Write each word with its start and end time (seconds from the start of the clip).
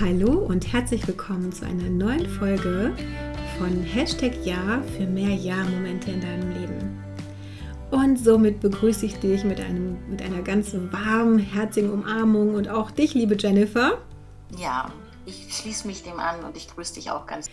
Hallo 0.00 0.32
und 0.32 0.72
herzlich 0.72 1.06
willkommen 1.06 1.52
zu 1.52 1.66
einer 1.66 1.90
neuen 1.90 2.26
Folge 2.26 2.96
von 3.58 3.82
Hashtag 3.82 4.32
Ja 4.46 4.80
für 4.96 5.04
mehr 5.04 5.34
Ja-Momente 5.34 6.10
in 6.10 6.22
deinem 6.22 6.50
Leben. 6.58 7.04
Und 7.90 8.18
somit 8.18 8.60
begrüße 8.60 9.04
ich 9.04 9.16
dich 9.16 9.44
mit, 9.44 9.60
einem, 9.60 9.98
mit 10.08 10.22
einer 10.22 10.40
ganz 10.40 10.72
warmen, 10.72 11.38
herzigen 11.38 11.90
Umarmung 11.90 12.54
und 12.54 12.70
auch 12.70 12.90
dich, 12.90 13.12
liebe 13.12 13.36
Jennifer. 13.38 13.98
Ja, 14.56 14.90
ich 15.26 15.54
schließe 15.54 15.86
mich 15.86 16.02
dem 16.02 16.18
an 16.18 16.44
und 16.44 16.56
ich 16.56 16.68
grüße 16.68 16.94
dich 16.94 17.10
auch 17.10 17.26
ganz. 17.26 17.50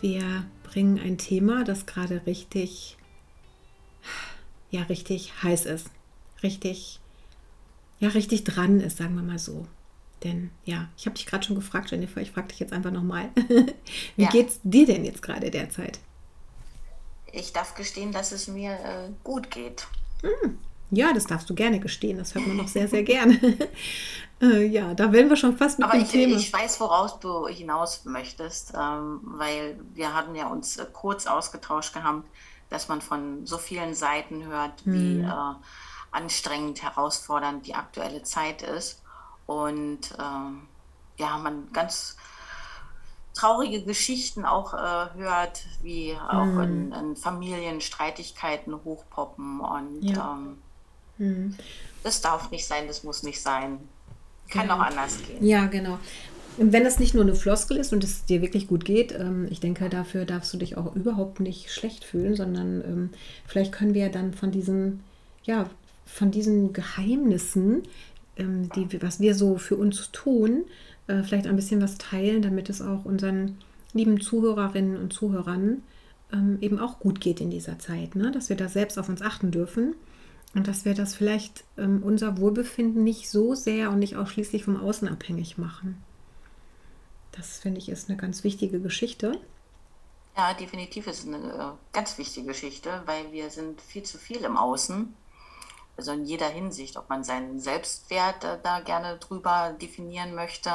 Wir 0.00 0.22
bringen 0.62 1.00
ein 1.00 1.18
Thema, 1.18 1.64
das 1.64 1.84
gerade 1.84 2.22
richtig, 2.26 2.96
ja, 4.70 4.82
richtig 4.82 5.42
heiß 5.42 5.66
ist. 5.66 5.90
Richtig, 6.44 7.00
ja, 7.98 8.10
richtig 8.10 8.44
dran 8.44 8.78
ist, 8.78 8.98
sagen 8.98 9.16
wir 9.16 9.24
mal 9.24 9.40
so. 9.40 9.66
Denn 10.24 10.50
ja, 10.64 10.88
ich 10.96 11.06
habe 11.06 11.16
dich 11.16 11.26
gerade 11.26 11.46
schon 11.46 11.56
gefragt, 11.56 11.90
Jennifer, 11.90 12.20
ich 12.20 12.32
frage 12.32 12.48
dich 12.48 12.58
jetzt 12.58 12.72
einfach 12.72 12.90
nochmal. 12.90 13.30
Wie 14.16 14.22
ja. 14.22 14.30
es 14.34 14.60
dir 14.62 14.86
denn 14.86 15.04
jetzt 15.04 15.22
gerade 15.22 15.50
derzeit? 15.50 16.00
Ich 17.32 17.52
darf 17.52 17.74
gestehen, 17.74 18.10
dass 18.10 18.32
es 18.32 18.48
mir 18.48 18.72
äh, 18.72 19.10
gut 19.22 19.50
geht. 19.50 19.86
Hm. 20.22 20.58
Ja, 20.90 21.12
das 21.12 21.26
darfst 21.26 21.48
du 21.50 21.54
gerne 21.54 21.78
gestehen. 21.78 22.16
Das 22.16 22.34
hört 22.34 22.46
man 22.46 22.56
noch 22.56 22.68
sehr, 22.68 22.88
sehr 22.88 23.02
gerne. 23.02 23.38
äh, 24.40 24.66
ja, 24.66 24.94
da 24.94 25.12
werden 25.12 25.28
wir 25.28 25.36
schon 25.36 25.56
fast 25.56 25.78
mit 25.78 25.86
Aber 25.86 25.98
dem 25.98 26.04
ich, 26.04 26.10
Thema. 26.10 26.36
ich 26.36 26.52
weiß, 26.52 26.80
woraus 26.80 27.20
du 27.20 27.46
hinaus 27.46 28.04
möchtest, 28.06 28.72
ähm, 28.74 29.20
weil 29.22 29.78
wir 29.94 30.14
hatten 30.14 30.34
ja 30.34 30.48
uns 30.48 30.78
äh, 30.78 30.86
kurz 30.90 31.26
ausgetauscht 31.26 31.92
gehabt, 31.92 32.26
dass 32.70 32.88
man 32.88 33.02
von 33.02 33.46
so 33.46 33.58
vielen 33.58 33.94
Seiten 33.94 34.46
hört, 34.46 34.80
hm. 34.84 34.92
wie 34.94 35.20
äh, 35.20 35.54
anstrengend, 36.10 36.82
herausfordernd 36.82 37.66
die 37.66 37.74
aktuelle 37.74 38.22
Zeit 38.22 38.62
ist 38.62 39.02
und 39.48 40.00
äh, 40.18 41.22
ja, 41.22 41.38
man 41.38 41.72
ganz 41.72 42.16
traurige 43.32 43.82
Geschichten 43.82 44.44
auch 44.44 44.74
äh, 44.74 45.14
hört, 45.16 45.64
wie 45.82 46.14
auch 46.14 46.44
mm. 46.44 46.60
in, 46.60 46.92
in, 46.92 47.16
Familien 47.16 47.80
Streitigkeiten 47.80 48.74
hochpoppen 48.84 49.60
und 49.60 50.02
ja. 50.02 50.38
ähm, 51.18 51.48
mm. 51.48 51.54
das 52.02 52.20
darf 52.20 52.50
nicht 52.50 52.66
sein, 52.66 52.86
das 52.86 53.04
muss 53.04 53.22
nicht 53.22 53.40
sein. 53.40 53.78
Kann 54.50 54.62
genau. 54.62 54.76
auch 54.76 54.80
anders 54.80 55.18
gehen. 55.26 55.44
Ja, 55.44 55.66
genau. 55.66 55.98
Und 56.58 56.72
wenn 56.72 56.84
das 56.84 56.98
nicht 56.98 57.14
nur 57.14 57.22
eine 57.22 57.34
Floskel 57.34 57.78
ist 57.78 57.92
und 57.92 58.04
es 58.04 58.24
dir 58.24 58.42
wirklich 58.42 58.66
gut 58.66 58.84
geht, 58.84 59.12
ähm, 59.12 59.46
ich 59.50 59.60
denke, 59.60 59.88
dafür 59.88 60.26
darfst 60.26 60.52
du 60.52 60.58
dich 60.58 60.76
auch 60.76 60.94
überhaupt 60.94 61.40
nicht 61.40 61.72
schlecht 61.72 62.04
fühlen, 62.04 62.34
sondern 62.36 62.82
ähm, 62.82 63.10
vielleicht 63.46 63.72
können 63.72 63.94
wir 63.94 64.02
ja 64.02 64.08
dann 64.08 64.34
von 64.34 64.50
diesen, 64.50 65.04
ja, 65.44 65.70
von 66.04 66.30
diesen 66.30 66.72
Geheimnissen, 66.72 67.84
ähm, 67.84 67.88
die, 68.38 69.02
was 69.02 69.20
wir 69.20 69.34
so 69.34 69.58
für 69.58 69.76
uns 69.76 70.10
tun, 70.12 70.64
äh, 71.06 71.22
vielleicht 71.22 71.46
ein 71.46 71.56
bisschen 71.56 71.82
was 71.82 71.98
teilen, 71.98 72.42
damit 72.42 72.70
es 72.70 72.80
auch 72.80 73.04
unseren 73.04 73.58
lieben 73.92 74.20
Zuhörerinnen 74.20 74.96
und 74.96 75.12
Zuhörern 75.12 75.82
ähm, 76.32 76.58
eben 76.60 76.78
auch 76.78 77.00
gut 77.00 77.20
geht 77.20 77.40
in 77.40 77.50
dieser 77.50 77.78
Zeit, 77.78 78.14
ne? 78.14 78.30
dass 78.30 78.48
wir 78.48 78.56
da 78.56 78.68
selbst 78.68 78.98
auf 78.98 79.08
uns 79.08 79.22
achten 79.22 79.50
dürfen 79.50 79.94
und 80.54 80.68
dass 80.68 80.84
wir 80.84 80.94
das 80.94 81.14
vielleicht 81.14 81.64
ähm, 81.76 82.02
unser 82.02 82.38
Wohlbefinden 82.38 83.02
nicht 83.04 83.28
so 83.30 83.54
sehr 83.54 83.90
und 83.90 83.98
nicht 83.98 84.16
ausschließlich 84.16 84.64
vom 84.64 84.76
Außen 84.76 85.08
abhängig 85.08 85.58
machen. 85.58 86.02
Das 87.32 87.58
finde 87.58 87.78
ich 87.78 87.88
ist 87.88 88.08
eine 88.08 88.18
ganz 88.18 88.44
wichtige 88.44 88.80
Geschichte. 88.80 89.32
Ja, 90.36 90.54
definitiv 90.54 91.06
ist 91.06 91.20
es 91.20 91.26
eine 91.26 91.38
äh, 91.38 91.92
ganz 91.92 92.16
wichtige 92.18 92.48
Geschichte, 92.48 93.02
weil 93.06 93.32
wir 93.32 93.50
sind 93.50 93.80
viel 93.80 94.02
zu 94.02 94.18
viel 94.18 94.38
im 94.38 94.56
Außen 94.56 95.12
also 95.98 96.12
in 96.12 96.24
jeder 96.24 96.48
Hinsicht, 96.48 96.96
ob 96.96 97.10
man 97.10 97.24
seinen 97.24 97.58
Selbstwert 97.58 98.44
äh, 98.44 98.56
da 98.62 98.80
gerne 98.80 99.18
drüber 99.18 99.74
definieren 99.82 100.34
möchte, 100.34 100.70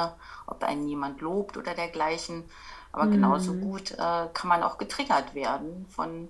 ob 0.45 0.63
einen 0.63 0.87
jemand 0.87 1.21
lobt 1.21 1.55
oder 1.57 1.73
dergleichen. 1.73 2.43
Aber 2.91 3.05
mhm. 3.05 3.11
genauso 3.11 3.53
gut 3.53 3.91
äh, 3.91 4.27
kann 4.33 4.49
man 4.49 4.61
auch 4.61 4.77
getriggert 4.77 5.33
werden 5.33 5.85
von 5.89 6.27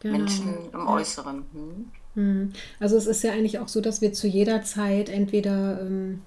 genau. 0.00 0.18
Menschen 0.18 0.54
im. 0.72 0.86
Äußeren. 0.86 1.44
Hm? 1.52 1.92
Mhm. 2.14 2.52
Also 2.78 2.96
es 2.96 3.06
ist 3.06 3.22
ja 3.24 3.32
eigentlich 3.32 3.58
auch 3.58 3.68
so, 3.68 3.80
dass 3.80 4.00
wir 4.00 4.12
zu 4.12 4.28
jeder 4.28 4.62
Zeit 4.62 5.08
entweder 5.08 5.80
ähm, 5.80 6.22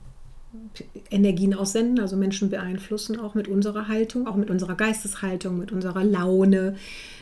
Energien 1.09 1.53
aussenden, 1.53 1.99
also 1.99 2.17
Menschen 2.17 2.49
beeinflussen 2.49 3.19
auch 3.19 3.33
mit 3.33 3.47
unserer 3.47 3.87
Haltung, 3.87 4.27
auch 4.27 4.35
mit 4.35 4.49
unserer 4.49 4.75
Geisteshaltung, 4.75 5.57
mit 5.57 5.71
unserer 5.71 6.03
Laune, 6.03 6.75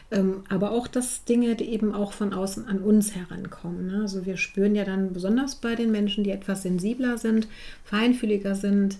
ähm, 0.09 0.43
aber 0.47 0.71
auch, 0.71 0.87
dass 0.87 1.25
Dinge 1.25 1.55
die 1.55 1.65
eben 1.65 1.93
auch 1.93 2.13
von 2.13 2.33
außen 2.33 2.67
an 2.67 2.79
uns 2.79 3.13
herankommen. 3.13 3.87
Ne? 3.87 4.01
Also 4.01 4.25
wir 4.25 4.37
spüren 4.37 4.73
ja 4.73 4.85
dann 4.85 5.11
besonders 5.11 5.55
bei 5.55 5.75
den 5.75 5.91
Menschen, 5.91 6.23
die 6.23 6.31
etwas 6.31 6.63
sensibler 6.63 7.17
sind, 7.17 7.47
feinfühliger 7.83 8.55
sind, 8.55 8.97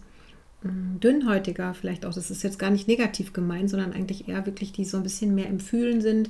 mm, 0.64 1.00
dünnhäutiger 1.00 1.74
vielleicht 1.74 2.06
auch. 2.06 2.14
Das 2.14 2.30
ist 2.30 2.44
jetzt 2.44 2.60
gar 2.60 2.72
nicht 2.72 2.90
negativ 2.90 3.32
gemeint, 3.32 3.70
sondern 3.70 3.94
eigentlich 3.94 4.28
eher 4.28 4.46
wirklich, 4.46 4.74
die 4.74 4.84
so 4.84 4.98
ein 4.98 5.04
bisschen 5.04 5.34
mehr 5.34 5.48
im 5.48 5.62
Fühlen 5.62 6.02
sind. 6.02 6.30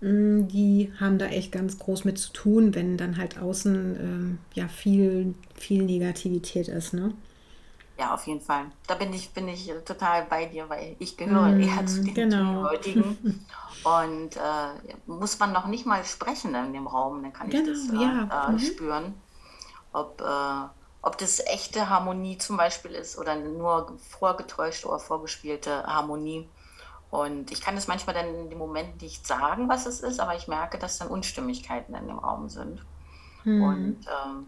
Mm, 0.00 0.48
die 0.48 0.90
haben 0.98 1.18
da 1.18 1.26
echt 1.26 1.52
ganz 1.52 1.78
groß 1.78 2.06
mit 2.06 2.16
zu 2.16 2.32
tun, 2.32 2.74
wenn 2.74 2.96
dann 2.96 3.18
halt 3.18 3.38
außen 3.38 3.96
ähm, 4.00 4.38
ja 4.54 4.68
viel, 4.68 5.34
viel 5.54 5.82
Negativität 5.82 6.68
ist. 6.68 6.94
Ne? 6.94 7.12
Ja, 8.00 8.14
auf 8.14 8.26
jeden 8.26 8.40
Fall. 8.40 8.64
Da 8.86 8.94
bin 8.94 9.12
ich, 9.12 9.34
bin 9.34 9.46
ich 9.46 9.70
total 9.84 10.24
bei 10.24 10.46
dir, 10.46 10.70
weil 10.70 10.96
ich 10.98 11.18
gehöre 11.18 11.48
mm, 11.48 11.60
eher 11.60 11.84
zu 11.84 12.02
den 12.02 12.14
genau. 12.14 12.70
heutigen. 12.70 13.44
Und 13.84 14.36
äh, 14.36 14.94
muss 15.06 15.38
man 15.38 15.52
noch 15.52 15.66
nicht 15.66 15.84
mal 15.84 16.02
sprechen 16.06 16.54
in 16.54 16.72
dem 16.72 16.86
Raum, 16.86 17.22
dann 17.22 17.34
kann 17.34 17.50
genau, 17.50 17.70
ich 17.70 17.88
das 17.90 17.94
äh, 17.94 18.02
ja. 18.02 18.48
äh, 18.48 18.52
mhm. 18.52 18.58
spüren. 18.58 19.14
Ob, 19.92 20.22
äh, 20.22 20.68
ob 21.02 21.18
das 21.18 21.40
echte 21.40 21.90
Harmonie 21.90 22.38
zum 22.38 22.56
Beispiel 22.56 22.92
ist 22.92 23.18
oder 23.18 23.36
nur 23.36 23.98
vorgetäuschte 24.08 24.88
oder 24.88 24.98
vorgespielte 24.98 25.82
Harmonie. 25.84 26.48
Und 27.10 27.50
ich 27.50 27.60
kann 27.60 27.76
es 27.76 27.86
manchmal 27.86 28.14
dann 28.14 28.34
in 28.34 28.48
dem 28.48 28.58
Moment 28.58 29.02
nicht 29.02 29.26
sagen, 29.26 29.68
was 29.68 29.84
es 29.84 30.00
ist, 30.00 30.20
aber 30.20 30.36
ich 30.36 30.48
merke, 30.48 30.78
dass 30.78 30.96
dann 30.96 31.08
Unstimmigkeiten 31.08 31.94
in 31.94 32.06
dem 32.06 32.18
Raum 32.18 32.48
sind. 32.48 32.82
Mhm. 33.44 33.62
Und 33.62 34.06
ähm, 34.06 34.46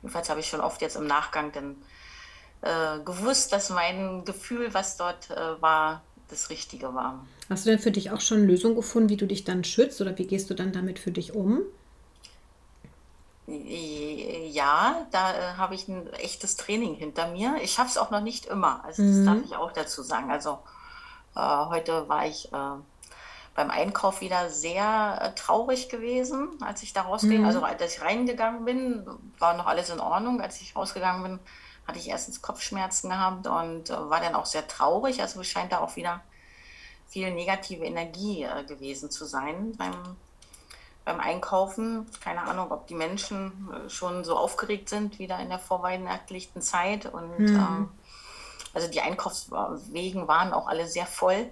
jedenfalls 0.00 0.30
habe 0.30 0.40
ich 0.40 0.48
schon 0.48 0.62
oft 0.62 0.80
jetzt 0.80 0.96
im 0.96 1.06
Nachgang 1.06 1.52
dann 1.52 1.76
äh, 2.62 2.98
gewusst, 3.04 3.52
dass 3.52 3.70
mein 3.70 4.24
Gefühl, 4.24 4.74
was 4.74 4.96
dort 4.96 5.30
äh, 5.30 5.60
war, 5.62 6.02
das 6.28 6.50
Richtige 6.50 6.94
war. 6.94 7.24
Hast 7.48 7.64
du 7.64 7.70
denn 7.70 7.78
für 7.78 7.90
dich 7.90 8.10
auch 8.10 8.20
schon 8.20 8.46
Lösungen 8.46 8.76
gefunden, 8.76 9.08
wie 9.08 9.16
du 9.16 9.26
dich 9.26 9.44
dann 9.44 9.64
schützt 9.64 10.00
oder 10.00 10.16
wie 10.18 10.26
gehst 10.26 10.50
du 10.50 10.54
dann 10.54 10.72
damit 10.72 10.98
für 10.98 11.10
dich 11.10 11.34
um? 11.34 11.62
Ja, 13.46 15.06
da 15.10 15.32
äh, 15.32 15.54
habe 15.56 15.74
ich 15.74 15.88
ein 15.88 16.12
echtes 16.14 16.56
Training 16.56 16.94
hinter 16.94 17.28
mir. 17.28 17.56
Ich 17.62 17.72
schaffe 17.72 17.88
es 17.88 17.98
auch 17.98 18.10
noch 18.10 18.20
nicht 18.20 18.44
immer. 18.44 18.84
Also 18.84 19.02
das 19.02 19.16
mhm. 19.16 19.26
darf 19.26 19.38
ich 19.44 19.56
auch 19.56 19.72
dazu 19.72 20.02
sagen. 20.02 20.30
Also 20.30 20.58
äh, 21.34 21.40
heute 21.40 22.08
war 22.10 22.26
ich 22.26 22.52
äh, 22.52 22.76
beim 23.54 23.70
Einkauf 23.70 24.20
wieder 24.20 24.50
sehr 24.50 25.32
traurig 25.34 25.88
gewesen, 25.88 26.48
als 26.60 26.82
ich 26.82 26.92
da 26.92 27.02
rausging. 27.02 27.40
Mhm. 27.40 27.46
Also 27.46 27.62
als 27.62 27.94
ich 27.94 28.02
reingegangen 28.02 28.66
bin, 28.66 29.06
war 29.38 29.56
noch 29.56 29.66
alles 29.66 29.88
in 29.88 30.00
Ordnung. 30.00 30.42
Als 30.42 30.60
ich 30.60 30.76
rausgegangen 30.76 31.22
bin, 31.22 31.38
hatte 31.88 31.98
ich 31.98 32.08
erstens 32.08 32.42
Kopfschmerzen 32.42 33.08
gehabt 33.08 33.46
und 33.46 33.88
äh, 33.88 34.10
war 34.10 34.20
dann 34.20 34.34
auch 34.34 34.46
sehr 34.46 34.68
traurig. 34.68 35.22
Also 35.22 35.40
es 35.40 35.46
scheint 35.48 35.72
da 35.72 35.78
auch 35.78 35.96
wieder 35.96 36.20
viel 37.08 37.32
negative 37.32 37.84
Energie 37.84 38.44
äh, 38.44 38.62
gewesen 38.64 39.10
zu 39.10 39.24
sein 39.24 39.72
beim, 39.78 39.94
beim 41.06 41.18
Einkaufen. 41.18 42.06
Keine 42.22 42.42
Ahnung, 42.42 42.70
ob 42.70 42.86
die 42.88 42.94
Menschen 42.94 43.70
äh, 43.72 43.88
schon 43.88 44.22
so 44.22 44.36
aufgeregt 44.36 44.90
sind, 44.90 45.18
wieder 45.18 45.40
in 45.40 45.48
der 45.48 45.58
vorweihnachtlichen 45.58 46.60
Zeit. 46.60 47.06
Und 47.06 47.38
mhm. 47.38 47.56
ähm, 47.56 47.88
also 48.74 48.86
die 48.86 49.00
Einkaufswegen 49.00 50.28
waren 50.28 50.52
auch 50.52 50.68
alle 50.68 50.86
sehr 50.86 51.06
voll, 51.06 51.46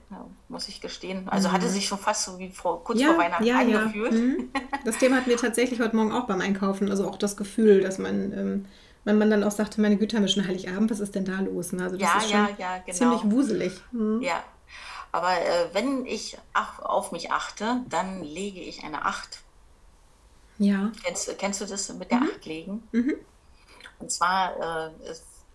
muss 0.51 0.69
ich 0.69 0.83
gestehen. 0.83 1.31
Also 1.31 1.49
mhm. 1.49 1.53
hatte 1.53 1.71
sich 1.71 1.87
schon 1.87 1.99
fast 1.99 2.27
so 2.27 2.39
wie 2.39 2.51
vor, 2.51 2.85
kurz 2.85 3.01
ja, 3.01 3.09
vor 3.09 3.19
Weihnachten 3.19 3.45
ja, 3.45 3.59
angefühlt. 3.59 4.13
Ja. 4.13 4.19
Mhm. 4.19 4.51
Das 4.85 4.99
Thema 4.99 5.17
hatten 5.17 5.31
wir 5.31 5.39
tatsächlich 5.39 5.81
heute 5.81 5.97
Morgen 5.97 6.13
auch 6.13 6.27
beim 6.27 6.43
Einkaufen. 6.43 6.91
Also 6.91 7.09
auch 7.09 7.17
das 7.17 7.39
Gefühl, 7.39 7.81
dass 7.81 7.97
man 7.97 8.33
ähm, 8.33 8.67
wenn 9.07 9.19
man 9.19 9.31
dann 9.31 9.45
auch 9.45 9.53
sagte, 9.53 9.81
meine 9.81 9.97
Güte, 9.97 10.17
haben 10.17 10.25
wir 10.25 10.29
schon 10.29 10.47
Heiligabend, 10.47 10.91
was 10.91 10.99
ist 10.99 11.15
denn 11.15 11.25
da 11.25 11.39
los? 11.39 11.73
Ne? 11.73 11.85
Also 11.85 11.97
das 11.97 12.09
ja, 12.09 12.19
ist 12.19 12.31
schon 12.31 12.41
ja, 12.41 12.51
ja, 12.59 12.79
genau. 12.79 12.99
ziemlich 12.99 13.33
wuselig. 13.33 13.81
Mhm. 13.93 14.21
Ja, 14.21 14.43
aber 15.13 15.33
äh, 15.41 15.69
wenn 15.73 16.05
ich 16.07 16.37
ach, 16.53 16.81
auf 16.81 17.13
mich 17.13 17.31
achte, 17.31 17.83
dann 17.89 18.25
lege 18.25 18.61
ich 18.61 18.83
eine 18.83 19.05
Acht. 19.07 19.39
Ja. 20.59 20.91
Kennst, 21.05 21.39
kennst 21.39 21.61
du 21.61 21.67
das 21.67 21.89
mit 21.95 22.11
der 22.11 22.19
mhm. 22.19 22.31
Acht 22.31 22.45
legen? 22.47 22.89
Mhm. 22.91 23.15
Und 24.01 24.11
zwar 24.11 24.89
äh, 24.89 24.91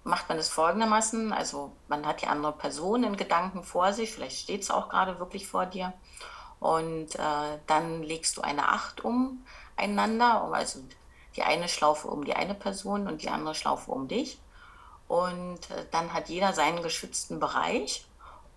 macht 0.06 0.30
man 0.30 0.38
es 0.38 0.48
folgendermaßen, 0.48 1.34
also 1.34 1.74
man 1.90 2.06
hat 2.06 2.22
die 2.22 2.28
andere 2.28 2.54
Person 2.54 3.04
in 3.04 3.18
Gedanken 3.18 3.64
vor 3.64 3.92
sich, 3.92 4.14
vielleicht 4.14 4.40
steht 4.40 4.62
es 4.62 4.72
auch 4.72 4.88
gerade 4.88 5.20
wirklich 5.20 5.46
vor 5.46 5.66
dir. 5.66 5.92
Und 6.62 7.16
äh, 7.16 7.60
dann 7.68 8.02
legst 8.02 8.38
du 8.38 8.42
eine 8.42 8.70
Acht 8.70 9.04
um 9.04 9.44
einander, 9.76 10.42
also 10.54 10.80
die 11.36 11.44
eine 11.44 11.68
Schlaufe 11.68 12.08
um 12.08 12.26
die 12.26 12.36
eine 12.36 12.54
Person 12.54 13.08
und 13.08 13.22
die 13.22 13.30
andere 13.30 13.56
Schlaufe 13.56 13.92
um 13.92 14.08
dich. 14.08 14.40
Und 15.08 15.60
äh, 15.72 15.86
dann 15.92 16.14
hat 16.14 16.30
jeder 16.30 16.54
seinen 16.54 16.82
geschützten 16.84 17.40
Bereich. 17.40 18.06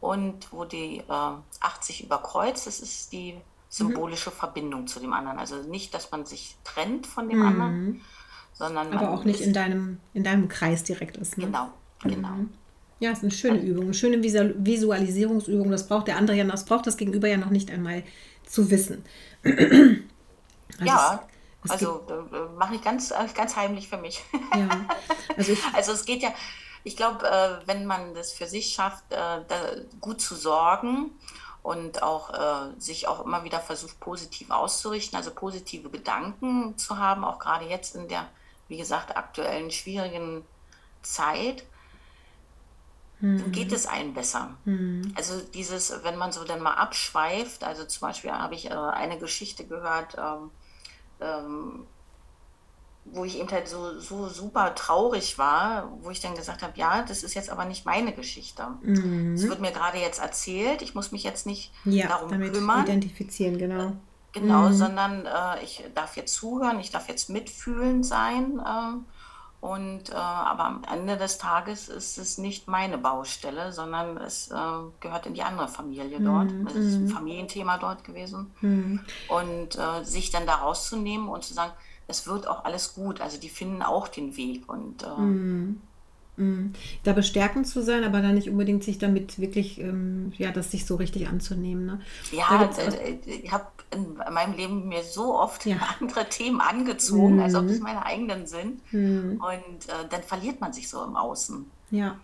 Und 0.01 0.53
wo 0.53 0.65
die 0.65 0.99
äh, 0.99 1.33
80 1.61 2.05
überkreuzt, 2.05 2.67
das 2.67 2.81
ist 2.81 3.13
die 3.13 3.37
symbolische 3.69 4.31
mhm. 4.31 4.35
Verbindung 4.35 4.87
zu 4.87 5.01
dem 5.01 5.13
anderen. 5.13 5.39
Also 5.39 5.57
nicht, 5.63 5.95
dass 5.95 6.11
man 6.11 6.27
sich 6.27 6.57
trennt 6.63 7.07
von 7.07 7.29
dem 7.29 7.39
mhm. 7.39 7.47
anderen, 7.47 8.01
sondern 8.53 8.93
aber 8.93 9.11
auch 9.11 9.25
nicht 9.25 9.41
in 9.41 9.53
deinem, 9.53 9.99
in 10.13 10.23
deinem 10.23 10.49
Kreis 10.49 10.85
direkt 10.85 11.17
ist. 11.17 11.39
Ne? 11.39 11.47
Genau, 11.47 11.71
genau. 12.03 12.29
Mhm. 12.29 12.51
Ja, 13.01 13.11
ist 13.11 13.23
eine 13.23 13.33
schöne 13.33 13.59
Übung, 13.61 13.85
eine 13.87 13.95
schöne 13.95 14.23
Visualisierungsübung. 14.23 15.71
Das 15.71 15.89
braucht 15.89 16.07
der 16.07 16.17
andere 16.17 16.37
ja, 16.37 16.45
das 16.45 16.65
braucht 16.65 16.87
das 16.87 16.97
Gegenüber 16.97 17.29
ja 17.29 17.37
noch 17.37 17.51
nicht 17.51 17.71
einmal 17.71 18.05
zu 18.47 18.71
wissen. 18.71 19.05
Also 20.81 20.87
ja, 20.87 21.23
es, 21.65 21.71
also 21.71 22.07
mache 22.57 22.77
ich 22.77 22.83
ganz, 22.83 23.11
äh, 23.11 23.27
ganz 23.35 23.57
heimlich 23.57 23.89
für 23.89 23.97
mich. 23.97 24.23
Ja, 24.55 24.69
also, 25.37 25.53
ich, 25.53 25.63
also 25.75 25.93
es 25.93 26.05
geht 26.05 26.23
ja, 26.23 26.33
ich 26.85 26.97
glaube, 26.97 27.27
äh, 27.27 27.67
wenn 27.67 27.87
man 27.87 28.15
das 28.15 28.33
für 28.33 28.47
sich 28.47 28.75
schafft, 28.75 29.05
äh, 29.11 29.87
gut 30.01 30.21
zu 30.21 30.35
sorgen 30.35 31.13
und 31.63 32.03
auch 32.03 32.31
sich 32.77 33.09
auch 33.09 33.25
immer 33.25 33.43
wieder 33.45 33.59
versucht, 33.59 33.99
positiv 33.99 34.51
auszurichten, 34.51 35.17
also 35.17 35.31
positive 35.31 35.89
Gedanken 35.89 36.77
zu 36.77 36.99
haben, 36.99 37.25
auch 37.25 37.39
gerade 37.39 37.65
jetzt 37.65 37.97
in 37.97 38.07
der, 38.07 38.29
wie 38.69 38.77
gesagt, 38.77 39.17
aktuellen 39.17 39.71
schwierigen 39.71 40.45
Zeit, 41.01 41.65
dann 43.21 43.37
mhm. 43.37 43.53
geht 43.53 43.73
es 43.73 43.87
einem 43.87 44.13
besser. 44.13 44.59
Mhm. 44.67 45.15
Also 45.17 45.41
dieses, 45.41 46.05
wenn 46.05 46.19
man 46.19 46.33
so 46.33 46.45
dann 46.45 46.61
mal 46.61 46.75
abschweift, 46.75 47.65
also 47.65 47.87
zum 47.87 48.09
Beispiel 48.09 48.33
habe 48.33 48.55
ich 48.55 48.71
eine 48.71 49.19
Geschichte 49.19 49.65
gehört, 49.67 50.19
ähm, 51.21 51.87
wo 53.07 53.25
ich 53.25 53.39
eben 53.39 53.51
halt 53.51 53.69
so, 53.69 53.99
so 53.99 54.29
super 54.29 54.75
traurig 54.75 55.39
war, 55.39 55.93
wo 56.01 56.11
ich 56.11 56.21
dann 56.21 56.35
gesagt 56.35 56.63
habe, 56.63 56.73
ja, 56.77 57.03
das 57.03 57.23
ist 57.23 57.35
jetzt 57.35 57.51
aber 57.51 57.65
nicht 57.67 57.85
meine 57.85 58.13
Geschichte. 58.13 58.67
Mhm. 58.83 59.35
Es 59.35 59.47
wird 59.47 59.61
mir 59.61 59.73
gerade 59.73 59.99
jetzt 59.99 60.21
erzählt, 60.21 60.81
ich 60.81 60.95
muss 60.95 61.13
mich 61.13 61.23
jetzt 61.23 61.47
nicht 61.47 61.73
ja, 61.85 62.09
darum 62.09 62.31
damit 62.31 62.55
kümmern. 62.55 62.85
identifizieren, 62.85 63.59
genau. 63.59 63.89
Äh, 63.89 63.93
genau, 64.33 64.69
mhm. 64.69 64.75
sondern 64.75 65.27
äh, 65.27 65.63
ich 65.63 65.85
darf 65.95 66.17
jetzt 66.17 66.35
zuhören, 66.35 66.81
ich 66.81 66.91
darf 66.91 67.09
jetzt 67.09 67.29
mitfühlend 67.29 68.07
sein. 68.07 68.59
Äh, 68.59 68.99
und 69.65 70.11
äh, 70.11 70.15
aber 70.15 70.67
am 70.67 70.83
Ende 70.93 71.17
des 71.17 71.39
Tages 71.39 71.89
ist 71.89 72.19
es 72.19 72.37
nicht 72.37 72.69
meine 72.69 72.99
Baustelle, 72.99 73.73
sondern 73.73 74.19
es 74.19 74.51
äh, 74.51 74.57
gehört 75.01 75.25
in 75.25 75.33
die 75.33 75.43
andere 75.43 75.69
Familie 75.69 76.21
dort. 76.21 76.53
Mhm. 76.53 76.67
Es 76.67 76.75
ist 76.75 76.95
ein 76.97 77.05
mhm. 77.05 77.09
Familienthema 77.09 77.79
dort 77.79 78.05
gewesen. 78.05 78.51
Mhm. 78.61 79.01
Und 79.29 79.79
äh, 79.79 80.05
sich 80.05 80.31
dann 80.31 80.47
da 80.47 80.57
rauszunehmen 80.57 81.29
und 81.29 81.45
zu 81.45 81.55
sagen, 81.55 81.73
es 82.09 82.27
wird 82.27 82.47
auch 82.47 82.67
alles 82.67 82.93
gut. 82.93 83.23
Also 83.23 83.41
die 83.41 83.49
finden 83.49 83.81
auch 83.81 84.09
den 84.09 84.37
Weg. 84.37 84.69
Und 84.69 85.03
mhm. 85.17 85.81
Da 87.05 87.13
bestärkend 87.13 87.67
zu 87.67 87.83
sein, 87.83 88.03
aber 88.05 88.21
dann 88.21 88.35
nicht 88.35 88.51
unbedingt 88.51 88.83
sich 88.83 88.99
damit 88.99 89.39
wirklich, 89.39 89.81
ähm, 89.81 90.33
ja, 90.37 90.51
das 90.51 90.71
sich 90.71 90.85
so 90.85 90.97
richtig 90.97 91.29
anzunehmen. 91.29 91.87
Ne? 91.87 92.01
Ja, 92.33 92.71
äh, 92.77 93.19
ich 93.27 93.53
habe 93.53 93.67
in 93.93 94.15
meinem 94.33 94.57
Leben 94.57 94.89
mir 94.89 95.05
so 95.05 95.39
oft 95.39 95.65
ja. 95.67 95.77
andere 96.01 96.29
Themen 96.29 96.61
angezogen, 96.61 97.37
mhm. 97.37 97.43
als 97.43 97.55
ob 97.55 97.67
es 97.67 97.79
mhm. 97.79 97.85
meine 97.85 98.05
eigenen 98.05 98.47
sind. 98.47 98.81
Mhm. 98.93 99.41
Und 99.41 99.89
äh, 99.89 100.09
dann 100.11 100.23
verliert 100.23 100.61
man 100.61 100.73
sich 100.73 100.89
so 100.89 101.05
im 101.05 101.17
Außen. 101.17 101.67
Ja, 101.91 102.19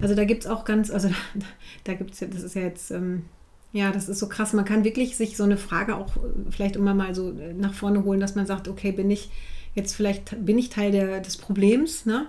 also 0.00 0.14
da 0.14 0.24
gibt 0.24 0.44
es 0.44 0.50
auch 0.50 0.64
ganz, 0.64 0.90
also 0.90 1.08
da, 1.34 1.46
da 1.84 1.94
gibt 1.94 2.14
es 2.14 2.20
ja, 2.20 2.26
das 2.26 2.42
ist 2.42 2.54
ja 2.54 2.62
jetzt 2.62 2.90
ähm, 2.90 3.26
ja, 3.74 3.90
das 3.90 4.08
ist 4.08 4.20
so 4.20 4.28
krass. 4.28 4.52
Man 4.52 4.64
kann 4.64 4.84
wirklich 4.84 5.16
sich 5.16 5.36
so 5.36 5.42
eine 5.42 5.56
Frage 5.56 5.96
auch 5.96 6.16
äh, 6.16 6.20
vielleicht 6.50 6.76
immer 6.76 6.94
mal 6.94 7.12
so 7.12 7.32
äh, 7.32 7.52
nach 7.54 7.74
vorne 7.74 8.04
holen, 8.04 8.20
dass 8.20 8.36
man 8.36 8.46
sagt, 8.46 8.68
okay, 8.68 8.92
bin 8.92 9.10
ich 9.10 9.30
jetzt 9.74 9.96
vielleicht, 9.96 10.44
bin 10.46 10.58
ich 10.58 10.68
Teil 10.68 10.92
der, 10.92 11.20
des 11.20 11.36
Problems, 11.36 12.06
ne? 12.06 12.28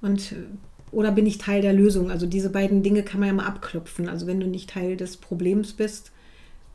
Und 0.00 0.32
äh, 0.32 0.46
oder 0.90 1.12
bin 1.12 1.26
ich 1.26 1.38
Teil 1.38 1.62
der 1.62 1.72
Lösung? 1.72 2.10
Also 2.10 2.26
diese 2.26 2.50
beiden 2.50 2.82
Dinge 2.82 3.02
kann 3.02 3.20
man 3.20 3.28
ja 3.28 3.34
mal 3.34 3.46
abklopfen. 3.46 4.08
Also 4.08 4.26
wenn 4.26 4.40
du 4.40 4.46
nicht 4.46 4.70
Teil 4.70 4.96
des 4.96 5.16
Problems 5.16 5.72
bist, 5.74 6.12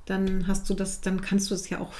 dann 0.06 0.48
hast 0.48 0.70
du 0.70 0.74
das, 0.74 1.02
dann 1.02 1.22
kannst 1.22 1.50
du 1.50 1.56
es 1.56 1.70
ja 1.70 1.80
auch 1.80 1.94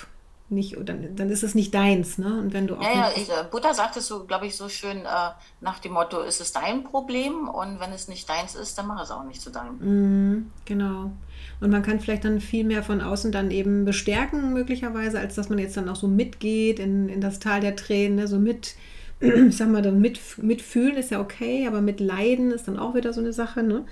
nicht, 0.50 0.78
dann, 0.84 1.16
dann 1.16 1.30
ist 1.30 1.44
es 1.44 1.56
nicht 1.56 1.74
deins, 1.74 2.18
ne? 2.18 2.40
Und 2.40 2.54
wenn 2.54 2.68
du 2.68 2.76
auch. 2.76 2.82
Ja, 2.82 2.94
ja, 2.94 3.12
ich, 3.16 3.28
Buddha 3.50 3.74
sagt 3.74 3.98
es 3.98 4.08
so, 4.08 4.26
glaube 4.26 4.46
ich, 4.46 4.56
so 4.56 4.70
schön 4.70 4.98
äh, 4.98 5.30
nach 5.62 5.80
dem 5.80 5.94
Motto, 5.94 6.20
ist 6.22 6.42
es 6.42 6.52
dein 6.52 6.84
Problem 6.84 7.48
und 7.48 7.80
wenn 7.80 7.92
es 7.92 8.08
nicht 8.08 8.30
deins 8.30 8.54
ist, 8.54 8.78
dann 8.78 8.88
mach 8.88 9.02
es 9.02 9.10
auch 9.10 9.24
nicht 9.24 9.42
zu 9.42 9.50
deinem. 9.50 10.36
Mm, 10.36 10.52
genau. 10.66 11.12
Und 11.60 11.70
man 11.70 11.82
kann 11.82 12.00
vielleicht 12.00 12.26
dann 12.26 12.40
viel 12.40 12.66
mehr 12.66 12.84
von 12.84 13.02
außen 13.02 13.32
dann 13.32 13.52
eben 13.52 13.86
bestärken, 13.86 14.54
möglicherweise, 14.54 15.20
als 15.20 15.36
dass 15.36 15.50
man 15.50 15.60
jetzt 15.60 15.78
dann 15.78 15.90
auch 15.90 15.96
so 15.96 16.08
mitgeht 16.08 16.80
in, 16.80 17.10
in 17.10 17.22
das 17.22 17.40
Tal 17.40 17.62
der 17.62 17.76
Tränen, 17.76 18.16
ne? 18.16 18.28
so 18.28 18.38
mit, 18.38 18.76
ich 19.48 19.58
sag 19.58 19.70
mal, 19.70 19.82
dann 19.82 20.02
mit, 20.02 20.20
mitfühlen 20.42 20.98
ist 20.98 21.12
ja 21.12 21.22
okay, 21.22 21.66
aber 21.68 21.82
mit 21.82 22.00
Leiden 22.00 22.52
ist 22.52 22.68
dann 22.68 22.78
auch 22.78 22.96
wieder 22.96 23.14
so 23.14 23.22
eine 23.22 23.34
Sache, 23.34 23.64
ne? 23.64 23.86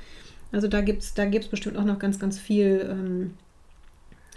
Also 0.51 0.67
da 0.67 0.81
gibt 0.81 1.01
es 1.01 1.13
da 1.13 1.25
gibt's 1.25 1.47
bestimmt 1.47 1.77
auch 1.77 1.85
noch 1.85 1.99
ganz, 1.99 2.19
ganz 2.19 2.37
viel, 2.37 2.85
ähm, 2.89 3.31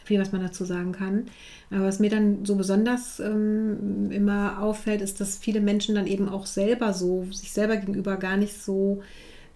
viel, 0.05 0.21
was 0.21 0.31
man 0.31 0.43
dazu 0.43 0.65
sagen 0.65 0.93
kann. 0.93 1.27
Aber 1.71 1.87
was 1.87 1.99
mir 1.99 2.11
dann 2.11 2.45
so 2.45 2.55
besonders 2.55 3.19
ähm, 3.19 4.11
immer 4.13 4.63
auffällt, 4.63 5.01
ist, 5.01 5.21
dass 5.21 5.39
viele 5.39 5.61
Menschen 5.61 5.97
dann 5.97 6.07
eben 6.07 6.29
auch 6.29 6.47
selber 6.47 6.93
so, 6.93 7.27
sich 7.33 7.53
selber 7.53 7.77
gegenüber 7.77 8.17
gar 8.17 8.37
nicht 8.37 8.63
so 8.63 9.03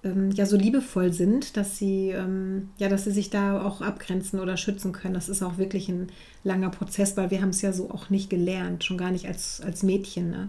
ähm, 0.03 0.31
ja 0.33 0.47
so 0.47 0.57
liebevoll 0.57 1.13
sind, 1.13 1.57
dass 1.57 1.79
sie 1.79 2.11
ähm, 2.11 2.71
ja, 2.79 2.89
dass 2.89 3.05
sie 3.05 3.13
sich 3.13 3.31
da 3.31 3.63
auch 3.63 3.81
abgrenzen 3.81 4.41
oder 4.41 4.57
schützen 4.57 4.93
können. 4.93 5.15
Das 5.15 5.29
ist 5.29 5.43
auch 5.43 5.59
wirklich 5.59 5.89
ein 5.89 6.09
langer 6.43 6.71
Prozess, 6.71 7.17
weil 7.17 7.31
wir 7.31 7.41
haben 7.41 7.51
es 7.51 7.63
ja 7.63 7.73
so 7.73 7.91
auch 7.91 8.11
nicht 8.11 8.31
gelernt, 8.31 8.85
schon 8.85 8.99
gar 8.99 9.13
nicht 9.13 9.27
als, 9.27 9.61
als 9.61 9.83
Mädchen. 9.85 10.31
Ne? 10.31 10.49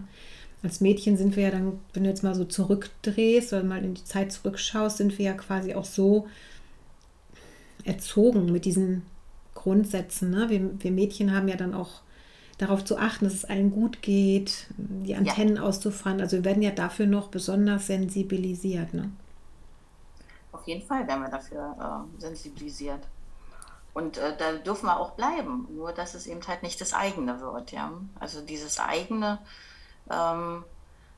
Als 0.62 0.80
Mädchen 0.80 1.16
sind 1.16 1.36
wir 1.36 1.44
ja 1.44 1.50
dann, 1.50 1.80
wenn 1.94 2.04
du 2.04 2.10
jetzt 2.10 2.22
mal 2.22 2.34
so 2.34 2.44
zurückdrehst 2.44 3.52
oder 3.52 3.62
mal 3.62 3.82
in 3.82 3.94
die 3.94 4.04
Zeit 4.04 4.30
zurückschaust, 4.32 4.98
sind 4.98 5.18
wir 5.18 5.26
ja 5.26 5.32
quasi 5.32 5.74
auch 5.74 5.84
so 5.84 6.28
erzogen 7.84 8.52
mit 8.52 8.66
diesen 8.66 9.02
Grundsätzen. 9.54 10.30
Ne? 10.30 10.50
Wir, 10.50 10.82
wir 10.82 10.90
Mädchen 10.90 11.34
haben 11.34 11.48
ja 11.48 11.56
dann 11.56 11.74
auch 11.74 12.02
darauf 12.58 12.84
zu 12.84 12.98
achten, 12.98 13.24
dass 13.24 13.34
es 13.34 13.44
allen 13.46 13.70
gut 13.70 14.02
geht, 14.02 14.66
die 14.76 15.14
Antennen 15.14 15.56
ja. 15.56 15.62
auszufahren. 15.62 16.20
Also 16.20 16.38
wir 16.38 16.44
werden 16.44 16.62
ja 16.62 16.70
dafür 16.70 17.06
noch 17.06 17.28
besonders 17.28 17.86
sensibilisiert. 17.86 18.92
Ne? 18.92 19.10
Auf 20.52 20.66
jeden 20.66 20.82
Fall 20.82 21.08
werden 21.08 21.22
wir 21.22 21.30
dafür 21.30 22.06
äh, 22.18 22.20
sensibilisiert. 22.20 23.00
Und 23.94 24.18
äh, 24.18 24.36
da 24.36 24.52
dürfen 24.52 24.86
wir 24.86 25.00
auch 25.00 25.12
bleiben, 25.12 25.66
nur 25.74 25.92
dass 25.92 26.14
es 26.14 26.26
eben 26.26 26.46
halt 26.46 26.62
nicht 26.62 26.80
das 26.80 26.92
eigene 26.92 27.40
wird. 27.40 27.72
Ja? 27.72 27.92
Also 28.18 28.40
dieses 28.42 28.78
eigene, 28.78 29.38
ähm, 30.10 30.64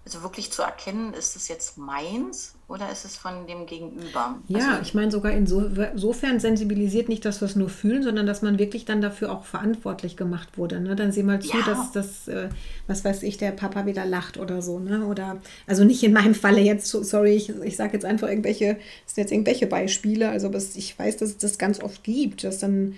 also 0.05 0.23
wirklich 0.23 0.51
zu 0.51 0.63
erkennen, 0.63 1.15
ist 1.15 1.37
es 1.37 1.47
jetzt 1.47 1.79
meins 1.79 2.55
oder 2.67 2.91
ist 2.91 3.05
es 3.05 3.17
von 3.17 3.47
dem 3.47 3.67
Gegenüber? 3.67 4.37
Ja, 4.49 4.71
also, 4.71 4.83
ich 4.83 4.95
meine 4.95 5.13
sogar 5.13 5.31
insofern 5.31 6.41
sensibilisiert 6.41 7.09
nicht, 7.09 7.25
dass 7.25 7.41
wir 7.41 7.47
es 7.47 7.55
nur 7.55 7.69
fühlen, 7.69 8.03
sondern 8.03 8.27
dass 8.27 8.43
man 8.43 8.59
wirklich 8.59 8.85
dann 8.85 9.01
dafür 9.01 9.31
auch 9.31 9.45
verantwortlich 9.45 10.17
gemacht 10.17 10.59
wurde. 10.59 10.81
Ne? 10.81 10.97
Dann 10.97 11.13
sieh 11.13 11.23
mal 11.23 11.41
zu, 11.41 11.57
ja. 11.57 11.65
dass 11.65 11.93
das, 11.93 12.27
äh, 12.27 12.49
was 12.89 13.05
weiß 13.05 13.23
ich, 13.23 13.37
der 13.37 13.53
Papa 13.53 13.87
wieder 13.87 14.05
lacht 14.05 14.39
oder 14.39 14.61
so. 14.61 14.81
Ne? 14.81 15.07
Oder, 15.07 15.41
also 15.69 15.85
nicht 15.85 16.03
in 16.03 16.13
meinem 16.13 16.35
Falle 16.35 16.61
jetzt, 16.61 16.89
sorry, 16.89 17.35
ich, 17.35 17.51
ich 17.51 17.77
sage 17.77 17.93
jetzt 17.93 18.05
einfach 18.05 18.29
irgendwelche, 18.29 18.79
das 19.05 19.15
sind 19.15 19.25
jetzt 19.25 19.33
irgendwelche 19.33 19.69
Beispiele, 19.69 20.31
also 20.31 20.51
ich 20.75 20.99
weiß, 20.99 21.19
dass 21.19 21.29
es 21.31 21.39
das 21.39 21.59
ganz 21.59 21.81
oft 21.81 22.03
gibt, 22.03 22.43
dass 22.43 22.59
dann 22.59 22.95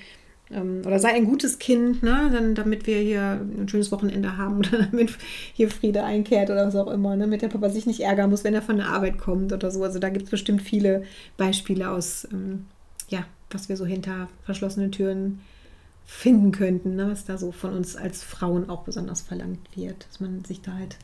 oder 0.55 0.99
sei 0.99 1.11
ein 1.11 1.25
gutes 1.25 1.59
Kind, 1.59 2.03
ne? 2.03 2.31
Dann, 2.33 2.55
damit 2.55 2.87
wir 2.87 2.99
hier 2.99 3.41
ein 3.41 3.69
schönes 3.69 3.91
Wochenende 3.93 4.37
haben 4.37 4.59
oder 4.59 4.79
damit 4.91 5.11
hier 5.53 5.71
Friede 5.71 6.05
einkehrt 6.05 6.51
oder 6.51 6.67
was 6.67 6.77
auch 6.77 6.91
immer, 6.91 7.17
ne? 7.17 7.25
damit 7.25 7.43
der 7.43 7.49
Papa 7.49 7.71
sich 7.71 7.87
nicht 7.87 8.01
ärgern 8.01 8.31
muss, 8.31 8.45
wenn 8.45 8.55
er 8.55 8.63
von 8.63 8.77
der 8.77 8.89
Arbeit 8.89 9.19
kommt 9.19 9.53
oder 9.53 9.71
so. 9.71 9.83
Also 9.83 9.99
da 9.99 10.09
gibt 10.09 10.27
es 10.27 10.31
bestimmt 10.31 10.63
viele 10.63 11.05
Beispiele 11.37 11.91
aus, 11.91 12.29
ähm, 12.33 12.67
ja, 13.09 13.25
was 13.51 13.69
wir 13.69 13.77
so 13.77 13.87
hinter 13.87 14.29
verschlossenen 14.45 14.93
Türen 14.93 15.41
finden 16.07 16.53
könnten, 16.53 16.97
ne? 16.97 17.11
was 17.11 17.25
da 17.25 17.39
so 17.39 17.51
von 17.51 17.73
uns 17.73 17.97
als 17.97 18.23
Frauen 18.23 18.69
auch 18.69 18.85
besonders 18.85 19.23
verlangt 19.23 19.75
wird, 19.75 20.07
dass 20.09 20.21
man 20.21 20.45
sich 20.45 20.61
da 20.61 20.75
halt 20.75 20.99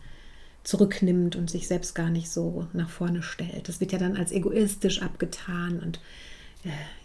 zurücknimmt 0.62 1.36
und 1.36 1.50
sich 1.50 1.66
selbst 1.66 1.94
gar 1.94 2.10
nicht 2.10 2.30
so 2.30 2.66
nach 2.72 2.90
vorne 2.90 3.22
stellt. 3.22 3.68
Das 3.68 3.80
wird 3.80 3.92
ja 3.92 3.98
dann 3.98 4.16
als 4.16 4.30
egoistisch 4.30 5.00
abgetan 5.00 5.80
und 5.80 6.00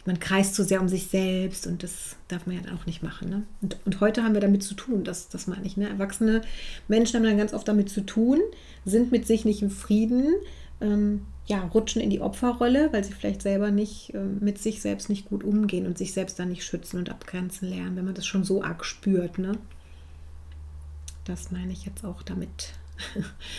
man 0.06 0.20
kreist 0.20 0.54
zu 0.54 0.64
sehr 0.64 0.82
um 0.82 0.90
sich 0.90 1.08
selbst 1.08 1.66
und 1.66 1.82
das 1.82 2.16
darf 2.28 2.46
man 2.46 2.56
ja 2.58 2.62
auch 2.76 2.86
nicht 2.86 3.02
machen. 3.02 3.30
Ne? 3.30 3.44
Und, 3.62 3.78
und 3.86 4.02
heute 4.02 4.24
haben 4.24 4.34
wir 4.34 4.42
damit 4.42 4.64
zu 4.64 4.76
tun, 4.76 5.04
das, 5.04 5.30
das 5.30 5.48
meine 5.48 5.66
ich. 5.66 5.78
Ne? 5.78 5.90
Erwachsene 5.90 6.42
Menschen 6.88 7.18
haben 7.18 7.24
dann 7.24 7.38
ganz 7.38 7.54
oft 7.54 7.68
damit 7.68 7.90
zu 7.90 8.06
tun, 8.06 8.40
sind 8.86 9.12
mit 9.12 9.26
sich 9.26 9.46
nicht 9.46 9.62
im 9.62 9.72
Frieden, 9.72 10.34
ähm, 10.82 11.22
ja, 11.48 11.64
rutschen 11.74 12.02
in 12.02 12.10
die 12.10 12.22
Opferrolle, 12.22 12.92
weil 12.92 13.04
sie 13.04 13.14
vielleicht 13.14 13.42
selber 13.42 13.72
nicht 13.72 14.14
äh, 14.14 14.20
mit 14.20 14.58
sich 14.58 14.82
selbst 14.82 15.10
nicht 15.10 15.30
gut 15.30 15.44
umgehen 15.44 15.86
und 15.86 15.98
sich 15.98 16.12
selbst 16.12 16.40
dann 16.40 16.50
nicht 16.50 16.64
schützen 16.64 16.98
und 16.98 17.10
abgrenzen 17.10 17.70
lernen, 17.70 17.96
wenn 17.96 18.06
man 18.06 18.16
das 18.16 18.26
schon 18.26 18.44
so 18.44 18.64
arg 18.64 18.84
spürt. 18.84 19.38
Ne? 19.38 19.58
Das 21.24 21.52
meine 21.52 21.72
ich 21.72 21.86
jetzt 21.86 22.04
auch 22.04 22.24
damit, 22.24 22.74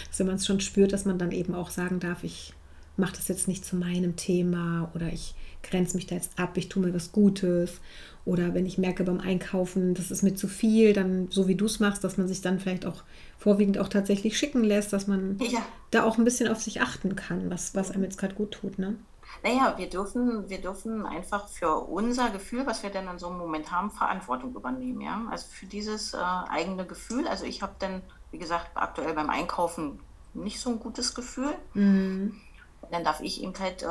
dass 0.09 0.19
wenn 0.19 0.26
man 0.26 0.37
es 0.37 0.47
schon 0.47 0.61
spürt, 0.61 0.93
dass 0.93 1.05
man 1.05 1.19
dann 1.19 1.33
eben 1.33 1.55
auch 1.55 1.71
sagen 1.71 2.00
darf, 2.00 2.25
ich 2.25 2.53
mache 2.97 3.17
das 3.17 3.29
jetzt 3.29 3.49
nicht 3.49 3.65
zu 3.65 3.76
meinem 3.76 4.17
Thema 4.17 4.91
oder 4.95 5.12
ich 5.12 5.35
grenze 5.62 5.97
mich 5.97 6.07
da 6.07 6.15
jetzt 6.15 6.38
ab, 6.38 6.57
ich 6.57 6.69
tue 6.69 6.85
mir 6.85 6.95
was 6.95 7.12
Gutes. 7.12 7.81
Oder 8.25 8.55
wenn 8.55 8.67
ich 8.67 8.79
merke 8.79 9.05
beim 9.05 9.21
Einkaufen, 9.21 9.95
das 9.95 10.11
ist 10.11 10.23
mir 10.23 10.35
zu 10.35 10.49
viel, 10.49 10.93
dann 10.93 11.29
so 11.31 11.47
wie 11.47 11.55
du 11.55 11.67
es 11.67 11.79
machst, 11.79 12.03
dass 12.03 12.17
man 12.17 12.26
sich 12.26 12.41
dann 12.41 12.59
vielleicht 12.59 12.85
auch 12.85 13.05
vorwiegend 13.38 13.79
auch 13.79 13.88
tatsächlich 13.88 14.37
schicken 14.37 14.65
lässt, 14.65 14.93
dass 14.93 15.07
man 15.07 15.38
ja. 15.38 15.61
da 15.93 16.03
auch 16.03 16.19
ein 16.19 16.25
bisschen 16.25 16.49
auf 16.49 16.61
sich 16.61 16.81
achten 16.81 17.15
kann, 17.15 17.50
was, 17.50 17.75
was 17.75 17.93
einem 17.93 18.03
jetzt 18.03 18.19
gerade 18.19 18.35
gut 18.35 18.53
tut. 18.53 18.79
Ne? 18.79 18.97
Naja, 19.45 19.75
wir 19.76 19.88
dürfen, 19.88 20.49
wir 20.49 20.61
dürfen 20.61 21.07
einfach 21.07 21.49
für 21.49 21.76
unser 21.76 22.31
Gefühl, 22.31 22.67
was 22.67 22.83
wir 22.83 22.91
denn 22.91 23.07
in 23.07 23.19
so 23.19 23.29
einem 23.29 23.38
Moment 23.38 23.71
haben, 23.71 23.93
Verantwortung 23.93 24.55
übernehmen. 24.55 25.00
Ja? 25.00 25.23
Also 25.31 25.47
für 25.49 25.67
dieses 25.67 26.15
äh, 26.15 26.19
eigene 26.19 26.85
Gefühl. 26.85 27.29
Also 27.29 27.45
ich 27.45 27.62
habe 27.62 27.75
dann, 27.79 28.03
wie 28.33 28.38
gesagt, 28.38 28.71
aktuell 28.75 29.15
beim 29.15 29.31
Einkaufen 29.31 30.00
nicht 30.35 30.61
so 30.61 30.71
ein 30.71 30.81
gutes 30.81 31.15
Gefühl. 31.15 31.55
Mhm. 31.75 32.35
Dann 32.90 33.05
darf 33.05 33.21
ich 33.21 33.43
eben 33.43 33.55
halt 33.59 33.83
äh, 33.83 33.87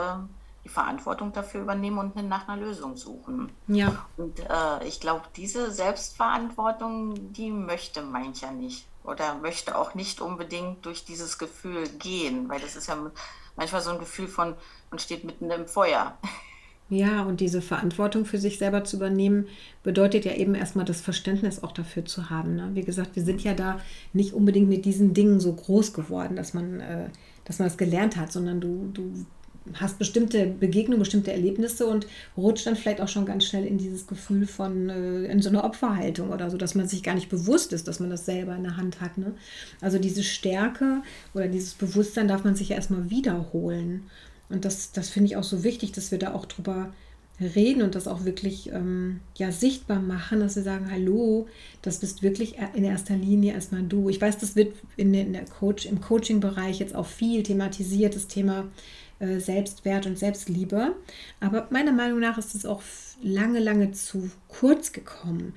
die 0.64 0.70
Verantwortung 0.70 1.32
dafür 1.32 1.62
übernehmen 1.62 2.00
und 2.00 2.16
nach 2.28 2.48
einer 2.48 2.62
Lösung 2.62 2.98
suchen. 2.98 3.52
Ja. 3.68 4.06
Und 4.18 4.40
äh, 4.40 4.88
ich 4.88 5.00
glaube, 5.00 5.24
diese 5.36 5.72
Selbstverantwortung, 5.72 7.34
die 7.34 7.52
möchte 7.52 8.02
mancher 8.02 8.52
nicht 8.52 8.86
oder 9.04 9.36
möchte 9.36 9.78
auch 9.78 9.94
nicht 9.94 10.22
unbedingt 10.22 10.86
durch 10.86 11.06
dieses 11.06 11.38
Gefühl 11.38 11.88
gehen, 12.00 12.50
weil 12.50 12.60
das 12.60 12.76
ist 12.76 12.88
ja 12.88 12.98
manchmal 13.56 13.82
so 13.82 13.92
ein 13.92 14.00
Gefühl 14.00 14.28
von, 14.28 14.56
man 14.90 15.00
steht 15.00 15.24
mitten 15.24 15.50
im 15.52 15.68
Feuer. 15.68 16.18
Ja, 16.90 17.24
und 17.24 17.40
diese 17.40 17.64
Verantwortung 17.64 18.26
für 18.26 18.38
sich 18.38 18.60
selber 18.60 18.84
zu 18.84 18.98
übernehmen, 18.98 19.48
bedeutet 19.82 20.24
ja 20.24 20.34
eben 20.34 20.54
erstmal 20.54 20.86
das 20.86 21.02
Verständnis 21.02 21.64
auch 21.64 21.72
dafür 21.72 22.06
zu 22.06 22.30
haben. 22.30 22.56
Ne? 22.56 22.72
Wie 22.74 22.84
gesagt, 22.84 23.16
wir 23.16 23.24
sind 23.24 23.44
ja 23.44 23.56
da 23.56 23.80
nicht 24.14 24.34
unbedingt 24.34 24.70
mit 24.70 24.86
diesen 24.86 25.16
Dingen 25.16 25.40
so 25.40 25.54
groß 25.54 25.94
geworden, 25.94 26.36
dass 26.36 26.54
man, 26.54 26.82
äh, 26.82 27.10
dass 27.46 27.60
man 27.60 27.68
das 27.68 27.78
gelernt 27.78 28.18
hat, 28.18 28.32
sondern 28.32 28.60
du, 28.60 28.90
du 28.94 29.26
hast 29.74 29.98
bestimmte 29.98 30.46
Begegnungen, 30.46 31.00
bestimmte 31.00 31.32
Erlebnisse 31.32 31.88
und 31.88 32.06
rutscht 32.38 32.68
dann 32.68 32.76
vielleicht 32.76 33.02
auch 33.02 33.08
schon 33.08 33.26
ganz 33.26 33.46
schnell 33.46 33.66
in 33.66 33.78
dieses 33.78 34.06
Gefühl 34.06 34.46
von, 34.46 34.90
äh, 34.90 35.26
in 35.26 35.42
so 35.42 35.50
eine 35.50 35.64
Opferhaltung 35.64 36.32
oder 36.32 36.50
so, 36.50 36.58
dass 36.58 36.76
man 36.76 36.88
sich 36.88 37.04
gar 37.04 37.16
nicht 37.16 37.30
bewusst 37.30 37.74
ist, 37.74 37.88
dass 37.88 38.00
man 38.00 38.10
das 38.10 38.26
selber 38.26 38.56
in 38.56 38.64
der 38.64 38.78
Hand 38.78 39.02
hat. 39.02 39.18
Ne? 39.18 39.34
Also 39.82 39.98
diese 39.98 40.24
Stärke 40.24 41.02
oder 41.34 41.48
dieses 41.48 41.74
Bewusstsein 41.74 42.28
darf 42.28 42.44
man 42.44 42.56
sich 42.56 42.70
ja 42.70 42.76
erstmal 42.76 43.10
wiederholen. 43.10 44.04
Und 44.50 44.66
das, 44.66 44.92
das 44.92 45.10
finde 45.10 45.28
ich 45.28 45.38
auch 45.38 45.44
so 45.44 45.64
wichtig, 45.64 45.92
dass 45.92 46.12
wir 46.12 46.20
da 46.20 46.34
auch 46.34 46.46
drüber 46.46 46.94
reden 47.40 47.82
und 47.82 47.96
das 47.96 48.08
auch 48.08 48.24
wirklich 48.24 48.72
ähm, 48.72 49.20
ja, 49.36 49.52
sichtbar 49.52 50.00
machen, 50.00 50.40
dass 50.40 50.56
wir 50.56 50.64
sagen, 50.64 50.90
hallo, 50.90 51.48
das 51.82 52.00
bist 52.00 52.24
wirklich 52.24 52.56
in 52.74 52.84
erster 52.84 53.16
Linie 53.16 53.54
erstmal 53.54 53.84
du. 53.84 54.10
Ich 54.10 54.22
weiß, 54.22 54.38
das 54.38 54.56
wird 54.56 54.74
in, 54.96 55.14
in 55.14 55.34
der 55.34 55.46
Coach, 55.46 55.86
im 55.86 56.00
Coaching-Bereich 56.00 56.80
jetzt 56.80 56.96
auch 56.96 57.08
viel 57.08 57.44
thematisiert, 57.44 58.16
das 58.16 58.28
Thema 58.28 58.66
äh, 59.20 59.40
Selbstwert 59.40 60.06
und 60.06 60.18
Selbstliebe. 60.18 60.96
Aber 61.42 61.68
meiner 61.72 61.92
Meinung 61.92 62.20
nach 62.20 62.38
ist 62.38 62.56
es 62.56 62.66
auch 62.66 62.82
lange, 63.22 63.60
lange 63.60 63.92
zu 63.92 64.30
kurz 64.48 64.94
gekommen. 64.94 65.54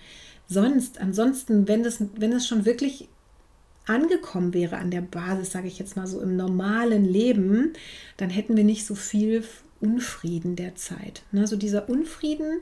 Sonst, 0.48 1.00
ansonsten, 1.00 1.68
wenn 1.68 1.82
das, 1.82 2.02
wenn 2.16 2.32
es 2.32 2.48
schon 2.48 2.64
wirklich 2.64 3.08
angekommen 3.86 4.52
wäre 4.52 4.76
an 4.76 4.90
der 4.90 5.00
Basis, 5.00 5.52
sage 5.52 5.68
ich 5.68 5.78
jetzt 5.78 5.96
mal 5.96 6.06
so 6.06 6.20
im 6.20 6.36
normalen 6.36 7.04
Leben, 7.04 7.72
dann 8.16 8.30
hätten 8.30 8.56
wir 8.56 8.64
nicht 8.64 8.84
so 8.84 8.94
viel 8.94 9.44
Unfrieden 9.80 10.56
derzeit. 10.56 11.22
Ne, 11.32 11.46
so 11.46 11.56
dieser 11.56 11.88
Unfrieden 11.88 12.60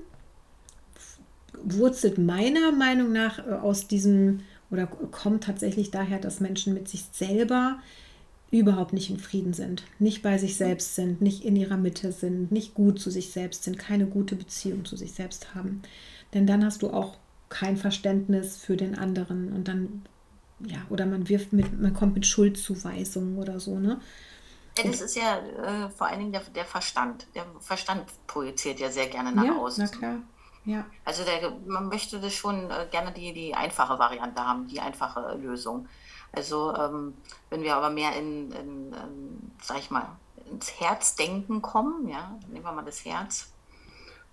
wurzelt 1.62 2.18
meiner 2.18 2.73
Meinung 2.73 3.12
nach 3.12 3.38
äh, 3.38 3.52
aus 3.52 3.88
diesem 3.88 4.40
oder 4.70 4.87
kommt 4.87 5.44
tatsächlich 5.44 5.90
daher, 5.90 6.18
dass 6.18 6.40
Menschen 6.40 6.75
mit 6.75 6.88
sich 6.88 7.04
selber 7.12 7.78
überhaupt 8.50 8.92
nicht 8.92 9.11
in 9.11 9.18
Frieden 9.18 9.52
sind, 9.52 9.85
nicht 9.99 10.23
bei 10.23 10.38
sich 10.38 10.56
selbst 10.56 10.94
sind, 10.94 11.20
nicht 11.20 11.44
in 11.44 11.56
ihrer 11.56 11.76
Mitte 11.76 12.12
sind, 12.12 12.52
nicht 12.52 12.75
gut 12.75 12.99
zu 12.99 13.11
sich 13.11 13.30
selbst 13.30 13.64
sind, 13.64 13.78
keine 13.78 14.06
gute 14.06 14.37
Beziehung 14.37 14.85
zu 14.85 14.96
sich 14.96 15.12
selbst 15.12 15.54
haben. 15.54 15.82
Denn 16.35 16.46
dann 16.46 16.64
hast 16.64 16.82
du 16.82 16.90
auch 16.90 17.16
kein 17.49 17.76
Verständnis 17.76 18.56
für 18.56 18.76
den 18.76 18.96
anderen 18.96 19.52
und 19.52 19.68
dann, 19.68 20.02
ja, 20.66 20.78
oder 20.90 21.06
man 21.06 21.28
wirft 21.28 21.52
mit, 21.52 21.80
man 21.80 21.94
kommt 21.94 22.14
mit 22.14 22.26
Schuldzuweisungen 22.26 23.38
oder 23.38 23.61
so, 23.61 23.78
ne? 23.78 24.00
Ja, 24.78 24.90
das 24.90 25.00
ist 25.00 25.16
ja 25.16 25.38
äh, 25.38 25.90
vor 25.90 26.06
allen 26.06 26.18
Dingen 26.18 26.33
der, 26.33 26.42
der, 26.42 26.64
Verstand. 26.64 27.26
Der 27.35 27.47
Verstand 27.61 28.04
projiziert 28.26 28.78
ja 28.78 28.90
sehr 28.90 29.06
gerne 29.06 29.33
nach 29.33 29.45
ja, 29.45 29.56
außen. 29.56 29.88
Na 29.90 29.99
klar. 29.99 30.16
Ja. 30.64 30.85
Also 31.04 31.25
der, 31.25 31.52
man 31.66 31.88
möchte 31.88 32.21
das 32.21 32.35
schon 32.35 32.71
äh, 32.71 32.87
gerne 32.90 33.12
die, 33.12 33.33
die 33.33 33.54
einfache 33.54 33.99
Variante 33.99 34.45
haben, 34.45 34.66
die 34.66 34.80
einfache 34.80 35.37
Lösung. 35.37 35.88
Also 36.33 36.75
ähm, 36.75 37.14
wenn 37.50 37.62
wir 37.62 37.76
aber 37.76 37.90
mehr 37.90 38.16
in, 38.16 38.52
in, 38.52 38.92
in, 38.92 39.52
sag 39.62 39.78
ich 39.78 39.90
mal, 39.90 40.16
ins 40.50 40.80
Herzdenken 40.80 41.62
kommen, 41.62 42.09
ja, 42.09 42.37
nehmen 42.49 42.64
wir 42.64 42.73
mal 42.73 42.85
das 42.85 43.04
Herz 43.04 43.52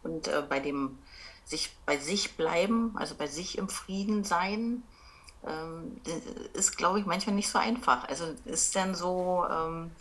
und 0.04 0.28
äh, 0.28 0.44
bei 0.48 0.60
dem 0.60 0.98
sich 1.46 1.76
bei 1.86 1.98
sich 1.98 2.36
bleiben, 2.38 2.96
also 2.96 3.16
bei 3.16 3.28
sich 3.28 3.58
im 3.58 3.70
Frieden 3.70 4.24
sein, 4.24 4.84
ähm, 5.46 6.00
ist, 6.54 6.78
glaube 6.78 7.00
ich, 7.00 7.06
manchmal 7.06 7.36
nicht 7.36 7.50
so 7.50 7.60
einfach. 7.60 8.08
Also 8.08 8.26
ist 8.46 8.76
dann 8.76 8.96
so, 8.96 9.46
ähm, 9.50 9.92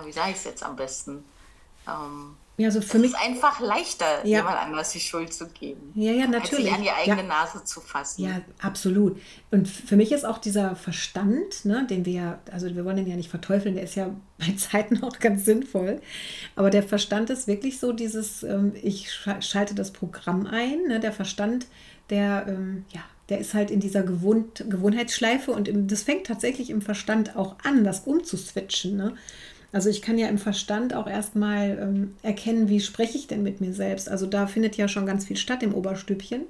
ja, 0.00 0.06
wie 0.06 0.12
sage 0.12 0.30
ich 0.32 0.36
es 0.36 0.44
jetzt 0.44 0.62
am 0.62 0.76
besten? 0.76 1.24
Ähm, 1.88 2.36
ja, 2.58 2.68
also 2.68 2.80
für 2.80 2.96
es 2.96 3.02
mich 3.02 3.10
ist 3.12 3.20
einfach 3.20 3.60
leichter, 3.60 4.24
Ja. 4.26 4.38
jemand 4.38 4.56
anders 4.56 4.90
die 4.90 4.98
Schuld 5.00 5.32
zu 5.32 5.46
geben, 5.48 5.92
Ja, 5.94 6.12
ja, 6.12 6.22
als 6.24 6.30
natürlich. 6.32 6.64
sich 6.64 6.74
an 6.74 6.82
die 6.82 6.90
eigene 6.90 7.22
Ja. 7.22 7.28
Nase 7.28 7.62
zu 7.64 7.80
fassen. 7.80 8.24
Ja, 8.24 8.40
absolut. 8.60 9.20
Und 9.50 9.68
für 9.68 9.96
mich 9.96 10.10
ist 10.10 10.24
auch 10.24 10.38
dieser 10.38 10.74
Verstand, 10.74 11.64
ne, 11.64 11.86
den 11.88 12.04
wir 12.06 12.12
ja, 12.12 12.38
also 12.50 12.74
wir 12.74 12.84
wollen 12.84 12.96
den 12.96 13.06
ja 13.06 13.14
nicht 13.16 13.28
verteufeln, 13.30 13.74
der 13.74 13.84
ist 13.84 13.94
ja 13.94 14.10
bei 14.38 14.54
Zeiten 14.56 15.02
auch 15.02 15.18
ganz 15.18 15.44
sinnvoll. 15.44 16.00
Aber 16.56 16.70
der 16.70 16.82
Verstand 16.82 17.28
ist 17.30 17.46
wirklich 17.46 17.78
so 17.78 17.92
dieses, 17.92 18.42
ähm, 18.42 18.72
ich 18.82 19.08
scha- 19.10 19.42
schalte 19.42 19.74
das 19.74 19.92
Programm 19.92 20.46
ein. 20.46 20.84
Ne, 20.88 20.98
der 20.98 21.12
Verstand, 21.12 21.66
der, 22.10 22.46
ähm, 22.48 22.84
ja, 22.92 23.00
der 23.28 23.38
ist 23.38 23.52
halt 23.54 23.70
in 23.70 23.80
dieser 23.80 24.02
Gewohnt 24.02 24.64
Gewohnheitsschleife 24.68 25.50
und 25.52 25.68
im, 25.68 25.88
das 25.88 26.02
fängt 26.02 26.26
tatsächlich 26.26 26.70
im 26.70 26.80
Verstand 26.80 27.36
auch 27.36 27.56
an, 27.64 27.84
das 27.84 28.00
umzuswitchen. 28.00 28.96
Ne? 28.96 29.14
Also 29.76 29.90
ich 29.90 30.00
kann 30.00 30.16
ja 30.16 30.28
im 30.28 30.38
Verstand 30.38 30.94
auch 30.94 31.06
erstmal 31.06 31.78
ähm, 31.78 32.14
erkennen, 32.22 32.70
wie 32.70 32.80
spreche 32.80 33.18
ich 33.18 33.26
denn 33.26 33.42
mit 33.42 33.60
mir 33.60 33.74
selbst. 33.74 34.08
Also 34.08 34.24
da 34.24 34.46
findet 34.46 34.78
ja 34.78 34.88
schon 34.88 35.04
ganz 35.04 35.26
viel 35.26 35.36
statt 35.36 35.62
im 35.62 35.74
Oberstübchen, 35.74 36.46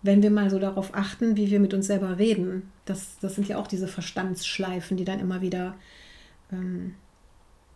wenn 0.00 0.22
wir 0.22 0.30
mal 0.30 0.48
so 0.48 0.58
darauf 0.58 0.94
achten, 0.94 1.36
wie 1.36 1.50
wir 1.50 1.60
mit 1.60 1.74
uns 1.74 1.86
selber 1.86 2.18
reden. 2.18 2.72
Das, 2.86 3.18
das 3.20 3.34
sind 3.34 3.46
ja 3.46 3.58
auch 3.58 3.66
diese 3.66 3.88
Verstandsschleifen, 3.88 4.96
die 4.96 5.04
dann 5.04 5.20
immer 5.20 5.42
wieder 5.42 5.74
ähm, 6.50 6.94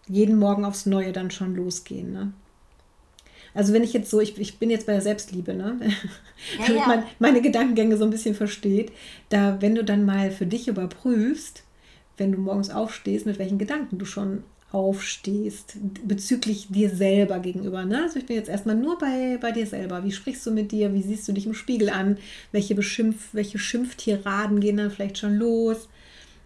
jeden 0.08 0.38
Morgen 0.38 0.64
aufs 0.64 0.86
Neue 0.86 1.12
dann 1.12 1.30
schon 1.30 1.54
losgehen. 1.54 2.14
Ne? 2.14 2.32
Also 3.52 3.74
wenn 3.74 3.84
ich 3.84 3.92
jetzt 3.92 4.10
so, 4.10 4.18
ich, 4.18 4.38
ich 4.38 4.58
bin 4.58 4.70
jetzt 4.70 4.86
bei 4.86 4.94
der 4.94 5.02
Selbstliebe, 5.02 5.52
ne? 5.52 5.78
Ja, 6.58 6.68
damit 6.68 6.86
man 6.86 7.02
meine 7.18 7.42
Gedankengänge 7.42 7.98
so 7.98 8.04
ein 8.04 8.10
bisschen 8.10 8.34
versteht, 8.34 8.92
da 9.28 9.60
wenn 9.60 9.74
du 9.74 9.84
dann 9.84 10.06
mal 10.06 10.30
für 10.30 10.46
dich 10.46 10.68
überprüfst, 10.68 11.64
wenn 12.16 12.32
du 12.32 12.38
morgens 12.38 12.70
aufstehst, 12.70 13.26
mit 13.26 13.38
welchen 13.38 13.58
Gedanken 13.58 13.98
du 13.98 14.06
schon 14.06 14.42
aufstehst 14.76 15.78
bezüglich 16.04 16.68
dir 16.68 16.90
selber 16.90 17.38
gegenüber. 17.38 17.86
Ne? 17.86 18.02
Also 18.02 18.18
ich 18.18 18.26
bin 18.26 18.36
jetzt 18.36 18.50
erstmal 18.50 18.76
nur 18.76 18.98
bei, 18.98 19.38
bei 19.40 19.50
dir 19.50 19.66
selber. 19.66 20.04
Wie 20.04 20.12
sprichst 20.12 20.44
du 20.44 20.50
mit 20.50 20.70
dir? 20.70 20.92
Wie 20.92 21.02
siehst 21.02 21.26
du 21.26 21.32
dich 21.32 21.46
im 21.46 21.54
Spiegel 21.54 21.88
an? 21.88 22.18
Welche, 22.52 22.74
Beschimpf, 22.74 23.28
welche 23.32 23.58
Schimpftiraden 23.58 24.60
gehen 24.60 24.76
dann 24.76 24.90
vielleicht 24.90 25.16
schon 25.16 25.36
los? 25.36 25.88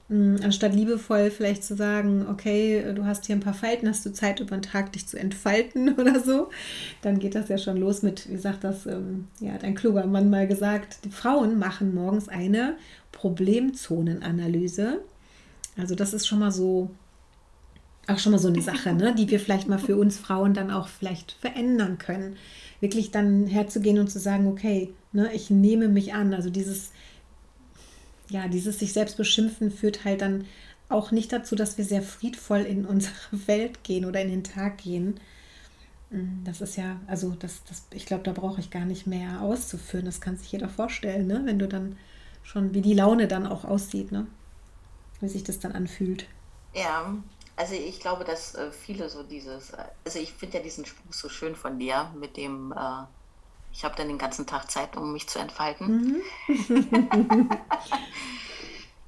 Mm, 0.09 0.37
Anstatt 0.45 0.77
liebevoll 0.77 1.33
vielleicht 1.33 1.65
zu 1.65 1.75
sagen, 1.75 2.25
okay, 2.31 2.95
du 2.95 3.05
hast 3.05 3.27
hier 3.27 3.35
ein 3.35 3.41
paar 3.41 3.53
Falten, 3.53 3.89
hast 3.89 4.07
du 4.07 4.13
Zeit 4.13 4.39
über 4.39 4.57
den 4.57 4.63
Tag, 4.63 4.93
dich 4.93 5.09
zu 5.09 5.19
entfalten 5.19 5.95
oder 5.99 6.21
so, 6.21 6.51
dann 7.03 7.19
geht 7.19 7.35
das 7.35 7.49
ja 7.49 7.59
schon 7.59 7.79
los 7.79 8.03
mit, 8.03 8.31
wie 8.31 8.37
sagt 8.37 8.63
das, 8.63 8.87
ähm, 8.87 9.27
ja, 9.41 9.55
hat 9.55 9.65
ein 9.65 9.75
kluger 9.75 10.07
Mann 10.07 10.31
mal 10.31 10.47
gesagt, 10.47 10.99
die 11.05 11.11
Frauen 11.11 11.59
machen 11.59 11.97
morgens 11.97 12.29
eine 12.29 12.77
Problemzonenanalyse. 13.11 15.01
Also 15.77 15.97
das 15.97 16.15
ist 16.15 16.29
schon 16.29 16.39
mal 16.39 16.53
so, 16.53 16.91
auch 18.09 18.19
schon 18.19 18.33
mal 18.33 18.39
so 18.39 18.49
eine 18.49 18.63
Sache, 18.63 18.93
ne, 18.95 19.15
die 19.15 19.31
wir 19.31 19.41
vielleicht 19.41 19.69
mal 19.69 19.79
für 19.79 19.97
uns 19.97 20.19
Frauen 20.19 20.55
dann 20.55 20.71
auch 20.71 20.89
vielleicht 20.89 21.33
verändern 21.33 21.99
können. 21.99 22.37
Wirklich 22.81 23.11
dann 23.11 23.47
herzugehen 23.47 23.99
und 23.99 24.11
zu 24.11 24.19
sagen, 24.19 24.47
okay, 24.49 24.95
ne, 25.13 25.33
ich 25.35 25.51
nehme 25.51 25.89
mich 25.89 26.15
an. 26.15 26.35
Also 26.35 26.51
dieses, 26.51 26.93
ja, 28.29 28.49
dieses 28.49 28.79
sich 28.79 28.93
selbst 28.93 29.17
beschimpfen 29.17 29.71
führt 29.71 30.05
halt 30.05 30.23
dann 30.23 30.47
auch 30.89 31.11
nicht 31.13 31.33
dazu, 31.33 31.55
dass 31.57 31.79
wir 31.79 31.85
sehr 31.85 32.03
friedvoll 32.03 32.61
in 32.61 32.85
unsere 32.87 33.15
Welt 33.47 33.85
gehen 33.85 34.05
oder 34.05 34.21
in 34.23 34.29
den 34.31 34.45
Tag 34.45 34.79
gehen. 34.79 35.21
Mm, 36.11 36.45
Das 36.45 36.61
ist 36.61 36.77
ja, 36.77 37.01
also 37.09 37.33
das, 37.39 37.65
das, 37.65 37.87
ich 37.93 38.07
glaube, 38.07 38.25
da 38.25 38.33
brauche 38.33 38.61
ich 38.61 38.71
gar 38.71 38.87
nicht 38.87 39.07
mehr 39.09 39.43
auszuführen. 39.43 40.07
Das 40.07 40.21
kann 40.21 40.39
sich 40.39 40.53
jeder 40.53 40.69
vorstellen, 40.69 41.29
ne? 41.29 41.43
Wenn 41.45 41.59
du 41.59 41.69
dann 41.69 41.97
schon, 42.43 42.75
wie 42.75 42.83
die 42.83 42.95
Laune 42.95 43.29
dann 43.29 43.47
auch 43.47 43.65
aussieht, 43.65 44.13
ne? 44.13 44.27
Wie 45.21 45.29
sich 45.29 45.45
das 45.45 45.61
dann 45.61 45.73
anfühlt. 45.73 46.27
Ja, 46.75 47.17
also 47.57 47.75
ich 47.75 48.01
glaube, 48.01 48.25
dass 48.25 48.55
äh, 48.55 48.71
viele 48.73 49.09
so 49.09 49.23
dieses, 49.23 49.71
äh, 49.71 49.85
also 50.05 50.19
ich 50.19 50.33
finde 50.33 50.59
ja 50.59 50.63
diesen 50.63 50.87
Spruch 50.87 51.13
so 51.13 51.29
schön 51.29 51.55
von 51.55 51.79
dir 51.79 52.11
mit 52.19 52.37
dem, 52.37 52.73
äh, 52.73 53.05
ich 53.73 53.85
habe 53.85 53.95
dann 53.97 54.09
den 54.09 54.19
ganzen 54.19 54.47
Tag 54.47 54.71
Zeit, 54.71 54.97
um 54.97 55.13
mich 55.13 55.29
zu 55.29 55.39
entfalten. 55.39 56.23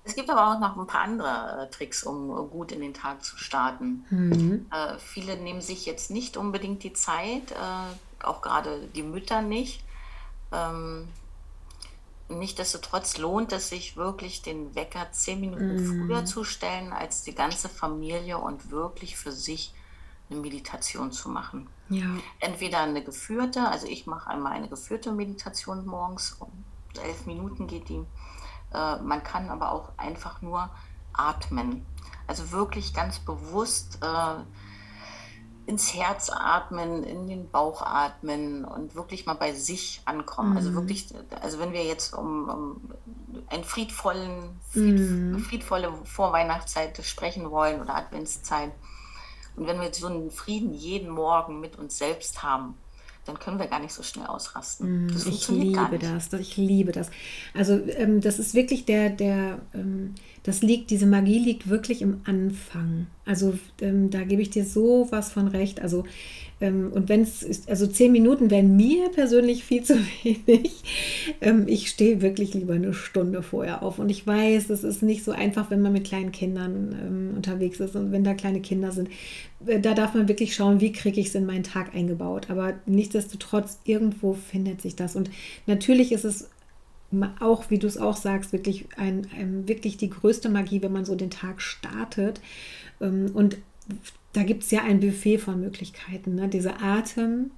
Es 0.04 0.16
gibt 0.16 0.30
aber 0.30 0.50
auch 0.50 0.58
noch 0.58 0.76
ein 0.76 0.86
paar 0.86 1.02
andere 1.02 1.62
äh, 1.62 1.70
Tricks, 1.70 2.02
um 2.02 2.28
gut 2.50 2.72
in 2.72 2.80
den 2.80 2.92
Tag 2.92 3.24
zu 3.24 3.36
starten. 3.36 4.04
Mhm. 4.10 4.66
Äh, 4.72 4.98
viele 4.98 5.36
nehmen 5.36 5.60
sich 5.60 5.86
jetzt 5.86 6.10
nicht 6.10 6.36
unbedingt 6.36 6.82
die 6.82 6.92
Zeit, 6.92 7.52
äh, 7.52 8.24
auch 8.24 8.42
gerade 8.42 8.88
die 8.94 9.04
Mütter 9.04 9.42
nicht. 9.42 9.84
Ähm, 10.50 11.08
Nichtsdestotrotz 12.38 13.18
lohnt 13.18 13.52
es 13.52 13.68
sich 13.68 13.96
wirklich, 13.96 14.42
den 14.42 14.74
Wecker 14.74 15.10
zehn 15.12 15.40
Minuten 15.40 15.84
früher 15.86 16.24
zu 16.24 16.44
stellen, 16.44 16.92
als 16.92 17.22
die 17.22 17.34
ganze 17.34 17.68
Familie 17.68 18.38
und 18.38 18.70
wirklich 18.70 19.16
für 19.16 19.32
sich 19.32 19.74
eine 20.30 20.40
Meditation 20.40 21.12
zu 21.12 21.28
machen. 21.28 21.68
Ja. 21.88 22.06
Entweder 22.40 22.80
eine 22.80 23.04
geführte, 23.04 23.68
also 23.68 23.86
ich 23.86 24.06
mache 24.06 24.30
einmal 24.30 24.52
eine 24.52 24.68
geführte 24.68 25.12
Meditation 25.12 25.84
morgens, 25.86 26.36
um 26.38 26.50
elf 27.02 27.26
Minuten 27.26 27.66
geht 27.66 27.88
die. 27.88 28.04
Äh, 28.72 28.96
man 29.02 29.22
kann 29.22 29.50
aber 29.50 29.72
auch 29.72 29.90
einfach 29.96 30.42
nur 30.42 30.70
atmen. 31.12 31.84
Also 32.26 32.50
wirklich 32.50 32.94
ganz 32.94 33.18
bewusst 33.18 33.98
äh, 34.02 34.34
ins 35.66 35.94
Herz 35.94 36.28
atmen, 36.30 37.04
in 37.04 37.28
den 37.28 37.50
Bauch 37.50 37.82
atmen 37.82 38.64
und 38.64 38.94
wirklich 38.94 39.26
mal 39.26 39.34
bei 39.34 39.52
sich 39.52 40.02
ankommen. 40.04 40.56
Also 40.56 40.70
mhm. 40.70 40.76
Also 40.78 40.88
wirklich, 40.88 41.14
also 41.40 41.58
wenn 41.60 41.72
wir 41.72 41.84
jetzt 41.84 42.14
um, 42.14 42.48
um 42.48 42.90
einen 43.48 43.64
friedvollen, 43.64 44.60
fried, 44.70 44.98
mhm. 44.98 45.38
friedvolle 45.38 45.92
Vorweihnachtszeit 46.04 46.98
sprechen 47.04 47.50
wollen 47.50 47.80
oder 47.80 47.94
Adventszeit 47.94 48.72
und 49.56 49.66
wenn 49.66 49.80
wir 49.80 49.92
so 49.92 50.06
einen 50.06 50.30
Frieden 50.30 50.72
jeden 50.72 51.10
Morgen 51.10 51.60
mit 51.60 51.78
uns 51.78 51.98
selbst 51.98 52.42
haben, 52.42 52.76
dann 53.24 53.38
können 53.38 53.58
wir 53.58 53.66
gar 53.66 53.78
nicht 53.78 53.92
so 53.92 54.02
schnell 54.02 54.26
ausrasten. 54.26 55.06
Mm, 55.06 55.12
das 55.12 55.26
ich 55.26 55.48
liebe 55.48 55.98
das, 56.00 56.32
ich 56.32 56.56
liebe 56.56 56.92
das. 56.92 57.10
Also 57.54 57.80
ähm, 57.96 58.20
das 58.20 58.38
ist 58.38 58.54
wirklich 58.54 58.84
der, 58.84 59.10
der, 59.10 59.60
ähm, 59.74 60.14
das 60.42 60.62
liegt, 60.62 60.90
diese 60.90 61.06
Magie 61.06 61.38
liegt 61.38 61.68
wirklich 61.68 62.02
im 62.02 62.22
Anfang. 62.24 63.06
Also 63.24 63.56
ähm, 63.80 64.10
da 64.10 64.24
gebe 64.24 64.42
ich 64.42 64.50
dir 64.50 64.64
so 64.64 65.06
was 65.10 65.32
von 65.32 65.46
recht. 65.46 65.80
Also 65.80 66.04
und 66.62 67.08
wenn 67.08 67.22
es 67.22 67.42
ist, 67.42 67.68
also 67.68 67.86
zehn 67.86 68.12
Minuten 68.12 68.50
wären 68.50 68.76
mir 68.76 69.08
persönlich 69.08 69.64
viel 69.64 69.82
zu 69.82 69.94
wenig. 70.22 70.72
Ähm, 71.40 71.64
ich 71.66 71.88
stehe 71.88 72.22
wirklich 72.22 72.54
lieber 72.54 72.74
eine 72.74 72.94
Stunde 72.94 73.42
vorher 73.42 73.82
auf. 73.82 73.98
Und 73.98 74.10
ich 74.10 74.26
weiß, 74.26 74.70
es 74.70 74.84
ist 74.84 75.02
nicht 75.02 75.24
so 75.24 75.32
einfach, 75.32 75.70
wenn 75.70 75.80
man 75.80 75.92
mit 75.92 76.04
kleinen 76.04 76.32
Kindern 76.32 76.96
ähm, 77.00 77.36
unterwegs 77.36 77.80
ist 77.80 77.96
und 77.96 78.12
wenn 78.12 78.24
da 78.24 78.34
kleine 78.34 78.60
Kinder 78.60 78.92
sind. 78.92 79.08
Äh, 79.66 79.80
da 79.80 79.94
darf 79.94 80.14
man 80.14 80.28
wirklich 80.28 80.54
schauen, 80.54 80.80
wie 80.80 80.92
kriege 80.92 81.20
ich 81.20 81.28
es 81.28 81.34
in 81.34 81.46
meinen 81.46 81.64
Tag 81.64 81.94
eingebaut. 81.94 82.50
Aber 82.50 82.74
nichtsdestotrotz, 82.86 83.80
irgendwo 83.84 84.34
findet 84.34 84.80
sich 84.82 84.94
das. 84.94 85.16
Und 85.16 85.30
natürlich 85.66 86.12
ist 86.12 86.24
es 86.24 86.48
auch, 87.40 87.70
wie 87.70 87.78
du 87.78 87.86
es 87.86 87.98
auch 87.98 88.16
sagst, 88.16 88.52
wirklich, 88.52 88.86
ein, 88.96 89.26
ein, 89.38 89.68
wirklich 89.68 89.96
die 89.96 90.10
größte 90.10 90.48
Magie, 90.48 90.80
wenn 90.80 90.92
man 90.92 91.04
so 91.04 91.14
den 91.14 91.30
Tag 91.30 91.60
startet. 91.60 92.40
Und 93.00 93.58
da 94.32 94.42
gibt 94.42 94.64
es 94.64 94.70
ja 94.70 94.82
ein 94.82 95.00
Buffet 95.00 95.38
von 95.38 95.60
Möglichkeiten. 95.60 96.34
Ne? 96.34 96.48
Dieser 96.48 96.82
Atem, 96.82 97.50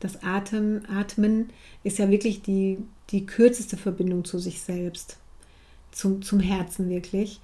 das 0.00 0.22
Atem, 0.22 0.82
Atmen 0.88 1.50
ist 1.82 1.98
ja 1.98 2.10
wirklich 2.10 2.42
die, 2.42 2.78
die 3.10 3.26
kürzeste 3.26 3.76
Verbindung 3.76 4.24
zu 4.24 4.38
sich 4.38 4.60
selbst, 4.60 5.18
zum, 5.92 6.22
zum 6.22 6.40
Herzen 6.40 6.88
wirklich. 6.88 7.40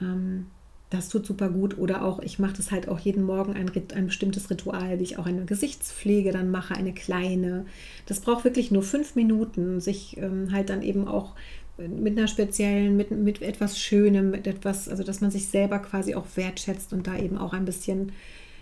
Ähm, 0.00 0.46
das 0.90 1.08
tut 1.08 1.26
super 1.26 1.48
gut. 1.48 1.76
Oder 1.78 2.04
auch, 2.04 2.20
ich 2.20 2.38
mache 2.38 2.56
das 2.56 2.70
halt 2.70 2.88
auch 2.88 2.98
jeden 3.00 3.24
Morgen 3.24 3.54
ein, 3.54 3.70
ein 3.94 4.06
bestimmtes 4.06 4.48
Ritual, 4.50 4.98
wie 4.98 5.02
ich 5.02 5.18
auch 5.18 5.26
eine 5.26 5.44
Gesichtspflege 5.44 6.30
dann 6.30 6.50
mache, 6.50 6.74
eine 6.74 6.92
kleine. 6.92 7.66
Das 8.06 8.20
braucht 8.20 8.44
wirklich 8.44 8.70
nur 8.70 8.82
fünf 8.82 9.16
Minuten, 9.16 9.80
sich 9.80 10.16
ähm, 10.18 10.52
halt 10.52 10.70
dann 10.70 10.82
eben 10.82 11.08
auch 11.08 11.34
mit 11.76 12.16
einer 12.16 12.28
speziellen, 12.28 12.96
mit, 12.96 13.10
mit 13.10 13.42
etwas 13.42 13.78
Schönem, 13.78 14.30
mit 14.30 14.46
etwas, 14.46 14.88
also 14.88 15.02
dass 15.02 15.20
man 15.20 15.30
sich 15.30 15.48
selber 15.48 15.78
quasi 15.80 16.14
auch 16.14 16.26
wertschätzt 16.36 16.92
und 16.92 17.06
da 17.06 17.16
eben 17.16 17.36
auch 17.36 17.52
ein 17.52 17.64
bisschen, 17.64 18.12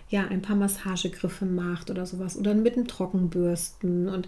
ja, 0.09 0.27
ein 0.27 0.41
paar 0.41 0.55
Massagegriffe 0.55 1.45
macht 1.45 1.89
oder 1.89 2.05
sowas. 2.05 2.37
Oder 2.37 2.53
mit 2.55 2.75
einem 2.75 2.87
Trockenbürsten 2.87 4.09
und 4.09 4.27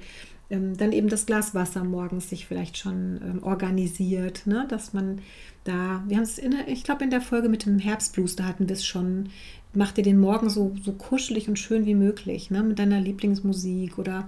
ähm, 0.50 0.78
dann 0.78 0.92
eben 0.92 1.10
das 1.10 1.26
Glas 1.26 1.56
Wasser 1.56 1.84
morgens 1.84 2.30
sich 2.30 2.46
vielleicht 2.46 2.78
schon 2.78 3.20
ähm, 3.24 3.44
organisiert, 3.44 4.46
ne? 4.46 4.66
dass 4.70 4.94
man 4.94 5.20
da, 5.64 6.04
wir 6.08 6.18
haben 6.18 6.24
es, 6.24 6.40
ich 6.68 6.84
glaube, 6.84 7.04
in 7.04 7.10
der 7.10 7.22
Folge 7.22 7.50
mit 7.50 7.66
dem 7.66 7.80
Herbstblues, 7.80 8.36
da 8.36 8.44
hatten 8.46 8.70
wir 8.70 8.76
es 8.76 8.86
schon, 8.86 9.30
mach 9.74 9.92
dir 9.92 10.04
den 10.04 10.20
Morgen 10.20 10.50
so, 10.50 10.76
so 10.84 10.92
kuschelig 10.92 11.50
und 11.50 11.58
schön 11.58 11.88
wie 11.88 11.96
möglich, 11.96 12.52
ne? 12.52 12.62
mit 12.62 12.78
deiner 12.78 13.02
Lieblingsmusik 13.02 13.98
oder 13.98 14.28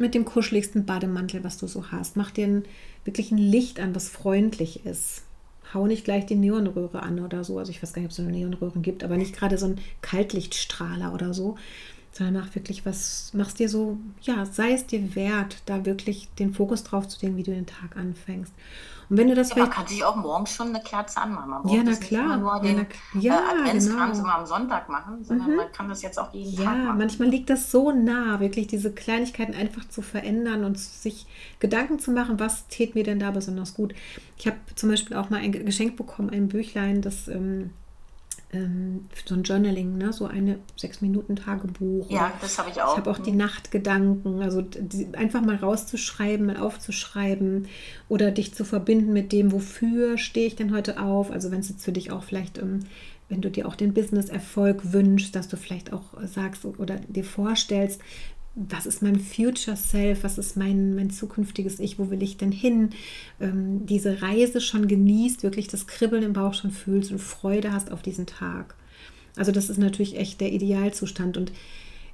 mit 0.00 0.14
dem 0.14 0.24
kuscheligsten 0.24 0.84
Bademantel, 0.84 1.44
was 1.44 1.58
du 1.58 1.66
so 1.66 1.90
hast. 1.90 2.16
Mach 2.16 2.30
dir 2.30 2.46
ein, 2.46 2.64
wirklich 3.04 3.30
ein 3.30 3.38
Licht 3.38 3.80
an, 3.80 3.94
was 3.94 4.08
freundlich 4.08 4.84
ist. 4.86 5.22
Hau 5.74 5.86
nicht 5.86 6.04
gleich 6.04 6.26
die 6.26 6.34
Neonröhre 6.34 7.02
an 7.02 7.20
oder 7.20 7.44
so. 7.44 7.58
Also 7.58 7.70
ich 7.70 7.82
weiß 7.82 7.92
gar 7.92 8.00
nicht, 8.00 8.08
ob 8.08 8.12
es 8.12 8.20
eine 8.20 8.30
Neonröhren 8.30 8.82
gibt, 8.82 9.04
aber 9.04 9.16
nicht 9.16 9.36
gerade 9.36 9.58
so 9.58 9.66
ein 9.66 9.80
Kaltlichtstrahler 10.00 11.12
oder 11.12 11.34
so, 11.34 11.56
sondern 12.12 12.42
mach 12.42 12.54
wirklich 12.54 12.86
was, 12.86 13.32
machst 13.34 13.58
dir 13.58 13.68
so, 13.68 13.98
ja, 14.22 14.46
sei 14.46 14.72
es 14.72 14.86
dir 14.86 15.14
wert, 15.14 15.58
da 15.66 15.84
wirklich 15.84 16.28
den 16.38 16.54
Fokus 16.54 16.84
drauf 16.84 17.06
zu 17.06 17.24
legen, 17.24 17.36
wie 17.36 17.42
du 17.42 17.52
den 17.52 17.66
Tag 17.66 17.96
anfängst. 17.96 18.52
Und 19.10 19.16
wenn 19.16 19.28
du 19.28 19.34
das 19.34 19.50
ja, 19.50 19.56
man 19.56 19.70
kann 19.70 19.86
sich 19.86 20.04
auch 20.04 20.16
morgens 20.16 20.54
schon 20.54 20.68
eine 20.68 20.80
Kerze 20.82 21.20
anmachen. 21.20 21.50
Man 21.50 21.68
ja, 21.68 21.82
na 21.82 21.94
klar. 21.94 22.36
nur 22.36 22.60
den 22.60 22.86
ja, 23.20 23.40
na, 23.40 23.56
äh, 23.56 23.60
Adventskranz 23.62 24.18
genau. 24.18 24.24
immer 24.24 24.38
am 24.38 24.46
Sonntag 24.46 24.88
machen, 24.88 25.24
sondern 25.24 25.50
mhm. 25.50 25.56
man 25.56 25.72
kann 25.72 25.88
das 25.88 26.02
jetzt 26.02 26.18
auch 26.18 26.32
jeden 26.34 26.52
ja, 26.52 26.64
Tag 26.64 26.74
machen. 26.74 26.86
Ja, 26.86 26.92
manchmal 26.94 27.28
liegt 27.28 27.48
das 27.48 27.70
so 27.70 27.90
nah, 27.90 28.40
wirklich 28.40 28.66
diese 28.66 28.92
Kleinigkeiten 28.92 29.54
einfach 29.54 29.88
zu 29.88 30.02
verändern 30.02 30.64
und 30.64 30.78
sich 30.78 31.26
Gedanken 31.58 31.98
zu 31.98 32.10
machen, 32.10 32.38
was 32.38 32.68
tät 32.68 32.94
mir 32.94 33.04
denn 33.04 33.18
da 33.18 33.30
besonders 33.30 33.74
gut. 33.74 33.94
Ich 34.36 34.46
habe 34.46 34.58
zum 34.74 34.90
Beispiel 34.90 35.16
auch 35.16 35.30
mal 35.30 35.40
ein 35.40 35.52
Geschenk 35.52 35.96
bekommen, 35.96 36.30
ein 36.30 36.48
Büchlein, 36.48 37.02
das... 37.02 37.28
Ähm, 37.28 37.70
ähm, 38.52 39.06
so 39.26 39.34
ein 39.34 39.42
Journaling, 39.42 39.98
ne? 39.98 40.12
so 40.12 40.26
eine 40.26 40.58
sechs 40.76 41.00
Minuten 41.02 41.36
Tagebuch. 41.36 42.10
Ja, 42.10 42.32
das 42.40 42.58
habe 42.58 42.70
ich 42.70 42.80
auch. 42.80 42.92
Ich 42.92 42.98
habe 42.98 43.10
auch 43.10 43.18
die 43.18 43.32
mhm. 43.32 43.38
Nachtgedanken, 43.38 44.40
also 44.40 44.62
die, 44.62 45.08
einfach 45.14 45.42
mal 45.42 45.56
rauszuschreiben, 45.56 46.46
mal 46.46 46.56
aufzuschreiben 46.56 47.68
oder 48.08 48.30
dich 48.30 48.54
zu 48.54 48.64
verbinden 48.64 49.12
mit 49.12 49.32
dem, 49.32 49.52
wofür 49.52 50.16
stehe 50.16 50.46
ich 50.46 50.56
denn 50.56 50.74
heute 50.74 51.00
auf. 51.00 51.30
Also 51.30 51.50
wenn 51.50 51.60
es 51.60 51.68
jetzt 51.68 51.84
für 51.84 51.92
dich 51.92 52.10
auch 52.10 52.22
vielleicht, 52.22 52.58
ähm, 52.58 52.80
wenn 53.28 53.42
du 53.42 53.50
dir 53.50 53.68
auch 53.68 53.74
den 53.74 53.92
Business-Erfolg 53.92 54.92
wünschst, 54.94 55.36
dass 55.36 55.48
du 55.48 55.58
vielleicht 55.58 55.92
auch 55.92 56.14
sagst 56.24 56.64
oder 56.64 56.96
dir 56.96 57.24
vorstellst, 57.24 58.00
was 58.66 58.86
ist 58.86 59.02
mein 59.02 59.20
Future 59.20 59.76
Self, 59.76 60.24
was 60.24 60.36
ist 60.36 60.56
mein, 60.56 60.96
mein 60.96 61.10
zukünftiges 61.10 61.78
Ich, 61.78 61.98
wo 61.98 62.10
will 62.10 62.22
ich 62.22 62.36
denn 62.36 62.50
hin? 62.50 62.90
Ähm, 63.40 63.86
diese 63.86 64.20
Reise 64.20 64.60
schon 64.60 64.88
genießt, 64.88 65.44
wirklich 65.44 65.68
das 65.68 65.86
Kribbeln 65.86 66.24
im 66.24 66.32
Bauch 66.32 66.54
schon 66.54 66.72
fühlst 66.72 67.12
und 67.12 67.20
Freude 67.20 67.72
hast 67.72 67.92
auf 67.92 68.02
diesen 68.02 68.26
Tag. 68.26 68.74
Also 69.36 69.52
das 69.52 69.70
ist 69.70 69.78
natürlich 69.78 70.16
echt 70.16 70.40
der 70.40 70.52
Idealzustand 70.52 71.36
und 71.36 71.52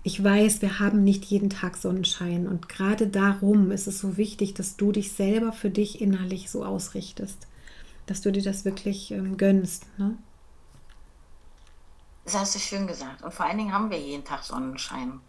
ich 0.03 0.23
weiß, 0.23 0.61
wir 0.61 0.81
haben 0.81 1.03
nicht 1.03 1.25
jeden 1.25 1.49
Tag 1.49 1.79
Sonnenschein 1.79 2.47
und 2.47 2.69
gerade 2.69 3.07
darum 3.07 3.71
ist 3.71 3.87
es 3.87 3.99
so 3.99 4.19
wichtig, 4.19 4.53
dass 4.53 4.77
du 4.77 4.93
dich 4.93 5.13
selber 5.13 5.53
für 5.53 5.71
dich 5.71 6.03
innerlich 6.03 6.51
so 6.51 6.63
ausrichtest, 6.63 7.47
dass 8.05 8.21
du 8.21 8.31
dir 8.31 8.43
das 8.43 8.67
wirklich 8.67 9.13
ähm, 9.13 9.39
gönnst. 9.39 9.87
Ne? 9.99 10.19
Das 12.27 12.35
hast 12.35 12.55
du 12.55 12.59
schön 12.59 12.87
gesagt. 12.87 13.23
Und 13.23 13.33
vor 13.33 13.47
allen 13.47 13.57
Dingen 13.57 13.73
haben 13.73 13.91
wir 13.91 13.99
jeden 13.99 14.25
Tag 14.25 14.45
Sonnenschein. 14.45 15.21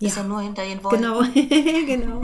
Ja. 0.00 0.08
Ist 0.08 0.16
ja 0.16 0.22
nur 0.22 0.40
hinter 0.40 0.62
den 0.62 0.82
Wolken. 0.84 1.02
Genau, 1.02 1.20
genau. 1.86 2.20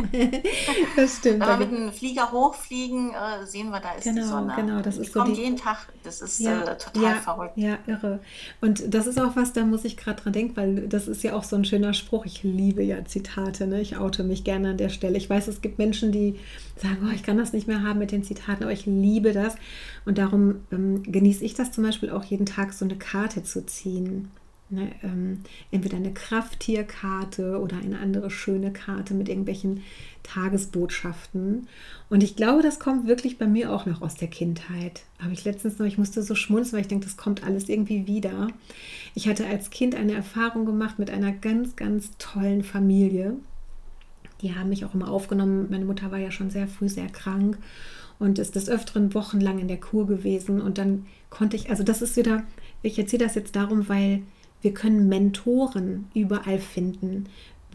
das 0.94 1.16
stimmt. 1.16 1.40
Wenn 1.40 1.48
wir 1.48 1.56
mit 1.56 1.68
einem 1.70 1.92
Flieger 1.92 2.30
hochfliegen, 2.30 3.10
äh, 3.10 3.44
sehen 3.44 3.70
wir, 3.70 3.80
da 3.80 3.94
ist 3.94 4.04
genau, 4.04 4.22
die 4.22 4.28
Sonne. 4.28 4.52
Genau, 4.54 4.80
das 4.80 4.96
ist 4.96 5.08
die 5.08 5.12
so 5.12 5.20
kommt 5.20 5.36
die... 5.36 5.42
jeden 5.42 5.56
Tag. 5.56 5.88
Das 6.04 6.20
ist 6.20 6.38
ja, 6.38 6.62
äh, 6.62 6.78
total 6.78 7.02
ja, 7.02 7.14
verrückt. 7.16 7.54
Ja, 7.56 7.78
irre. 7.88 8.20
Und 8.60 8.94
das 8.94 9.08
ist 9.08 9.20
auch 9.20 9.34
was, 9.34 9.52
da 9.52 9.64
muss 9.64 9.84
ich 9.84 9.96
gerade 9.96 10.22
dran 10.22 10.32
denken, 10.32 10.56
weil 10.56 10.88
das 10.88 11.08
ist 11.08 11.24
ja 11.24 11.34
auch 11.34 11.42
so 11.42 11.56
ein 11.56 11.64
schöner 11.64 11.94
Spruch. 11.94 12.26
Ich 12.26 12.44
liebe 12.44 12.84
ja 12.84 13.04
Zitate. 13.04 13.66
Ne? 13.66 13.80
Ich 13.80 13.96
oute 13.96 14.22
mich 14.22 14.44
gerne 14.44 14.70
an 14.70 14.76
der 14.76 14.88
Stelle. 14.88 15.18
Ich 15.18 15.28
weiß, 15.28 15.48
es 15.48 15.60
gibt 15.60 15.78
Menschen, 15.78 16.12
die 16.12 16.38
sagen, 16.76 17.08
oh, 17.08 17.12
ich 17.12 17.24
kann 17.24 17.38
das 17.38 17.52
nicht 17.52 17.66
mehr 17.66 17.82
haben 17.82 17.98
mit 17.98 18.12
den 18.12 18.22
Zitaten, 18.22 18.62
aber 18.62 18.72
ich 18.72 18.86
liebe 18.86 19.32
das. 19.32 19.56
Und 20.04 20.18
darum 20.18 20.60
ähm, 20.70 21.02
genieße 21.02 21.44
ich 21.44 21.54
das 21.54 21.72
zum 21.72 21.82
Beispiel 21.82 22.10
auch 22.10 22.22
jeden 22.22 22.46
Tag, 22.46 22.72
so 22.72 22.84
eine 22.84 22.96
Karte 22.96 23.42
zu 23.42 23.66
ziehen. 23.66 24.30
Ne, 24.70 24.92
ähm, 25.02 25.40
entweder 25.70 25.98
eine 25.98 26.14
Krafttierkarte 26.14 27.60
oder 27.60 27.76
eine 27.76 27.98
andere 27.98 28.30
schöne 28.30 28.72
Karte 28.72 29.12
mit 29.12 29.28
irgendwelchen 29.28 29.82
Tagesbotschaften. 30.22 31.68
Und 32.08 32.22
ich 32.22 32.34
glaube, 32.34 32.62
das 32.62 32.80
kommt 32.80 33.06
wirklich 33.06 33.36
bei 33.36 33.46
mir 33.46 33.70
auch 33.70 33.84
noch 33.84 34.00
aus 34.00 34.14
der 34.14 34.28
Kindheit. 34.28 35.02
Habe 35.20 35.34
ich 35.34 35.44
letztens 35.44 35.78
noch, 35.78 35.86
ich 35.86 35.98
musste 35.98 36.22
so 36.22 36.34
schmunzeln, 36.34 36.72
weil 36.72 36.80
ich 36.80 36.88
denke, 36.88 37.04
das 37.04 37.18
kommt 37.18 37.44
alles 37.44 37.68
irgendwie 37.68 38.06
wieder. 38.06 38.48
Ich 39.14 39.28
hatte 39.28 39.46
als 39.46 39.68
Kind 39.68 39.94
eine 39.94 40.14
Erfahrung 40.14 40.64
gemacht 40.64 40.98
mit 40.98 41.10
einer 41.10 41.32
ganz, 41.32 41.76
ganz 41.76 42.12
tollen 42.18 42.64
Familie. 42.64 43.36
Die 44.40 44.54
haben 44.54 44.70
mich 44.70 44.86
auch 44.86 44.94
immer 44.94 45.10
aufgenommen. 45.10 45.66
Meine 45.70 45.84
Mutter 45.84 46.10
war 46.10 46.18
ja 46.18 46.30
schon 46.30 46.48
sehr 46.48 46.68
früh 46.68 46.88
sehr 46.88 47.08
krank 47.08 47.58
und 48.18 48.38
ist 48.38 48.56
des 48.56 48.70
Öfteren 48.70 49.12
wochenlang 49.12 49.58
in 49.58 49.68
der 49.68 49.80
Kur 49.80 50.06
gewesen. 50.06 50.60
Und 50.62 50.78
dann 50.78 51.04
konnte 51.28 51.56
ich, 51.56 51.68
also 51.68 51.82
das 51.82 52.00
ist 52.00 52.16
wieder, 52.16 52.44
ich 52.82 52.98
erzähle 52.98 53.24
das 53.24 53.34
jetzt 53.34 53.56
darum, 53.56 53.88
weil 53.88 54.22
wir 54.64 54.72
können 54.72 55.08
Mentoren 55.08 56.06
überall 56.14 56.58
finden. 56.58 57.26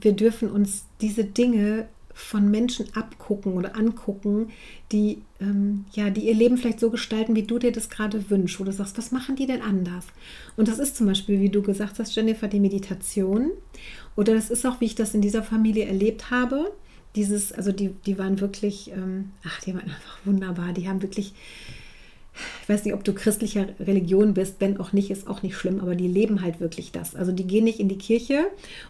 Wir 0.01 0.13
dürfen 0.13 0.49
uns 0.49 0.85
diese 1.01 1.23
Dinge 1.23 1.87
von 2.13 2.49
Menschen 2.49 2.87
abgucken 2.95 3.53
oder 3.53 3.77
angucken, 3.77 4.49
die, 4.91 5.21
ähm, 5.39 5.85
ja, 5.93 6.09
die 6.09 6.27
ihr 6.27 6.33
Leben 6.33 6.57
vielleicht 6.57 6.79
so 6.79 6.89
gestalten, 6.89 7.35
wie 7.35 7.43
du 7.43 7.59
dir 7.59 7.71
das 7.71 7.89
gerade 7.89 8.29
wünschst, 8.29 8.59
wo 8.59 8.63
du 8.63 8.73
sagst, 8.73 8.97
was 8.97 9.11
machen 9.11 9.35
die 9.35 9.45
denn 9.45 9.61
anders? 9.61 10.07
Und 10.57 10.67
das 10.67 10.79
ist 10.79 10.97
zum 10.97 11.05
Beispiel, 11.05 11.39
wie 11.39 11.49
du 11.49 11.61
gesagt 11.61 11.99
hast, 11.99 12.15
Jennifer, 12.15 12.47
die 12.47 12.59
Meditation. 12.59 13.51
Oder 14.17 14.33
das 14.33 14.49
ist 14.49 14.65
auch, 14.65 14.81
wie 14.81 14.85
ich 14.85 14.95
das 14.95 15.13
in 15.13 15.21
dieser 15.21 15.43
Familie 15.43 15.85
erlebt 15.85 16.31
habe. 16.31 16.73
Dieses, 17.15 17.53
also 17.53 17.71
die, 17.71 17.89
die 18.05 18.17
waren 18.17 18.41
wirklich, 18.41 18.91
ähm, 18.91 19.31
ach, 19.45 19.61
die 19.61 19.73
waren 19.73 19.83
einfach 19.83 20.17
wunderbar. 20.25 20.73
Die 20.73 20.89
haben 20.89 21.01
wirklich 21.01 21.33
ich 22.63 22.69
weiß 22.69 22.85
nicht, 22.85 22.93
ob 22.93 23.03
du 23.03 23.13
christlicher 23.13 23.67
Religion 23.79 24.33
bist, 24.33 24.55
wenn 24.59 24.79
auch 24.79 24.93
nicht, 24.93 25.11
ist 25.11 25.27
auch 25.27 25.41
nicht 25.41 25.55
schlimm, 25.55 25.79
aber 25.79 25.95
die 25.95 26.07
leben 26.07 26.41
halt 26.41 26.59
wirklich 26.59 26.91
das. 26.91 27.15
Also 27.15 27.31
die 27.31 27.47
gehen 27.47 27.63
nicht 27.63 27.79
in 27.79 27.89
die 27.89 27.97
Kirche, 27.97 28.45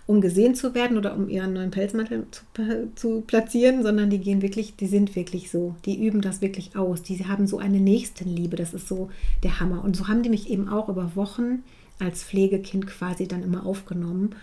um 0.05 0.21
gesehen 0.21 0.55
zu 0.55 0.73
werden 0.75 0.97
oder 0.97 1.15
um 1.15 1.29
ihren 1.29 1.53
neuen 1.53 1.71
Pelzmantel 1.71 2.25
zu, 2.31 2.43
zu 2.95 3.21
platzieren, 3.21 3.83
sondern 3.83 4.09
die 4.09 4.19
gehen 4.19 4.41
wirklich, 4.41 4.75
die 4.75 4.87
sind 4.87 5.15
wirklich 5.15 5.49
so. 5.51 5.75
Die 5.85 6.05
üben 6.05 6.21
das 6.21 6.41
wirklich 6.41 6.75
aus. 6.75 7.01
Die 7.01 7.25
haben 7.25 7.47
so 7.47 7.57
eine 7.57 7.79
Nächstenliebe. 7.79 8.55
Das 8.55 8.73
ist 8.73 8.87
so 8.87 9.09
der 9.43 9.59
Hammer. 9.59 9.83
Und 9.83 9.95
so 9.95 10.07
haben 10.07 10.23
die 10.23 10.29
mich 10.29 10.49
eben 10.49 10.69
auch 10.69 10.89
über 10.89 11.15
Wochen 11.15 11.63
als 11.99 12.23
Pflegekind 12.23 12.87
quasi 12.87 13.27
dann 13.27 13.43
immer 13.43 13.65
aufgenommen. 13.65 14.35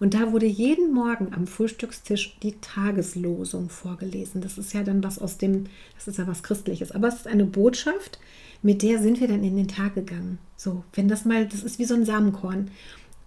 Und 0.00 0.14
da 0.14 0.32
wurde 0.32 0.46
jeden 0.46 0.92
Morgen 0.92 1.32
am 1.32 1.46
Frühstückstisch 1.46 2.36
die 2.42 2.56
Tageslosung 2.60 3.70
vorgelesen. 3.70 4.40
Das 4.40 4.58
ist 4.58 4.74
ja 4.74 4.82
dann 4.82 5.02
was 5.04 5.18
aus 5.18 5.38
dem, 5.38 5.66
das 5.94 6.08
ist 6.08 6.18
ja 6.18 6.26
was 6.26 6.42
Christliches, 6.42 6.92
aber 6.92 7.08
es 7.08 7.14
ist 7.14 7.28
eine 7.28 7.44
Botschaft, 7.44 8.18
mit 8.64 8.82
der 8.82 9.00
sind 9.00 9.20
wir 9.20 9.28
dann 9.28 9.44
in 9.44 9.56
den 9.56 9.68
Tag 9.68 9.94
gegangen. 9.94 10.38
So, 10.56 10.84
wenn 10.94 11.06
das 11.06 11.26
mal, 11.26 11.46
das 11.46 11.62
ist 11.62 11.78
wie 11.78 11.84
so 11.84 11.94
ein 11.94 12.06
Samenkorn. 12.06 12.70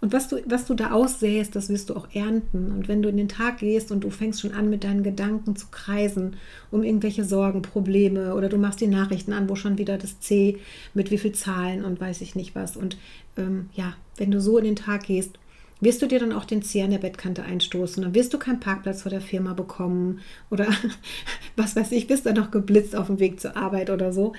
Und 0.02 0.12
was 0.12 0.28
du, 0.28 0.38
was 0.48 0.66
du 0.66 0.74
da 0.74 0.92
aussähst, 0.92 1.56
das 1.56 1.70
wirst 1.70 1.90
du 1.90 1.96
auch 1.96 2.08
ernten. 2.12 2.72
Und 2.72 2.88
wenn 2.88 3.04
du 3.04 3.10
in 3.10 3.18
den 3.18 3.30
Tag 3.30 3.60
gehst 3.60 3.92
und 3.92 4.04
du 4.04 4.10
fängst 4.10 4.42
schon 4.42 4.52
an, 4.52 4.70
mit 4.70 4.84
deinen 4.84 5.04
Gedanken 5.04 5.56
zu 5.56 5.68
kreisen, 5.70 6.38
um 6.72 6.84
irgendwelche 6.84 7.24
Sorgen, 7.24 7.62
Probleme, 7.62 8.34
oder 8.34 8.50
du 8.50 8.58
machst 8.58 8.82
die 8.82 8.88
Nachrichten 8.88 9.32
an, 9.32 9.48
wo 9.48 9.56
schon 9.56 9.78
wieder 9.78 9.98
das 9.98 10.20
C 10.20 10.58
mit 10.96 11.12
wie 11.12 11.20
viel 11.20 11.34
Zahlen 11.34 11.86
und 11.86 12.02
weiß 12.02 12.22
ich 12.22 12.36
nicht 12.36 12.56
was. 12.56 12.76
Und 12.76 12.98
ähm, 13.38 13.70
ja, 13.76 13.94
wenn 14.18 14.32
du 14.32 14.42
so 14.42 14.58
in 14.58 14.66
den 14.66 14.76
Tag 14.76 15.04
gehst, 15.04 15.38
wirst 15.82 16.02
du 16.02 16.08
dir 16.08 16.20
dann 16.20 16.34
auch 16.34 16.46
den 16.46 16.64
Zeh 16.64 16.82
an 16.82 16.92
der 16.92 16.98
Bettkante 16.98 17.44
einstoßen. 17.44 18.02
Dann 18.02 18.16
wirst 18.16 18.34
du 18.34 18.40
keinen 18.40 18.60
Parkplatz 18.60 19.04
vor 19.04 19.12
der 19.12 19.22
Firma 19.22 19.54
bekommen 19.54 20.20
oder 20.50 20.68
was 21.56 21.76
weiß 21.76 21.92
ich, 21.92 22.08
bist 22.08 22.26
dann 22.26 22.36
noch 22.36 22.52
geblitzt 22.52 22.96
auf 22.96 23.08
dem 23.08 23.20
Weg 23.20 23.40
zur 23.40 23.56
Arbeit 23.56 23.90
oder 23.90 24.12
so. 24.14 24.34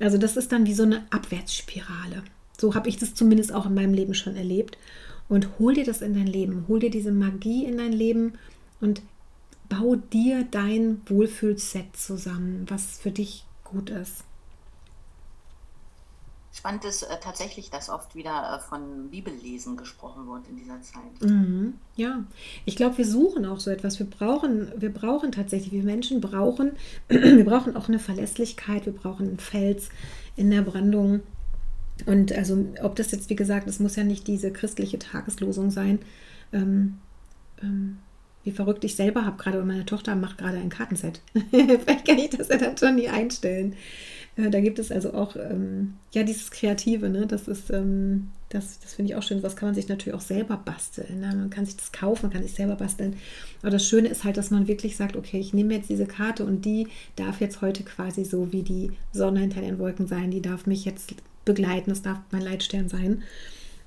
Also 0.00 0.18
das 0.18 0.36
ist 0.36 0.52
dann 0.52 0.66
wie 0.66 0.74
so 0.74 0.82
eine 0.82 1.06
Abwärtsspirale. 1.10 2.22
So 2.58 2.74
habe 2.74 2.88
ich 2.88 2.96
das 2.96 3.14
zumindest 3.14 3.52
auch 3.52 3.66
in 3.66 3.74
meinem 3.74 3.94
Leben 3.94 4.14
schon 4.14 4.36
erlebt. 4.36 4.78
Und 5.28 5.58
hol 5.58 5.74
dir 5.74 5.84
das 5.84 6.02
in 6.02 6.14
dein 6.14 6.26
Leben, 6.26 6.66
hol 6.68 6.80
dir 6.80 6.90
diese 6.90 7.12
Magie 7.12 7.64
in 7.64 7.78
dein 7.78 7.92
Leben 7.92 8.34
und 8.80 9.02
bau 9.68 9.96
dir 9.96 10.46
dein 10.50 11.00
Wohlfühlset 11.06 11.96
zusammen, 11.96 12.66
was 12.68 12.98
für 12.98 13.10
dich 13.10 13.44
gut 13.64 13.90
ist. 13.90 14.24
Spannend 16.56 16.84
ist 16.84 17.02
äh, 17.02 17.16
tatsächlich, 17.20 17.70
dass 17.70 17.90
oft 17.90 18.14
wieder 18.14 18.56
äh, 18.56 18.68
von 18.68 19.10
Bibellesen 19.10 19.76
gesprochen 19.76 20.28
wird 20.28 20.46
in 20.48 20.56
dieser 20.56 20.80
Zeit. 20.82 21.20
Mhm, 21.20 21.74
ja, 21.96 22.22
ich 22.64 22.76
glaube, 22.76 22.98
wir 22.98 23.04
suchen 23.04 23.44
auch 23.44 23.58
so 23.58 23.70
etwas. 23.70 23.98
Wir 23.98 24.06
brauchen, 24.06 24.70
wir 24.76 24.92
brauchen 24.92 25.32
tatsächlich, 25.32 25.72
wir 25.72 25.82
Menschen 25.82 26.20
brauchen, 26.20 26.76
wir 27.08 27.44
brauchen 27.44 27.76
auch 27.76 27.88
eine 27.88 27.98
Verlässlichkeit, 27.98 28.86
wir 28.86 28.92
brauchen 28.92 29.26
einen 29.26 29.38
Fels 29.38 29.88
in 30.36 30.52
der 30.52 30.62
Brandung. 30.62 31.22
Und 32.06 32.32
also, 32.32 32.64
ob 32.82 32.94
das 32.94 33.10
jetzt, 33.10 33.30
wie 33.30 33.36
gesagt, 33.36 33.66
es 33.66 33.80
muss 33.80 33.96
ja 33.96 34.04
nicht 34.04 34.28
diese 34.28 34.52
christliche 34.52 35.00
Tageslosung 35.00 35.72
sein. 35.72 35.98
Ähm, 36.52 36.98
ähm, 37.60 37.98
wie 38.44 38.52
verrückt 38.52 38.84
ich 38.84 38.94
selber 38.94 39.24
habe 39.24 39.42
gerade, 39.42 39.64
meine 39.64 39.86
Tochter 39.86 40.14
macht 40.14 40.38
gerade 40.38 40.58
ein 40.58 40.68
Kartenset. 40.68 41.20
Vielleicht 41.50 42.06
kann 42.06 42.18
ich 42.18 42.30
das 42.30 42.48
ja 42.48 42.58
dann 42.58 42.76
schon 42.76 42.94
nie 42.94 43.08
einstellen. 43.08 43.74
Äh, 44.36 44.50
da 44.50 44.60
gibt 44.60 44.78
es 44.78 44.90
also 44.90 45.14
auch, 45.14 45.36
ähm, 45.36 45.94
ja, 46.12 46.22
dieses 46.22 46.50
Kreative, 46.50 47.08
ne? 47.08 47.26
das 47.26 47.46
ist, 47.46 47.70
ähm, 47.70 48.30
das, 48.48 48.80
das 48.80 48.94
finde 48.94 49.12
ich 49.12 49.16
auch 49.16 49.22
schön. 49.22 49.42
Was 49.42 49.56
kann 49.56 49.68
man 49.68 49.74
sich 49.74 49.88
natürlich 49.88 50.16
auch 50.16 50.20
selber 50.20 50.56
basteln. 50.56 51.20
Ne? 51.20 51.26
Man 51.34 51.50
kann 51.50 51.66
sich 51.66 51.76
das 51.76 51.92
kaufen, 51.92 52.26
man 52.26 52.32
kann 52.32 52.42
sich 52.42 52.54
selber 52.54 52.76
basteln. 52.76 53.16
Aber 53.62 53.70
das 53.70 53.86
Schöne 53.86 54.08
ist 54.08 54.24
halt, 54.24 54.36
dass 54.36 54.50
man 54.50 54.66
wirklich 54.66 54.96
sagt, 54.96 55.16
okay, 55.16 55.38
ich 55.38 55.54
nehme 55.54 55.74
jetzt 55.74 55.88
diese 55.88 56.06
Karte 56.06 56.44
und 56.44 56.64
die 56.64 56.88
darf 57.16 57.40
jetzt 57.40 57.62
heute 57.62 57.84
quasi 57.84 58.24
so 58.24 58.52
wie 58.52 58.62
die 58.62 58.92
Sonne 59.12 59.40
hinter 59.40 59.60
den 59.60 59.78
Wolken 59.78 60.06
sein. 60.06 60.30
Die 60.30 60.42
darf 60.42 60.66
mich 60.66 60.84
jetzt 60.84 61.14
begleiten, 61.44 61.90
das 61.90 62.02
darf 62.02 62.18
mein 62.30 62.42
Leitstern 62.42 62.88
sein. 62.88 63.22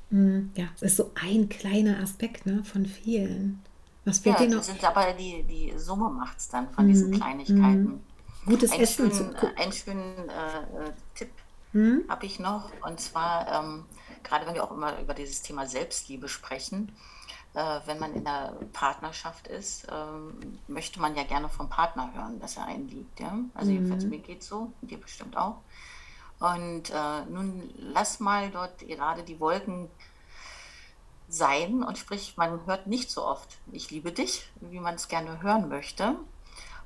Mm, 0.10 0.49
ja, 0.55 0.65
es 0.75 0.81
ist 0.83 0.97
so 0.97 1.12
ein 1.15 1.49
kleiner 1.49 1.99
Aspekt 1.99 2.45
ne, 2.45 2.63
von 2.63 2.86
vielen. 2.86 3.60
Was 4.05 4.19
fehlt 4.19 4.39
ja, 4.39 4.45
dir 4.45 4.55
noch? 4.55 4.63
Sind 4.63 4.83
aber 4.83 5.13
die, 5.19 5.43
die 5.43 5.77
Summe 5.77 6.10
macht 6.10 6.38
es 6.38 6.47
dann 6.47 6.69
von 6.69 6.86
mm, 6.86 6.88
diesen 6.88 7.12
Kleinigkeiten. 7.12 7.99
Gutes 8.47 8.71
einen 8.71 8.81
Essen 8.81 9.12
schönen, 9.12 9.38
zu 9.38 9.57
Einen 9.57 9.71
schönen 9.73 10.29
äh, 10.29 10.91
Tipp 11.15 11.29
hm? 11.73 12.05
habe 12.07 12.25
ich 12.25 12.39
noch. 12.39 12.71
Und 12.81 12.99
zwar, 12.99 13.47
ähm, 13.51 13.86
gerade 14.23 14.47
wenn 14.47 14.55
wir 14.55 14.63
auch 14.63 14.71
immer 14.71 14.99
über 14.99 15.13
dieses 15.13 15.41
Thema 15.41 15.67
Selbstliebe 15.67 16.29
sprechen, 16.29 16.91
äh, 17.53 17.79
wenn 17.86 17.99
man 17.99 18.13
in 18.13 18.23
der 18.23 18.55
Partnerschaft 18.73 19.47
ist, 19.47 19.88
ähm, 19.91 20.60
möchte 20.67 20.99
man 20.99 21.15
ja 21.15 21.23
gerne 21.23 21.49
vom 21.49 21.69
Partner 21.69 22.12
hören, 22.13 22.39
dass 22.39 22.57
er 22.57 22.65
einen 22.65 22.88
liebt. 22.88 23.19
Ja? 23.19 23.38
Also 23.53 23.69
mhm. 23.69 23.77
jedenfalls 23.77 24.05
mir 24.05 24.19
geht 24.19 24.41
es 24.41 24.47
so, 24.47 24.71
dir 24.81 24.97
bestimmt 24.97 25.36
auch. 25.36 25.57
Und 26.39 26.91
äh, 26.91 27.25
nun 27.29 27.69
lass 27.77 28.19
mal 28.19 28.49
dort 28.51 28.79
gerade 28.79 29.23
die 29.23 29.39
Wolken 29.39 29.89
sein 31.29 31.83
und 31.83 31.97
sprich, 31.97 32.36
man 32.38 32.65
hört 32.65 32.88
nicht 32.88 33.10
so 33.10 33.25
oft, 33.25 33.57
ich 33.71 33.91
liebe 33.91 34.12
dich, 34.12 34.49
wie 34.62 34.79
man 34.79 34.95
es 34.95 35.07
gerne 35.07 35.41
hören 35.41 35.67
möchte. 35.67 36.15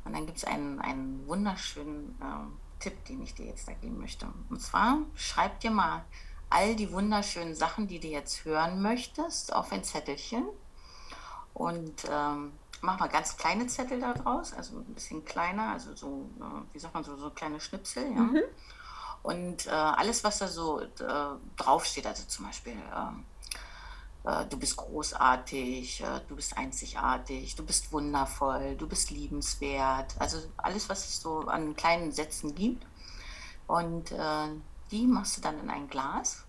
Und 0.04 0.14
dann 0.14 0.26
gibt 0.26 0.40
es 0.40 0.46
einen, 0.46 0.80
einen 0.80 1.28
wunderschönen 1.28 2.18
äh, 2.22 2.82
Tipp, 2.82 3.06
den 3.06 3.22
ich 3.22 3.36
dir 3.36 3.46
jetzt 3.46 3.68
da 3.68 3.74
geben 3.74 4.00
möchte. 4.00 4.28
Und 4.50 4.62
zwar 4.62 5.00
schreib 5.16 5.60
dir 5.60 5.72
mal 5.72 6.04
all 6.50 6.76
die 6.76 6.92
wunderschönen 6.92 7.56
Sachen, 7.56 7.88
die 7.88 8.00
du 8.00 8.08
jetzt 8.08 8.46
hören 8.46 8.82
möchtest, 8.82 9.54
auf 9.54 9.72
ein 9.72 9.84
Zettelchen. 9.84 10.46
Und 11.54 12.04
ähm, 12.10 12.54
mach 12.82 13.00
mal 13.00 13.08
ganz 13.08 13.38
kleine 13.38 13.68
Zettel 13.68 14.00
da 14.00 14.14
draus, 14.14 14.54
also 14.54 14.78
ein 14.78 14.94
bisschen 14.94 15.24
kleiner, 15.24 15.72
also 15.74 15.96
so, 15.96 16.30
äh, 16.40 16.74
wie 16.74 16.80
sagt 16.80 16.94
man, 16.94 17.04
so, 17.04 17.16
so 17.18 17.30
kleine 17.30 17.60
Schnipsel, 17.60 18.12
ja. 18.12 18.22
Mhm. 18.22 18.42
Und 19.24 19.68
äh, 19.68 19.70
alles, 19.70 20.24
was 20.24 20.40
da 20.40 20.48
so 20.48 20.82
äh, 20.82 20.88
draufsteht, 21.56 22.08
also 22.08 22.24
zum 22.26 22.46
Beispiel 22.48 22.74
ähm, 22.74 22.80
äh, 22.90 23.31
du 24.24 24.58
bist 24.58 24.78
großartig, 24.78 26.02
äh, 26.02 26.22
du 26.28 26.36
bist 26.36 26.56
einzigartig, 26.58 27.56
du 27.56 27.66
bist 27.66 27.92
wundervoll, 27.92 28.76
du 28.76 28.88
bist 28.88 29.10
liebenswert. 29.10 30.16
Also 30.20 30.38
alles, 30.58 30.90
was 30.90 31.08
es 31.08 31.22
so 31.22 31.40
an 31.42 31.76
kleinen 31.76 32.12
Sätzen 32.12 32.54
gibt. 32.54 32.86
Und 33.68 34.12
äh, 34.12 34.48
die 34.92 35.08
machst 35.08 35.38
du 35.38 35.42
dann 35.42 35.60
in 35.60 35.70
ein 35.70 35.88
Glas 35.88 36.44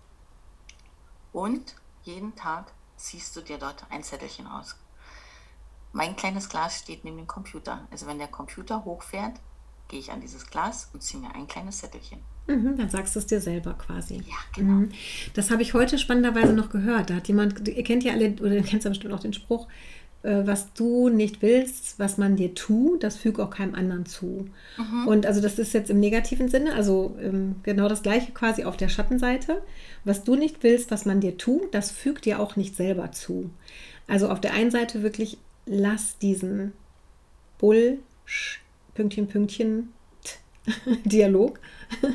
und 1.31 1.75
jeden 2.03 2.35
Tag 2.35 2.71
ziehst 2.97 3.35
du 3.35 3.41
dir 3.41 3.57
dort 3.57 3.85
ein 3.89 4.03
Zettelchen 4.03 4.45
aus. 4.45 4.75
Mein 5.93 6.15
kleines 6.15 6.49
Glas 6.49 6.79
steht 6.79 7.03
neben 7.03 7.17
dem 7.17 7.27
Computer. 7.27 7.87
Also 7.91 8.07
wenn 8.07 8.19
der 8.19 8.27
Computer 8.27 8.83
hochfährt, 8.83 9.39
gehe 9.87 9.99
ich 9.99 10.11
an 10.11 10.21
dieses 10.21 10.47
Glas 10.47 10.89
und 10.93 11.01
ziehe 11.01 11.21
mir 11.21 11.33
ein 11.33 11.47
kleines 11.47 11.79
Zettelchen. 11.79 12.23
Mhm, 12.47 12.77
dann 12.77 12.89
sagst 12.89 13.15
du 13.15 13.19
es 13.19 13.25
dir 13.25 13.39
selber 13.39 13.73
quasi. 13.73 14.15
Ja, 14.15 14.35
genau. 14.55 14.71
Mhm. 14.71 14.89
Das 15.33 15.49
habe 15.49 15.61
ich 15.61 15.73
heute 15.73 15.97
spannenderweise 15.97 16.53
noch 16.53 16.69
gehört. 16.69 17.09
Da 17.09 17.15
hat 17.15 17.27
jemand, 17.27 17.67
ihr 17.67 17.83
kennt 17.83 18.03
ja 18.03 18.13
alle, 18.13 18.31
oder 18.41 18.53
ihr 18.53 18.63
kennt 18.63 18.83
ja 18.83 18.89
bestimmt 18.89 19.13
auch 19.13 19.21
den 19.21 19.33
Spruch, 19.33 19.67
äh, 20.23 20.45
was 20.45 20.73
du 20.73 21.09
nicht 21.09 21.41
willst, 21.41 21.99
was 21.99 22.17
man 22.17 22.35
dir 22.35 22.55
tut, 22.55 23.03
das 23.03 23.17
füge 23.17 23.43
auch 23.43 23.49
keinem 23.49 23.75
anderen 23.75 24.05
zu. 24.05 24.47
Mhm. 24.77 25.07
Und 25.07 25.25
also 25.25 25.41
das 25.41 25.59
ist 25.59 25.73
jetzt 25.73 25.89
im 25.89 25.99
negativen 25.99 26.49
Sinne, 26.49 26.73
also 26.73 27.17
ähm, 27.21 27.55
genau 27.63 27.87
das 27.87 28.03
gleiche 28.03 28.31
quasi 28.31 28.63
auf 28.63 28.77
der 28.77 28.89
Schattenseite. 28.89 29.61
Was 30.03 30.23
du 30.23 30.35
nicht 30.35 30.63
willst, 30.63 30.91
was 30.91 31.05
man 31.05 31.19
dir 31.19 31.37
tut, 31.37 31.73
das 31.73 31.91
fügt 31.91 32.25
dir 32.25 32.39
auch 32.39 32.55
nicht 32.55 32.75
selber 32.75 33.11
zu. 33.11 33.49
Also 34.07 34.29
auf 34.29 34.41
der 34.41 34.53
einen 34.53 34.71
Seite 34.71 35.03
wirklich, 35.03 35.37
lass 35.65 36.17
diesen 36.17 36.73
Bull, 37.57 37.99
Pünktchen, 38.95 39.27
Pünktchen, 39.27 39.93
Dialog. 41.05 41.59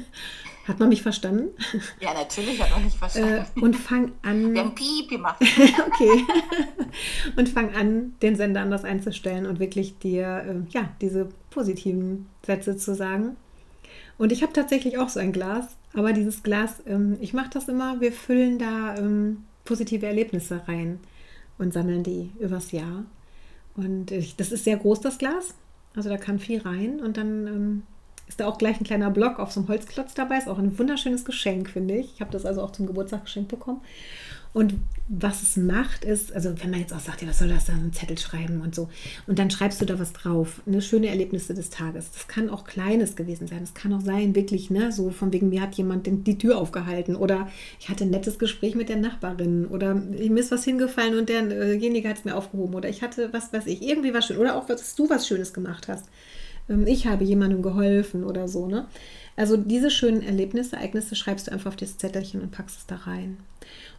Hat 0.68 0.78
man 0.78 0.90
mich 0.90 1.02
verstanden? 1.02 1.48
Ja, 2.00 2.12
natürlich 2.12 2.60
hat 2.62 2.70
man 2.70 2.84
mich 2.84 2.94
verstanden. 2.94 3.46
Äh, 3.56 3.60
und 3.60 3.74
fang 3.74 4.12
an. 4.20 4.52
Wir 4.52 4.60
haben 4.60 4.74
Piep 4.74 5.08
gemacht. 5.08 5.42
okay. 5.86 6.24
Und 7.36 7.48
fang 7.48 7.74
an, 7.74 8.12
den 8.20 8.36
Sender 8.36 8.60
anders 8.60 8.84
einzustellen 8.84 9.46
und 9.46 9.60
wirklich 9.60 9.98
dir 9.98 10.44
äh, 10.46 10.70
ja, 10.70 10.90
diese 11.00 11.30
positiven 11.50 12.26
Sätze 12.44 12.76
zu 12.76 12.94
sagen. 12.94 13.36
Und 14.18 14.30
ich 14.30 14.42
habe 14.42 14.52
tatsächlich 14.52 14.98
auch 14.98 15.08
so 15.08 15.20
ein 15.20 15.32
Glas, 15.32 15.76
aber 15.94 16.12
dieses 16.12 16.42
Glas, 16.42 16.82
ähm, 16.86 17.16
ich 17.20 17.32
mache 17.32 17.50
das 17.50 17.68
immer, 17.68 18.02
wir 18.02 18.12
füllen 18.12 18.58
da 18.58 18.94
ähm, 18.96 19.44
positive 19.64 20.04
Erlebnisse 20.04 20.60
rein 20.68 21.00
und 21.56 21.72
sammeln 21.72 22.02
die 22.02 22.30
übers 22.40 22.72
Jahr. 22.72 23.04
Und 23.74 24.10
ich, 24.10 24.36
das 24.36 24.52
ist 24.52 24.64
sehr 24.64 24.76
groß, 24.76 25.00
das 25.00 25.18
Glas. 25.18 25.54
Also 25.96 26.10
da 26.10 26.18
kann 26.18 26.38
viel 26.38 26.60
rein 26.60 27.00
und 27.00 27.16
dann 27.16 27.46
ähm, 27.46 27.82
ist 28.28 28.40
da 28.40 28.46
auch 28.46 28.58
gleich 28.58 28.80
ein 28.80 28.84
kleiner 28.84 29.10
Block 29.10 29.38
auf 29.38 29.52
so 29.52 29.60
einem 29.60 29.68
Holzklotz 29.68 30.14
dabei. 30.14 30.38
Ist 30.38 30.48
auch 30.48 30.58
ein 30.58 30.78
wunderschönes 30.78 31.24
Geschenk, 31.24 31.70
finde 31.70 31.96
ich. 31.96 32.14
Ich 32.14 32.20
habe 32.20 32.30
das 32.30 32.44
also 32.44 32.62
auch 32.62 32.72
zum 32.72 32.86
Geburtstag 32.86 33.24
geschenkt 33.24 33.48
bekommen. 33.48 33.80
Und 34.54 34.74
was 35.08 35.42
es 35.42 35.56
macht, 35.56 36.04
ist, 36.04 36.32
also 36.32 36.52
wenn 36.60 36.70
man 36.70 36.80
jetzt 36.80 36.92
auch 36.92 37.00
sagt, 37.00 37.22
ja, 37.22 37.28
was 37.28 37.38
soll 37.38 37.48
das 37.48 37.66
da, 37.66 37.74
einen 37.74 37.92
Zettel 37.92 38.18
schreiben 38.18 38.62
und 38.62 38.74
so. 38.74 38.88
Und 39.26 39.38
dann 39.38 39.50
schreibst 39.50 39.80
du 39.80 39.84
da 39.84 39.98
was 39.98 40.12
drauf, 40.14 40.62
ne, 40.66 40.80
schöne 40.80 41.08
Erlebnisse 41.08 41.54
des 41.54 41.70
Tages. 41.70 42.10
Das 42.12 42.28
kann 42.28 42.48
auch 42.48 42.64
Kleines 42.64 43.14
gewesen 43.14 43.46
sein. 43.46 43.60
Das 43.60 43.74
kann 43.74 43.92
auch 43.92 44.00
sein, 44.00 44.34
wirklich, 44.34 44.70
ne, 44.70 44.90
so 44.90 45.10
von 45.10 45.32
wegen, 45.32 45.50
mir 45.50 45.60
hat 45.60 45.74
jemand 45.74 46.06
die 46.08 46.38
Tür 46.38 46.58
aufgehalten 46.58 47.14
oder 47.14 47.48
ich 47.78 47.88
hatte 47.88 48.04
ein 48.04 48.10
nettes 48.10 48.38
Gespräch 48.38 48.74
mit 48.74 48.88
der 48.88 48.96
Nachbarin 48.96 49.66
oder 49.66 49.94
mir 49.94 50.40
ist 50.40 50.50
was 50.50 50.64
hingefallen 50.64 51.18
und 51.18 51.28
derjenige 51.28 52.08
hat 52.08 52.18
es 52.18 52.24
mir 52.24 52.34
aufgehoben 52.34 52.74
oder 52.74 52.88
ich 52.88 53.02
hatte, 53.02 53.32
was 53.32 53.52
weiß 53.52 53.66
ich, 53.66 53.82
irgendwie 53.82 54.14
was 54.14 54.26
schön 54.26 54.38
oder 54.38 54.56
auch, 54.56 54.66
dass 54.66 54.94
du 54.94 55.10
was 55.10 55.28
Schönes 55.28 55.52
gemacht 55.52 55.88
hast. 55.88 56.06
Ähm, 56.68 56.86
ich 56.86 57.06
habe 57.06 57.24
jemandem 57.24 57.62
geholfen 57.62 58.24
oder 58.24 58.48
so, 58.48 58.66
ne? 58.66 58.86
Also 59.36 59.56
diese 59.56 59.90
schönen 59.90 60.22
Erlebnisse, 60.22 60.76
Ereignisse 60.76 61.14
schreibst 61.14 61.46
du 61.46 61.52
einfach 61.52 61.68
auf 61.68 61.76
das 61.76 61.96
Zettelchen 61.96 62.40
und 62.40 62.50
packst 62.50 62.78
es 62.78 62.86
da 62.86 62.96
rein. 62.96 63.36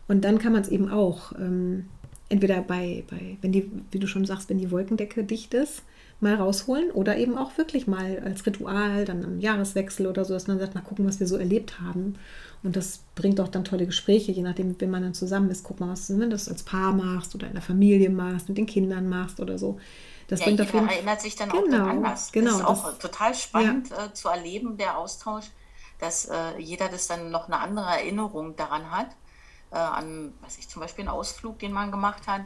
Und 0.07 0.25
dann 0.25 0.37
kann 0.37 0.51
man 0.51 0.63
es 0.63 0.69
eben 0.69 0.89
auch 0.89 1.31
ähm, 1.33 1.85
entweder 2.27 2.61
bei, 2.61 3.03
bei, 3.09 3.37
wenn 3.41 3.51
die, 3.51 3.71
wie 3.91 3.99
du 3.99 4.07
schon 4.07 4.25
sagst, 4.25 4.49
wenn 4.49 4.57
die 4.57 4.71
Wolkendecke 4.71 5.23
dicht 5.23 5.53
ist, 5.53 5.83
mal 6.19 6.35
rausholen 6.35 6.91
oder 6.91 7.17
eben 7.17 7.37
auch 7.37 7.57
wirklich 7.57 7.87
mal 7.87 8.19
als 8.19 8.45
Ritual, 8.45 9.05
dann 9.05 9.23
am 9.23 9.39
Jahreswechsel 9.39 10.07
oder 10.07 10.25
so, 10.25 10.33
dass 10.33 10.47
man 10.47 10.59
sagt, 10.59 10.75
mal 10.75 10.81
gucken, 10.81 11.07
was 11.07 11.19
wir 11.19 11.27
so 11.27 11.37
erlebt 11.37 11.79
haben. 11.79 12.15
Und 12.61 12.75
das 12.75 12.99
bringt 13.15 13.39
auch 13.39 13.47
dann 13.47 13.63
tolle 13.63 13.85
Gespräche, 13.85 14.31
je 14.31 14.41
nachdem, 14.41 14.79
wenn 14.79 14.91
man 14.91 15.01
dann 15.01 15.13
zusammen 15.13 15.49
ist. 15.49 15.63
Guck 15.63 15.79
mal, 15.79 15.89
was 15.89 16.07
du 16.07 16.29
das 16.29 16.49
als 16.49 16.63
Paar 16.63 16.91
machst 16.91 17.33
oder 17.35 17.47
in 17.47 17.53
der 17.53 17.61
Familie 17.61 18.09
machst, 18.09 18.49
mit 18.49 18.57
den 18.57 18.65
Kindern 18.65 19.07
machst 19.07 19.39
oder 19.39 19.57
so. 19.57 19.79
Das 20.27 20.41
ja, 20.41 20.47
bringt 20.47 20.59
jeder 20.59 20.83
auf 20.83 20.91
erinnert 20.91 21.21
sich 21.21 21.35
dann 21.35 21.49
genau, 21.49 21.61
auch 21.61 21.69
dann 21.71 21.89
anders. 21.89 22.31
Genau, 22.31 22.51
das 22.51 22.59
ist 22.59 22.65
auch 22.65 22.85
das, 22.85 22.97
total 22.99 23.33
spannend 23.33 23.89
ja. 23.89 24.05
äh, 24.05 24.13
zu 24.13 24.27
erleben, 24.27 24.77
der 24.77 24.97
Austausch, 24.97 25.45
dass 25.99 26.25
äh, 26.25 26.59
jeder 26.59 26.89
das 26.89 27.07
dann 27.07 27.31
noch 27.31 27.47
eine 27.47 27.59
andere 27.59 27.87
Erinnerung 27.87 28.55
daran 28.55 28.91
hat. 28.91 29.07
Äh, 29.71 29.77
an, 29.77 30.33
weiß 30.41 30.57
ich, 30.57 30.67
zum 30.67 30.81
Beispiel 30.81 31.03
einen 31.03 31.09
Ausflug, 31.09 31.59
den 31.59 31.71
man 31.71 31.91
gemacht 31.91 32.27
hat 32.27 32.41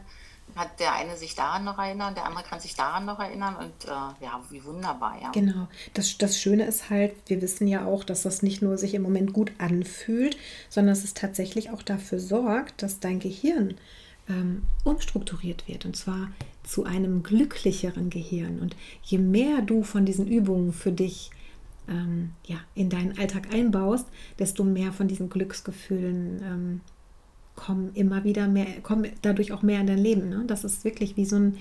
hat 0.56 0.79
der 0.79 0.93
eine 0.93 1.17
sich 1.17 1.36
daran 1.36 1.63
noch 1.63 1.79
erinnern, 1.79 2.13
der 2.13 2.25
andere 2.25 2.43
kann 2.43 2.60
sich 2.60 2.75
daran 2.75 3.06
noch 3.06 3.19
erinnern 3.19 3.56
und 3.56 3.86
äh, 3.86 4.23
ja, 4.23 4.41
wie 4.49 4.63
wunderbar, 4.63 5.19
ja. 5.21 5.32
Genau. 5.32 5.67
Das, 5.93 6.17
das 6.17 6.39
Schöne 6.39 6.65
ist 6.65 6.89
halt, 6.89 7.13
wir 7.25 7.41
wissen 7.41 7.67
ja 7.67 7.86
auch, 7.86 8.03
dass 8.03 8.21
das 8.23 8.43
nicht 8.43 8.62
nur 8.62 8.77
sich 8.77 8.93
im 8.93 9.01
Moment 9.01 9.34
gut 9.34 9.51
anfühlt, 9.58 10.38
sondern 10.69 10.93
dass 10.93 11.03
es 11.03 11.13
tatsächlich 11.13 11.71
auch 11.71 11.82
dafür 11.82 12.19
sorgt, 12.19 12.84
dass 12.84 12.99
dein 12.99 13.19
Gehirn 13.19 13.75
ähm, 14.29 14.63
umstrukturiert 14.84 15.67
wird 15.67 15.86
und 15.86 15.97
zwar 15.97 16.29
zu 16.63 16.86
einem 16.86 17.23
glücklicheren 17.23 18.10
Gehirn. 18.10 18.60
Und 18.60 18.75
je 19.01 19.17
mehr 19.17 19.62
du 19.62 19.84
von 19.84 20.06
diesen 20.06 20.27
Übungen 20.27 20.71
für 20.71 20.91
dich 20.91 21.32
ähm, 21.88 22.32
ja, 22.45 22.58
in 22.75 22.89
deinen 22.89 23.17
Alltag 23.17 23.53
einbaust, 23.53 24.08
desto 24.39 24.63
mehr 24.63 24.93
von 24.93 25.08
diesen 25.08 25.29
Glücksgefühlen 25.29 26.41
ähm, 26.43 26.82
kommen 27.55 27.91
immer 27.93 28.23
wieder 28.23 28.47
mehr, 28.47 28.65
kommen 28.81 29.11
dadurch 29.21 29.51
auch 29.51 29.61
mehr 29.61 29.79
in 29.79 29.87
dein 29.87 29.97
Leben. 29.97 30.29
Ne? 30.29 30.43
Das 30.47 30.63
ist 30.63 30.83
wirklich 30.83 31.17
wie 31.17 31.25
so 31.25 31.35
ein, 31.37 31.57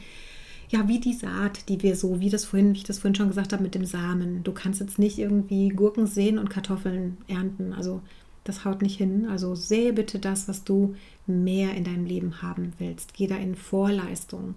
ja, 0.68 0.88
wie 0.88 1.00
die 1.00 1.12
Saat, 1.12 1.68
die 1.68 1.82
wir 1.82 1.96
so, 1.96 2.20
wie 2.20 2.30
das 2.30 2.44
vorhin, 2.44 2.72
wie 2.72 2.78
ich 2.78 2.84
das 2.84 2.98
vorhin 2.98 3.14
schon 3.14 3.28
gesagt 3.28 3.52
habe 3.52 3.62
mit 3.62 3.74
dem 3.74 3.84
Samen. 3.84 4.42
Du 4.42 4.52
kannst 4.52 4.80
jetzt 4.80 4.98
nicht 4.98 5.18
irgendwie 5.18 5.68
Gurken 5.68 6.06
sehen 6.06 6.38
und 6.38 6.50
Kartoffeln 6.50 7.18
ernten. 7.28 7.72
Also 7.72 8.00
das 8.44 8.64
haut 8.64 8.82
nicht 8.82 8.96
hin. 8.96 9.26
Also 9.26 9.54
sehe 9.54 9.92
bitte 9.92 10.18
das, 10.18 10.48
was 10.48 10.64
du 10.64 10.94
mehr 11.26 11.74
in 11.74 11.84
deinem 11.84 12.06
Leben 12.06 12.42
haben 12.42 12.72
willst. 12.78 13.14
Geh 13.14 13.26
da 13.26 13.36
in 13.36 13.54
Vorleistung. 13.54 14.54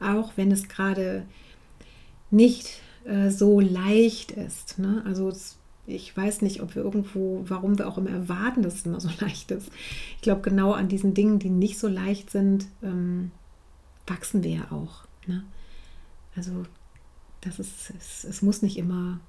Auch 0.00 0.32
wenn 0.36 0.50
es 0.50 0.68
gerade 0.68 1.24
nicht 2.30 2.80
äh, 3.04 3.30
so 3.30 3.60
leicht 3.60 4.32
ist. 4.32 4.78
Ne? 4.78 5.02
Also 5.06 5.28
es 5.28 5.57
ich 5.88 6.14
weiß 6.14 6.42
nicht, 6.42 6.60
ob 6.60 6.74
wir 6.74 6.84
irgendwo, 6.84 7.44
warum 7.48 7.78
wir 7.78 7.88
auch 7.88 7.96
immer 7.96 8.10
erwarten, 8.10 8.62
dass 8.62 8.74
es 8.74 8.86
immer 8.86 9.00
so 9.00 9.08
leicht 9.20 9.50
ist. 9.50 9.70
Ich 10.16 10.22
glaube, 10.22 10.42
genau 10.42 10.72
an 10.72 10.88
diesen 10.88 11.14
Dingen, 11.14 11.38
die 11.38 11.50
nicht 11.50 11.78
so 11.78 11.88
leicht 11.88 12.30
sind, 12.30 12.66
ähm, 12.82 13.32
wachsen 14.06 14.42
wir 14.42 14.50
ja 14.50 14.70
auch. 14.70 15.04
Ne? 15.26 15.44
Also, 16.36 16.64
das 17.40 17.58
ist, 17.58 17.90
es, 17.98 18.24
es 18.24 18.42
muss 18.42 18.60
nicht 18.60 18.76
immer, 18.76 19.20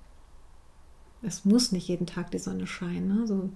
es 1.22 1.46
muss 1.46 1.72
nicht 1.72 1.88
jeden 1.88 2.08
Tag 2.08 2.32
die 2.32 2.40
Sonne 2.40 2.68
scheinen. 2.68 3.08
Ne? 3.08 3.28
So. 3.28 3.50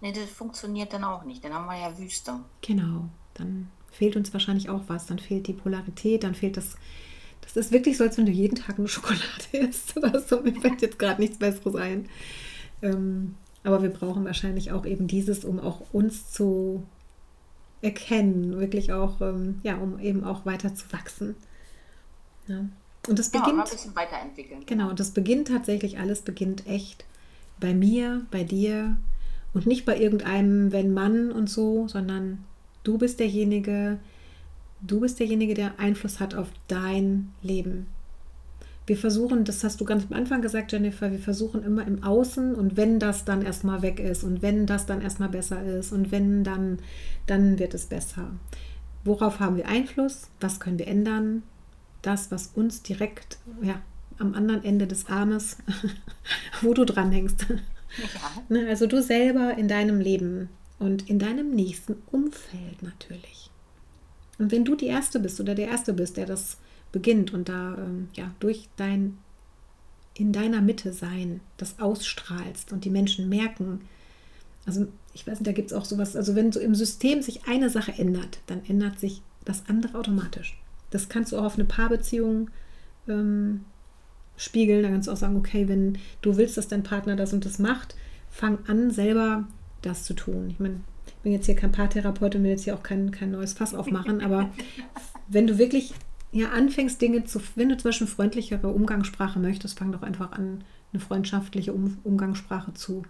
Nee, 0.00 0.12
das 0.12 0.30
funktioniert 0.30 0.94
dann 0.94 1.04
auch 1.04 1.24
nicht. 1.24 1.44
Dann 1.44 1.52
haben 1.52 1.66
wir 1.66 1.78
ja 1.78 1.98
Wüste. 1.98 2.40
Genau. 2.62 3.10
Dann 3.34 3.70
fehlt 3.90 4.16
uns 4.16 4.32
wahrscheinlich 4.32 4.70
auch 4.70 4.84
was. 4.86 5.06
Dann 5.06 5.18
fehlt 5.18 5.46
die 5.46 5.52
Polarität, 5.52 6.24
dann 6.24 6.34
fehlt 6.34 6.56
das 6.56 6.76
das 7.54 7.66
ist 7.66 7.72
wirklich 7.72 7.96
so, 7.96 8.04
als 8.04 8.18
wenn 8.18 8.26
du 8.26 8.32
jeden 8.32 8.56
Tag 8.56 8.78
eine 8.78 8.88
Schokolade 8.88 9.22
isst 9.52 9.96
oder 9.96 10.20
so. 10.20 10.40
Mir 10.40 10.54
fällt 10.60 10.82
jetzt 10.82 10.98
gerade 10.98 11.20
nichts 11.20 11.38
Besseres 11.38 11.74
ein. 11.74 12.08
Ähm, 12.82 13.34
aber 13.62 13.82
wir 13.82 13.90
brauchen 13.90 14.24
wahrscheinlich 14.24 14.72
auch 14.72 14.86
eben 14.86 15.06
dieses, 15.06 15.44
um 15.44 15.60
auch 15.60 15.82
uns 15.92 16.30
zu 16.30 16.84
erkennen, 17.82 18.58
wirklich 18.58 18.92
auch, 18.92 19.20
ähm, 19.20 19.60
ja, 19.62 19.76
um 19.76 19.98
eben 19.98 20.24
auch 20.24 20.46
weiter 20.46 20.74
zu 20.74 20.92
wachsen. 20.92 21.34
Ja. 22.46 22.66
Und 23.08 23.18
das 23.18 23.30
beginnt. 23.30 23.56
Ja, 23.56 23.64
ein 23.64 23.70
bisschen 23.70 23.96
weiterentwickeln. 23.96 24.62
Genau, 24.66 24.90
und 24.90 25.00
das 25.00 25.12
beginnt 25.12 25.48
tatsächlich, 25.48 25.98
alles 25.98 26.22
beginnt 26.22 26.66
echt 26.66 27.04
bei 27.58 27.74
mir, 27.74 28.26
bei 28.30 28.44
dir 28.44 28.96
und 29.52 29.66
nicht 29.66 29.84
bei 29.84 29.98
irgendeinem, 29.98 30.72
wenn 30.72 30.92
Mann 30.92 31.32
und 31.32 31.48
so, 31.48 31.88
sondern 31.88 32.44
du 32.84 32.98
bist 32.98 33.20
derjenige, 33.20 33.98
Du 34.82 35.00
bist 35.00 35.18
derjenige, 35.20 35.54
der 35.54 35.78
Einfluss 35.78 36.20
hat 36.20 36.34
auf 36.34 36.48
dein 36.68 37.32
Leben. 37.42 37.86
Wir 38.86 38.96
versuchen, 38.96 39.44
das 39.44 39.62
hast 39.62 39.80
du 39.80 39.84
ganz 39.84 40.06
am 40.10 40.16
Anfang 40.16 40.42
gesagt, 40.42 40.72
Jennifer, 40.72 41.12
wir 41.12 41.18
versuchen 41.18 41.62
immer 41.62 41.86
im 41.86 42.02
Außen 42.02 42.54
und 42.54 42.76
wenn 42.76 42.98
das 42.98 43.24
dann 43.24 43.42
erstmal 43.42 43.82
weg 43.82 44.00
ist 44.00 44.24
und 44.24 44.42
wenn 44.42 44.66
das 44.66 44.86
dann 44.86 45.00
erstmal 45.00 45.28
besser 45.28 45.62
ist 45.62 45.92
und 45.92 46.10
wenn 46.10 46.42
dann, 46.42 46.78
dann 47.26 47.58
wird 47.58 47.74
es 47.74 47.86
besser. 47.86 48.32
Worauf 49.04 49.38
haben 49.38 49.56
wir 49.56 49.68
Einfluss? 49.68 50.28
Was 50.40 50.60
können 50.60 50.78
wir 50.78 50.88
ändern? 50.88 51.42
Das, 52.02 52.30
was 52.30 52.48
uns 52.48 52.82
direkt 52.82 53.38
ja, 53.62 53.80
am 54.18 54.34
anderen 54.34 54.64
Ende 54.64 54.86
des 54.86 55.06
Armes, 55.06 55.58
wo 56.62 56.74
du 56.74 56.84
dranhängst. 56.84 57.46
Ja. 57.48 58.42
Ne, 58.48 58.68
also 58.68 58.86
du 58.86 59.02
selber 59.02 59.56
in 59.56 59.68
deinem 59.68 60.00
Leben 60.00 60.48
und 60.78 61.08
in 61.08 61.18
deinem 61.18 61.50
nächsten 61.50 61.96
Umfeld 62.10 62.82
natürlich. 62.82 63.49
Und 64.40 64.50
wenn 64.50 64.64
du 64.64 64.74
die 64.74 64.86
Erste 64.86 65.20
bist 65.20 65.38
oder 65.38 65.54
der 65.54 65.68
Erste 65.68 65.92
bist, 65.92 66.16
der 66.16 66.24
das 66.24 66.56
beginnt 66.92 67.34
und 67.34 67.50
da 67.50 67.76
ähm, 67.76 68.08
ja 68.14 68.34
durch 68.40 68.68
dein 68.76 69.18
in 70.14 70.32
deiner 70.32 70.60
Mitte 70.60 70.92
sein, 70.92 71.40
das 71.56 71.78
ausstrahlst 71.78 72.72
und 72.72 72.84
die 72.84 72.90
Menschen 72.90 73.28
merken, 73.28 73.82
also 74.66 74.88
ich 75.14 75.26
weiß 75.26 75.38
nicht, 75.38 75.46
da 75.46 75.52
gibt 75.52 75.70
es 75.70 75.76
auch 75.76 75.84
sowas, 75.84 76.16
also 76.16 76.34
wenn 76.34 76.52
so 76.52 76.58
im 76.58 76.74
System 76.74 77.22
sich 77.22 77.46
eine 77.46 77.70
Sache 77.70 77.92
ändert, 77.92 78.40
dann 78.46 78.62
ändert 78.66 78.98
sich 78.98 79.22
das 79.44 79.64
andere 79.68 79.98
automatisch. 79.98 80.58
Das 80.90 81.08
kannst 81.08 81.32
du 81.32 81.38
auch 81.38 81.44
auf 81.44 81.54
eine 81.54 81.64
Paarbeziehung 81.64 82.50
ähm, 83.08 83.64
spiegeln. 84.36 84.82
Da 84.82 84.88
kannst 84.88 85.08
du 85.08 85.12
auch 85.12 85.16
sagen, 85.16 85.36
okay, 85.36 85.68
wenn 85.68 85.98
du 86.22 86.36
willst, 86.36 86.56
dass 86.56 86.68
dein 86.68 86.82
Partner 86.82 87.14
das 87.14 87.32
und 87.32 87.44
das 87.44 87.58
macht, 87.58 87.94
fang 88.30 88.58
an, 88.66 88.90
selber 88.90 89.46
das 89.82 90.04
zu 90.04 90.14
tun. 90.14 90.48
Ich 90.50 90.60
meine, 90.60 90.80
bin 91.22 91.32
jetzt 91.32 91.46
hier 91.46 91.56
kein 91.56 91.72
Paartherapeut 91.72 92.34
und 92.34 92.42
will 92.42 92.50
jetzt 92.50 92.64
hier 92.64 92.74
auch 92.74 92.82
kein, 92.82 93.10
kein 93.10 93.30
neues 93.30 93.52
Fass 93.52 93.74
aufmachen, 93.74 94.22
aber 94.22 94.50
wenn 95.28 95.46
du 95.46 95.58
wirklich 95.58 95.94
ja, 96.32 96.50
anfängst, 96.50 97.00
Dinge 97.00 97.24
zu, 97.24 97.40
wenn 97.56 97.68
du 97.68 97.76
zum 97.76 97.88
Beispiel 97.88 98.06
freundlichere 98.06 98.68
Umgangssprache 98.68 99.38
möchtest, 99.38 99.78
fang 99.78 99.92
doch 99.92 100.02
einfach 100.02 100.32
an, 100.32 100.64
eine 100.92 101.00
freundschaftliche 101.00 101.72
um 101.72 101.98
Umgangssprache 102.04 102.74
zu, 102.74 103.02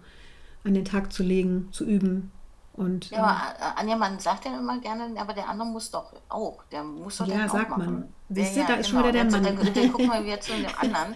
an 0.63 0.73
den 0.73 0.85
Tag 0.85 1.13
zu 1.13 1.23
legen, 1.23 1.69
zu 1.71 1.85
üben. 1.85 2.31
Und, 2.73 3.09
ja, 3.09 3.19
aber 3.19 3.77
Anja, 3.77 3.97
man 3.97 4.17
sagt 4.19 4.45
ja 4.45 4.57
immer 4.57 4.79
gerne, 4.79 5.19
aber 5.19 5.33
der 5.33 5.49
andere 5.49 5.67
muss 5.67 5.91
doch 5.91 6.13
auch, 6.29 6.63
der 6.71 6.83
muss 6.83 7.17
doch 7.17 7.27
ja, 7.27 7.47
sagt 7.49 7.77
man. 7.77 8.07
Siehst 8.29 8.55
du, 8.55 8.61
ja, 8.61 8.67
da 8.67 8.73
ist 8.75 8.89
genau. 8.89 9.01
schon 9.01 9.09
wieder 9.09 9.23
der 9.23 9.31
Mann. 9.31 9.43
Dann, 9.43 9.73
dann 9.73 9.91
gucken 9.91 10.07
wir 10.07 10.23
wieder 10.25 10.39
zu 10.39 10.53
dem 10.53 10.65
anderen. 10.79 11.15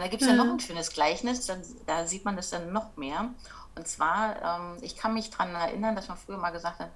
Und 0.00 0.06
da 0.06 0.10
gibt 0.10 0.22
es 0.22 0.28
ja. 0.28 0.34
noch 0.34 0.50
ein 0.50 0.60
schönes 0.60 0.94
Gleichnis, 0.94 1.44
dann, 1.44 1.60
da 1.84 2.06
sieht 2.06 2.24
man 2.24 2.34
das 2.34 2.48
dann 2.48 2.72
noch 2.72 2.96
mehr. 2.96 3.28
Und 3.76 3.86
zwar, 3.86 4.36
ähm, 4.42 4.78
ich 4.80 4.96
kann 4.96 5.12
mich 5.12 5.28
daran 5.28 5.54
erinnern, 5.54 5.94
dass 5.94 6.08
man 6.08 6.16
früher 6.16 6.38
mal 6.38 6.52
gesagt 6.52 6.78
hat, 6.78 6.88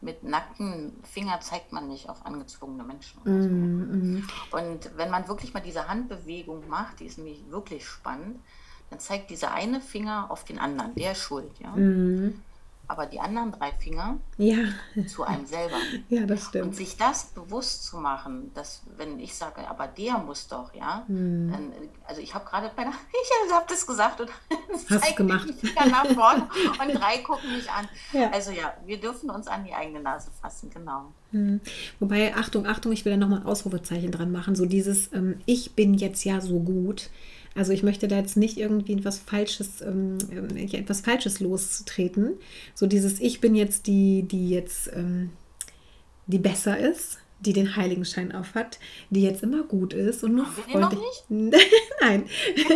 mit 0.00 0.24
nackten 0.24 0.92
Finger 1.04 1.40
zeigt 1.40 1.72
man 1.72 1.86
nicht 1.86 2.08
auf 2.08 2.26
angezwungene 2.26 2.82
Menschen. 2.82 3.20
Mm, 3.22 3.42
so. 3.42 3.48
mm. 3.48 4.28
Und 4.50 4.96
wenn 4.96 5.08
man 5.08 5.28
wirklich 5.28 5.54
mal 5.54 5.60
diese 5.60 5.86
Handbewegung 5.86 6.68
macht, 6.68 6.98
die 6.98 7.06
ist 7.06 7.18
nämlich 7.18 7.48
wirklich 7.48 7.86
spannend, 7.86 8.40
dann 8.90 8.98
zeigt 8.98 9.30
dieser 9.30 9.52
eine 9.54 9.80
Finger 9.80 10.26
auf 10.28 10.42
den 10.42 10.58
anderen, 10.58 10.96
der 10.96 11.12
ist 11.12 11.18
schuld. 11.18 11.52
Ja? 11.60 11.70
Mm 11.76 12.42
aber 12.88 13.04
die 13.04 13.20
anderen 13.20 13.52
drei 13.52 13.72
Finger 13.72 14.18
ja. 14.38 14.56
zu 15.06 15.22
einem 15.22 15.46
selber. 15.46 15.76
Ja, 16.08 16.24
das 16.24 16.46
stimmt. 16.46 16.68
Und 16.68 16.76
sich 16.76 16.96
das 16.96 17.26
bewusst 17.26 17.84
zu 17.84 17.98
machen, 17.98 18.50
dass 18.54 18.82
wenn 18.96 19.18
ich 19.20 19.34
sage, 19.34 19.68
aber 19.68 19.86
der 19.86 20.18
muss 20.18 20.48
doch, 20.48 20.74
ja, 20.74 21.04
hm. 21.06 21.50
dann, 21.50 21.72
also 22.06 22.22
ich 22.22 22.34
habe 22.34 22.46
gerade 22.48 22.70
bei 22.74 22.84
der, 22.84 22.92
ich 23.48 23.52
habe 23.52 23.64
das 23.68 23.86
gesagt 23.86 24.20
und 24.20 24.30
Hast 24.90 25.16
gemacht. 25.16 25.48
nach 25.90 26.06
vorne 26.06 26.48
und 26.80 26.94
drei 26.94 27.18
gucken 27.18 27.52
mich 27.54 27.70
an. 27.70 27.88
Ja. 28.12 28.30
Also 28.30 28.52
ja, 28.52 28.72
wir 28.86 28.98
dürfen 28.98 29.28
uns 29.28 29.48
an 29.48 29.64
die 29.64 29.74
eigene 29.74 30.00
Nase 30.00 30.30
fassen, 30.40 30.70
genau. 30.70 31.12
Hm. 31.32 31.60
Wobei, 32.00 32.34
Achtung, 32.34 32.66
Achtung, 32.66 32.92
ich 32.92 33.04
will 33.04 33.12
da 33.12 33.18
nochmal 33.18 33.40
ein 33.40 33.46
Ausrufezeichen 33.46 34.10
dran 34.10 34.32
machen, 34.32 34.56
so 34.56 34.64
dieses, 34.64 35.12
ähm, 35.12 35.40
ich 35.44 35.74
bin 35.74 35.92
jetzt 35.94 36.24
ja 36.24 36.40
so 36.40 36.60
gut 36.60 37.10
also 37.54 37.72
ich 37.72 37.82
möchte 37.82 38.08
da 38.08 38.16
jetzt 38.16 38.36
nicht 38.36 38.56
irgendwie 38.58 38.94
etwas 38.94 39.18
Falsches, 39.18 39.80
ähm, 39.80 40.18
äh, 40.56 40.76
etwas 40.76 41.00
Falsches 41.00 41.40
lostreten. 41.40 42.34
So 42.74 42.86
dieses 42.86 43.20
Ich 43.20 43.40
bin 43.40 43.54
jetzt 43.54 43.86
die, 43.86 44.22
die 44.22 44.50
jetzt 44.50 44.90
ähm, 44.94 45.30
die 46.26 46.38
besser 46.38 46.78
ist. 46.78 47.18
die 47.40 47.52
den 47.52 47.76
Heiligenschein 47.76 48.32
aufhat, 48.32 48.80
die 49.10 49.22
jetzt 49.22 49.44
immer 49.44 49.62
gut 49.62 49.92
ist 49.94 50.24
und 50.24 50.34
nur 50.34 50.46
freundlich. 50.46 51.00
nein, 52.00 52.24
Ich 52.56 52.66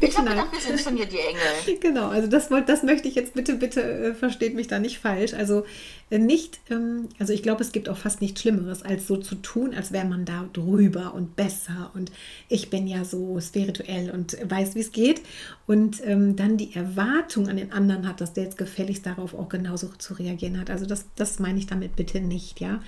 bitte 0.00 0.16
habe 0.18 0.28
nein. 0.28 0.36
gedacht, 0.38 0.52
wir 0.52 0.60
sind 0.60 0.80
schon 0.80 0.96
hier 0.96 1.06
die 1.06 1.18
Engel. 1.18 1.78
Genau, 1.80 2.08
also 2.08 2.26
das, 2.28 2.48
das 2.66 2.82
möchte 2.82 3.06
ich 3.06 3.14
jetzt 3.14 3.34
bitte, 3.34 3.54
bitte, 3.54 3.80
äh, 3.80 4.14
versteht 4.14 4.54
mich 4.56 4.66
da 4.66 4.80
nicht 4.80 4.98
falsch. 4.98 5.34
Also 5.34 5.64
nicht, 6.10 6.60
ähm, 6.70 7.08
also 7.18 7.34
ich 7.34 7.42
glaube, 7.42 7.62
es 7.62 7.72
gibt 7.72 7.88
auch 7.88 7.98
fast 7.98 8.22
nichts 8.22 8.40
Schlimmeres, 8.40 8.82
als 8.82 9.06
so 9.06 9.18
zu 9.18 9.34
tun, 9.34 9.74
als 9.74 9.92
wäre 9.92 10.06
man 10.06 10.24
da 10.24 10.48
drüber 10.54 11.12
und 11.14 11.36
besser 11.36 11.90
und 11.94 12.10
ich 12.48 12.70
bin 12.70 12.86
ja 12.86 13.04
so 13.04 13.38
spirituell 13.40 14.10
und 14.10 14.36
weiß, 14.48 14.74
wie 14.74 14.80
es 14.80 14.92
geht. 14.92 15.20
Und 15.66 16.00
ähm, 16.06 16.34
dann 16.36 16.56
die 16.56 16.74
Erwartung 16.74 17.48
an 17.48 17.58
den 17.58 17.72
anderen 17.72 18.08
hat, 18.08 18.22
dass 18.22 18.32
der 18.32 18.44
jetzt 18.44 18.56
gefälligst 18.56 19.04
darauf 19.04 19.34
auch 19.34 19.50
genauso 19.50 19.88
zu 19.98 20.14
reagieren 20.14 20.58
hat. 20.58 20.70
Also 20.70 20.86
das, 20.86 21.04
das 21.14 21.38
meine 21.38 21.58
ich 21.58 21.66
damit 21.66 21.94
bitte 21.94 22.20
nicht, 22.20 22.60
ja. 22.60 22.80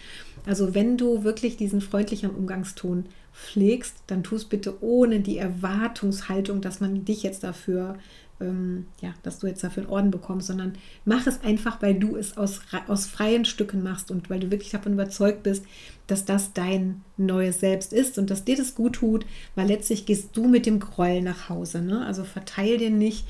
Also 0.47 0.75
wenn 0.75 0.97
du 0.97 1.23
wirklich 1.23 1.59
diesen 1.59 1.83
freundlichen 1.83 2.31
Umgangston 2.31 3.05
pflegst, 3.35 3.97
dann 4.07 4.23
tu 4.23 4.37
es 4.37 4.47
bitte 4.47 4.83
ohne 4.83 5.21
die 5.21 5.37
Erwartungshaltung, 5.37 6.63
dass 6.63 6.81
man 6.81 7.05
dich 7.05 7.23
jetzt 7.23 7.45
dafür, 7.45 7.99
ähm, 8.41 8.87
ja, 9.01 9.15
dass 9.23 9.39
du 9.39 9.47
jetzt 9.47 9.63
dafür 9.63 9.85
einen 9.85 9.93
Orden 9.93 10.11
bekommst, 10.11 10.49
sondern 10.49 10.75
mach 11.05 11.27
es 11.27 11.43
einfach, 11.43 11.81
weil 11.83 11.95
du 11.95 12.17
es 12.17 12.37
aus, 12.37 12.61
aus 12.87 13.07
freien 13.07 13.45
Stücken 13.45 13.83
machst 13.83 14.11
und 14.11 14.31
weil 14.31 14.41
du 14.41 14.51
wirklich 14.51 14.71
davon 14.71 14.95
überzeugt 14.95 15.43
bist, 15.43 15.65
dass 16.07 16.25
das 16.25 16.53
dein 16.53 17.03
neues 17.17 17.61
Selbst 17.61 17.93
ist 17.93 18.19
und 18.19 18.31
dass 18.31 18.45
dir 18.45 18.57
das 18.57 18.75
gut 18.75 18.95
tut, 18.95 19.27
weil 19.55 19.69
letztlich 19.69 20.07
gehst 20.07 20.31
du 20.37 20.49
mit 20.49 20.67
dem 20.67 20.81
Groll 20.81 21.23
nach 21.23 21.49
Hause. 21.49 21.83
Ne? 21.83 22.05
Also 22.05 22.25
verteil 22.25 22.79
den 22.79 22.99
nicht 22.99 23.27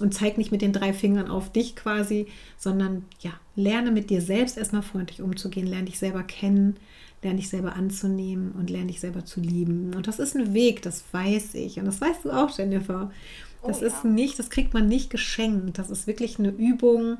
und 0.00 0.14
zeig 0.14 0.38
nicht 0.38 0.50
mit 0.50 0.62
den 0.62 0.72
drei 0.72 0.92
Fingern 0.92 1.28
auf 1.28 1.52
dich 1.52 1.76
quasi, 1.76 2.26
sondern 2.58 3.04
ja, 3.20 3.32
lerne 3.54 3.90
mit 3.92 4.10
dir 4.10 4.20
selbst 4.20 4.58
erstmal 4.58 4.82
freundlich 4.82 5.22
umzugehen, 5.22 5.66
lerne 5.66 5.84
dich 5.84 5.98
selber 5.98 6.24
kennen, 6.24 6.76
lerne 7.22 7.38
dich 7.38 7.48
selber 7.48 7.74
anzunehmen 7.74 8.52
und 8.52 8.70
lerne 8.70 8.88
dich 8.88 9.00
selber 9.00 9.24
zu 9.24 9.40
lieben. 9.40 9.94
Und 9.94 10.06
das 10.06 10.18
ist 10.18 10.36
ein 10.36 10.52
Weg, 10.52 10.82
das 10.82 11.04
weiß 11.12 11.54
ich. 11.54 11.78
Und 11.78 11.86
das 11.86 12.00
weißt 12.00 12.24
du 12.24 12.30
auch, 12.30 12.56
Jennifer. 12.56 13.10
Das 13.66 13.82
Oh, 13.82 13.84
ist 13.86 14.04
ja. 14.04 14.10
nicht, 14.10 14.38
das 14.38 14.50
kriegt 14.50 14.74
man 14.74 14.86
nicht 14.86 15.10
geschenkt. 15.10 15.78
Das 15.78 15.90
ist 15.90 16.06
wirklich 16.06 16.38
eine 16.38 16.48
Übung. 16.48 17.18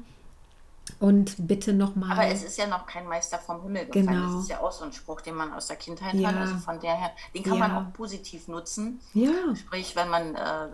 Und 1.00 1.34
bitte 1.38 1.72
nochmal. 1.72 2.12
Aber 2.12 2.26
es 2.26 2.42
ist 2.44 2.58
ja 2.58 2.66
noch 2.66 2.86
kein 2.86 3.06
Meister 3.06 3.38
vom 3.38 3.62
Himmel 3.62 3.86
gefallen. 3.86 4.06
Genau. 4.06 4.34
Das 4.34 4.42
ist 4.44 4.50
ja 4.50 4.60
auch 4.60 4.70
so 4.72 4.84
ein 4.84 4.92
Spruch, 4.92 5.22
den 5.22 5.34
man 5.34 5.52
aus 5.52 5.66
der 5.66 5.76
Kindheit 5.76 6.14
Ja. 6.14 6.28
hat. 6.28 6.36
Also 6.36 6.56
von 6.58 6.78
daher, 6.78 7.10
den 7.34 7.42
kann 7.42 7.58
man 7.58 7.70
Ja. 7.70 7.80
auch 7.80 7.92
positiv 7.94 8.48
nutzen. 8.48 9.00
ja, 9.14 9.30
Sprich, 9.56 9.96
wenn 9.96 10.08
man 10.10 10.34
äh, 10.34 10.68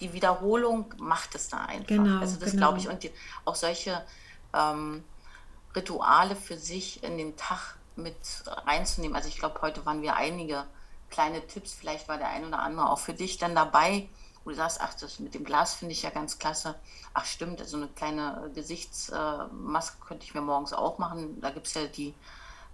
die 0.00 0.12
Wiederholung 0.12 0.94
macht 0.98 1.34
es 1.34 1.48
da 1.48 1.64
einfach. 1.64 1.86
Genau, 1.86 2.20
also 2.20 2.38
das 2.38 2.50
genau. 2.52 2.66
glaube 2.68 2.78
ich. 2.80 2.88
Und 2.88 3.02
die, 3.02 3.10
auch 3.46 3.54
solche 3.54 4.02
ähm, 4.54 5.02
Rituale 5.74 6.36
für 6.36 6.56
sich 6.58 7.02
in 7.02 7.16
den 7.18 7.36
Tag 7.36 7.76
mit 7.96 8.14
reinzunehmen. 8.66 9.16
Also 9.16 9.28
ich 9.28 9.38
glaube, 9.38 9.60
heute 9.62 9.84
waren 9.86 10.02
wir 10.02 10.16
einige 10.16 10.64
kleine 11.10 11.44
Tipps. 11.46 11.72
Vielleicht 11.72 12.08
war 12.08 12.18
der 12.18 12.28
ein 12.28 12.44
oder 12.46 12.60
andere 12.60 12.90
auch 12.90 12.98
für 12.98 13.14
dich 13.14 13.38
dann 13.38 13.54
dabei, 13.54 14.08
wo 14.48 14.52
du 14.52 14.56
sagst, 14.56 14.80
ach, 14.80 14.94
das 14.94 15.20
mit 15.20 15.34
dem 15.34 15.44
Glas 15.44 15.74
finde 15.74 15.92
ich 15.92 16.02
ja 16.02 16.08
ganz 16.08 16.38
klasse. 16.38 16.74
Ach 17.12 17.26
stimmt, 17.26 17.62
so 17.66 17.76
eine 17.76 17.86
kleine 17.88 18.46
äh, 18.46 18.54
Gesichtsmaske 18.54 19.98
könnte 20.00 20.24
ich 20.24 20.32
mir 20.32 20.40
morgens 20.40 20.72
auch 20.72 20.96
machen. 20.98 21.38
Da 21.42 21.50
gibt 21.50 21.66
es 21.66 21.74
ja 21.74 21.82
die, 21.84 22.14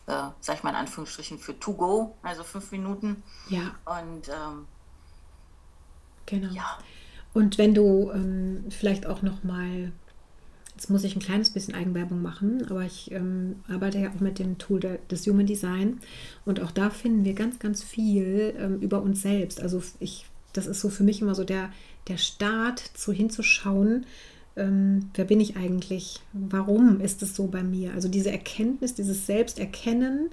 äh, 0.06 0.22
sag 0.40 0.54
ich 0.54 0.62
mal 0.62 0.70
in 0.70 0.76
Anführungsstrichen, 0.76 1.36
für 1.36 1.58
To 1.58 1.72
Go, 1.72 2.16
also 2.22 2.44
fünf 2.44 2.70
Minuten. 2.70 3.24
ja, 3.48 3.74
Und 3.86 4.28
ähm, 4.28 4.68
genau. 6.26 6.52
ja, 6.52 6.78
Und 7.32 7.58
wenn 7.58 7.74
du 7.74 8.12
ähm, 8.12 8.66
vielleicht 8.70 9.06
auch 9.06 9.22
noch 9.22 9.42
mal, 9.42 9.90
jetzt 10.76 10.90
muss 10.90 11.02
ich 11.02 11.16
ein 11.16 11.22
kleines 11.22 11.50
bisschen 11.50 11.74
Eigenwerbung 11.74 12.22
machen, 12.22 12.64
aber 12.70 12.82
ich 12.82 13.10
ähm, 13.10 13.64
arbeite 13.68 13.98
ja 13.98 14.10
auch 14.10 14.20
mit 14.20 14.38
dem 14.38 14.58
Tool 14.58 14.78
der, 14.78 14.98
des 15.10 15.26
Human 15.26 15.46
Design 15.46 16.00
und 16.44 16.60
auch 16.60 16.70
da 16.70 16.90
finden 16.90 17.24
wir 17.24 17.34
ganz, 17.34 17.58
ganz 17.58 17.82
viel 17.82 18.54
ähm, 18.60 18.78
über 18.78 19.02
uns 19.02 19.22
selbst. 19.22 19.60
Also 19.60 19.82
ich, 19.98 20.26
das 20.54 20.66
ist 20.66 20.80
so 20.80 20.88
für 20.88 21.04
mich 21.04 21.20
immer 21.20 21.34
so 21.34 21.44
der, 21.44 21.70
der 22.08 22.16
Start, 22.16 22.78
zu 22.78 23.12
hinzuschauen, 23.12 24.06
ähm, 24.56 25.10
wer 25.14 25.24
bin 25.24 25.40
ich 25.40 25.56
eigentlich? 25.56 26.20
Warum 26.32 27.00
ist 27.00 27.22
es 27.22 27.34
so 27.34 27.48
bei 27.48 27.62
mir? 27.62 27.92
Also 27.94 28.08
diese 28.08 28.30
Erkenntnis, 28.30 28.94
dieses 28.94 29.26
Selbsterkennen, 29.26 30.30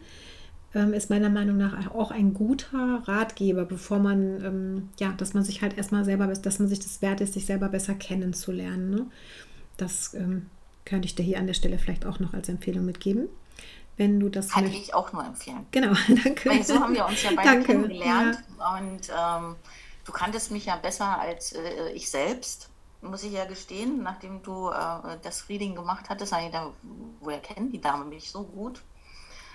ähm, 0.74 0.94
ist 0.94 1.10
meiner 1.10 1.30
Meinung 1.30 1.58
nach 1.58 1.94
auch 1.94 2.12
ein 2.12 2.34
guter 2.34 3.04
Ratgeber, 3.06 3.66
bevor 3.66 4.00
man, 4.00 4.44
ähm, 4.44 4.90
ja, 5.00 5.12
dass 5.14 5.34
man 5.34 5.44
sich 5.44 5.62
halt 5.62 5.78
erstmal 5.78 6.06
selber, 6.06 6.28
dass 6.28 6.60
man 6.60 6.68
sich 6.68 6.80
das 6.80 7.02
wert 7.02 7.20
ist, 7.20 7.34
sich 7.34 7.46
selber 7.46 7.68
besser 7.70 7.94
kennenzulernen. 7.94 8.90
Ne? 8.90 9.06
Das 9.78 10.14
ähm, 10.14 10.48
könnte 10.86 11.08
ich 11.08 11.16
dir 11.16 11.24
hier 11.24 11.40
an 11.40 11.48
der 11.48 11.54
Stelle 11.56 11.78
vielleicht 11.78 12.06
auch 12.06 12.20
noch 12.20 12.34
als 12.34 12.48
Empfehlung 12.48 12.86
mitgeben. 12.86 13.28
Wenn 13.98 14.20
du 14.20 14.30
das 14.30 14.50
kann 14.50 14.66
ich 14.66 14.94
auch 14.94 15.12
nur 15.12 15.26
empfehlen. 15.26 15.66
Genau, 15.72 15.94
danke. 16.24 16.50
Weil 16.50 16.64
so 16.64 16.80
haben 16.80 16.96
wir 16.96 17.06
uns 17.06 17.22
ja 17.22 17.32
beide 17.36 17.50
Danke, 17.50 17.66
kennengelernt. 17.66 18.38
Und 18.58 19.10
ähm, 19.10 19.56
du 20.06 20.12
kanntest 20.12 20.52
mich 20.52 20.66
ja 20.66 20.76
besser 20.76 21.20
als 21.20 21.54
äh, 21.54 21.90
ich 21.94 22.10
selbst, 22.10 22.70
muss 23.02 23.24
ich 23.24 23.32
ja 23.34 23.46
gestehen. 23.46 24.04
Nachdem 24.04 24.42
du 24.44 24.70
äh, 24.70 25.18
das 25.24 25.48
Reading 25.50 25.76
gemacht 25.76 26.10
hattest, 26.10 26.32
habe 26.34 26.44
ich 26.44 26.52
gedacht, 26.52 26.72
woher 27.20 27.40
kennen 27.40 27.72
die 27.72 27.82
Dame 27.82 28.06
mich 28.06 28.30
so 28.32 28.44
gut? 28.44 28.82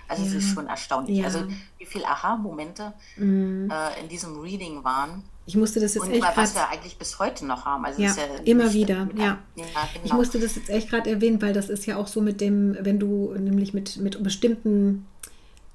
Also 0.09 0.23
es 0.23 0.31
Ja. 0.31 0.37
ist 0.39 0.53
schon 0.53 0.67
erstaunlich. 0.67 1.17
Ja. 1.17 1.25
Also 1.25 1.43
wie 1.77 1.85
viele 1.85 2.07
Aha-Momente 2.07 2.93
Mhm. 3.17 3.69
äh, 3.69 3.99
in 4.01 4.07
diesem 4.07 4.39
Reading 4.39 4.83
waren. 4.83 5.23
Ich 5.45 5.55
musste 5.55 5.79
das 5.79 5.93
jetzt 5.95 6.03
Und 6.03 6.11
echt 6.11 6.23
was 6.23 6.33
gerade 6.35 6.55
wir 6.55 6.69
eigentlich 6.69 6.97
bis 6.97 7.19
heute 7.19 7.45
noch 7.45 7.65
haben. 7.65 7.85
Also 7.85 8.01
Ja, 8.01 8.09
es 8.11 8.17
ist 8.17 8.47
immer 8.47 8.71
wieder, 8.73 9.07
ja. 9.15 9.37
ja 9.55 9.65
Ich 9.95 10.03
genau. 10.03 10.15
musste 10.15 10.39
das 10.39 10.55
jetzt 10.55 10.69
echt 10.69 10.89
gerade 10.89 11.09
erwähnen, 11.09 11.41
weil 11.41 11.53
das 11.53 11.69
ist 11.69 11.85
ja 11.85 11.97
auch 11.97 12.07
so 12.07 12.21
mit 12.21 12.39
dem, 12.41 12.77
wenn 12.81 12.99
du 12.99 13.33
nämlich 13.37 13.73
mit, 13.73 13.97
mit 13.97 14.21
bestimmten 14.23 15.05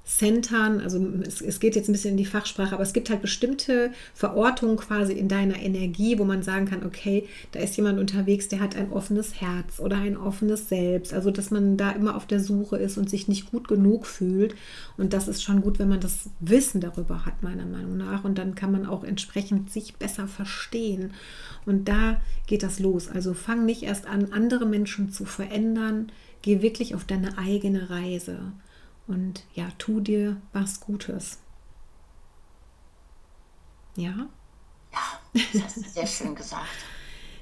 Centern, 0.05 0.81
also 0.81 0.99
es, 1.25 1.41
es 1.41 1.61
geht 1.61 1.77
jetzt 1.77 1.87
ein 1.87 1.93
bisschen 1.93 2.11
in 2.11 2.17
die 2.17 2.25
Fachsprache, 2.25 2.73
aber 2.73 2.83
es 2.83 2.91
gibt 2.91 3.09
halt 3.09 3.21
bestimmte 3.21 3.91
Verortungen 4.13 4.75
quasi 4.75 5.13
in 5.13 5.29
deiner 5.29 5.57
Energie, 5.57 6.19
wo 6.19 6.25
man 6.25 6.43
sagen 6.43 6.65
kann, 6.65 6.85
okay, 6.85 7.25
da 7.53 7.59
ist 7.61 7.77
jemand 7.77 7.99
unterwegs, 7.99 8.49
der 8.49 8.59
hat 8.59 8.75
ein 8.75 8.91
offenes 8.91 9.39
Herz 9.39 9.79
oder 9.79 9.95
ein 9.95 10.17
offenes 10.17 10.67
Selbst. 10.67 11.13
Also 11.13 11.31
dass 11.31 11.51
man 11.51 11.77
da 11.77 11.91
immer 11.91 12.17
auf 12.17 12.27
der 12.27 12.41
Suche 12.41 12.75
ist 12.77 12.97
und 12.97 13.09
sich 13.09 13.29
nicht 13.29 13.49
gut 13.49 13.69
genug 13.69 14.05
fühlt. 14.05 14.55
Und 14.97 15.13
das 15.13 15.29
ist 15.29 15.41
schon 15.41 15.61
gut, 15.61 15.79
wenn 15.79 15.89
man 15.89 16.01
das 16.01 16.29
Wissen 16.41 16.81
darüber 16.81 17.25
hat, 17.25 17.41
meiner 17.41 17.65
Meinung 17.65 17.95
nach. 17.95 18.25
Und 18.25 18.37
dann 18.37 18.55
kann 18.55 18.73
man 18.73 18.85
auch 18.85 19.05
entsprechend 19.05 19.71
sich 19.71 19.95
besser 19.95 20.27
verstehen. 20.27 21.11
Und 21.65 21.87
da 21.87 22.19
geht 22.45 22.63
das 22.63 22.79
los. 22.79 23.07
Also 23.07 23.33
fang 23.33 23.65
nicht 23.65 23.83
erst 23.83 24.05
an, 24.05 24.33
andere 24.33 24.65
Menschen 24.65 25.11
zu 25.13 25.23
verändern. 25.23 26.11
Geh 26.41 26.61
wirklich 26.61 26.93
auf 26.93 27.05
deine 27.05 27.37
eigene 27.37 27.89
Reise. 27.89 28.51
Und 29.07 29.43
ja, 29.53 29.69
tu 29.77 29.99
dir 29.99 30.37
was 30.53 30.79
Gutes. 30.79 31.39
Ja? 33.95 34.27
Ja, 34.91 35.19
das 35.33 35.63
hast 35.63 35.77
du 35.77 35.81
sehr 35.81 36.07
schön 36.07 36.35
gesagt. 36.35 36.67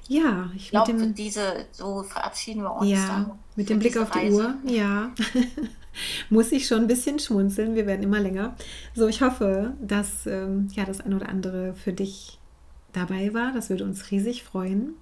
Ja, 0.07 0.51
ich 0.53 0.63
Ich 0.63 0.69
glaube, 0.71 0.91
dem, 0.91 1.13
diese, 1.13 1.67
so 1.71 2.03
verabschieden 2.03 2.63
wir 2.63 2.73
uns 2.73 2.89
ja, 2.89 3.07
dann. 3.07 3.39
mit 3.55 3.69
dem 3.69 3.79
Blick 3.79 3.95
auf 3.95 4.11
die 4.11 4.19
Reise. 4.19 4.35
Uhr, 4.35 4.69
ja. 4.69 5.13
Muss 6.29 6.51
ich 6.51 6.67
schon 6.67 6.79
ein 6.79 6.87
bisschen 6.87 7.17
schmunzeln. 7.17 7.75
Wir 7.75 7.85
werden 7.85 8.03
immer 8.03 8.19
länger. 8.19 8.57
So, 8.93 9.07
ich 9.07 9.21
hoffe, 9.21 9.73
dass 9.79 10.25
ähm, 10.25 10.67
ja, 10.73 10.83
das 10.83 10.99
ein 10.99 11.13
oder 11.13 11.29
andere 11.29 11.75
für 11.75 11.93
dich 11.93 12.39
dabei 12.91 13.33
war. 13.33 13.53
Das 13.53 13.69
würde 13.69 13.85
uns 13.85 14.11
riesig 14.11 14.43
freuen. 14.43 14.95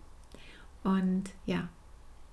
Und 0.83 1.23
ja, 1.47 1.69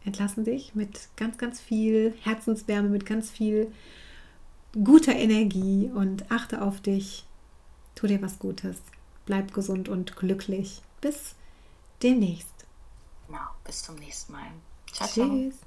entlassen 0.04 0.44
dich 0.44 0.74
mit 0.74 1.08
ganz, 1.16 1.38
ganz 1.38 1.60
viel 1.60 2.12
Herzenswärme, 2.20 2.90
mit 2.90 3.06
ganz 3.06 3.30
viel 3.30 3.72
guter 4.84 5.14
Energie 5.14 5.90
und 5.94 6.30
achte 6.30 6.62
auf 6.62 6.80
dich. 6.80 7.24
Tu 7.94 8.06
dir 8.06 8.22
was 8.22 8.38
Gutes. 8.38 8.76
Bleib 9.24 9.52
gesund 9.52 9.88
und 9.88 10.16
glücklich. 10.16 10.82
Bis 11.00 11.34
demnächst. 12.02 12.66
Genau, 13.26 13.40
bis 13.64 13.82
zum 13.82 13.96
nächsten 13.96 14.32
Mal. 14.32 14.52
Ciao, 14.92 15.08
ciao. 15.08 15.28
Tschüss. 15.28 15.65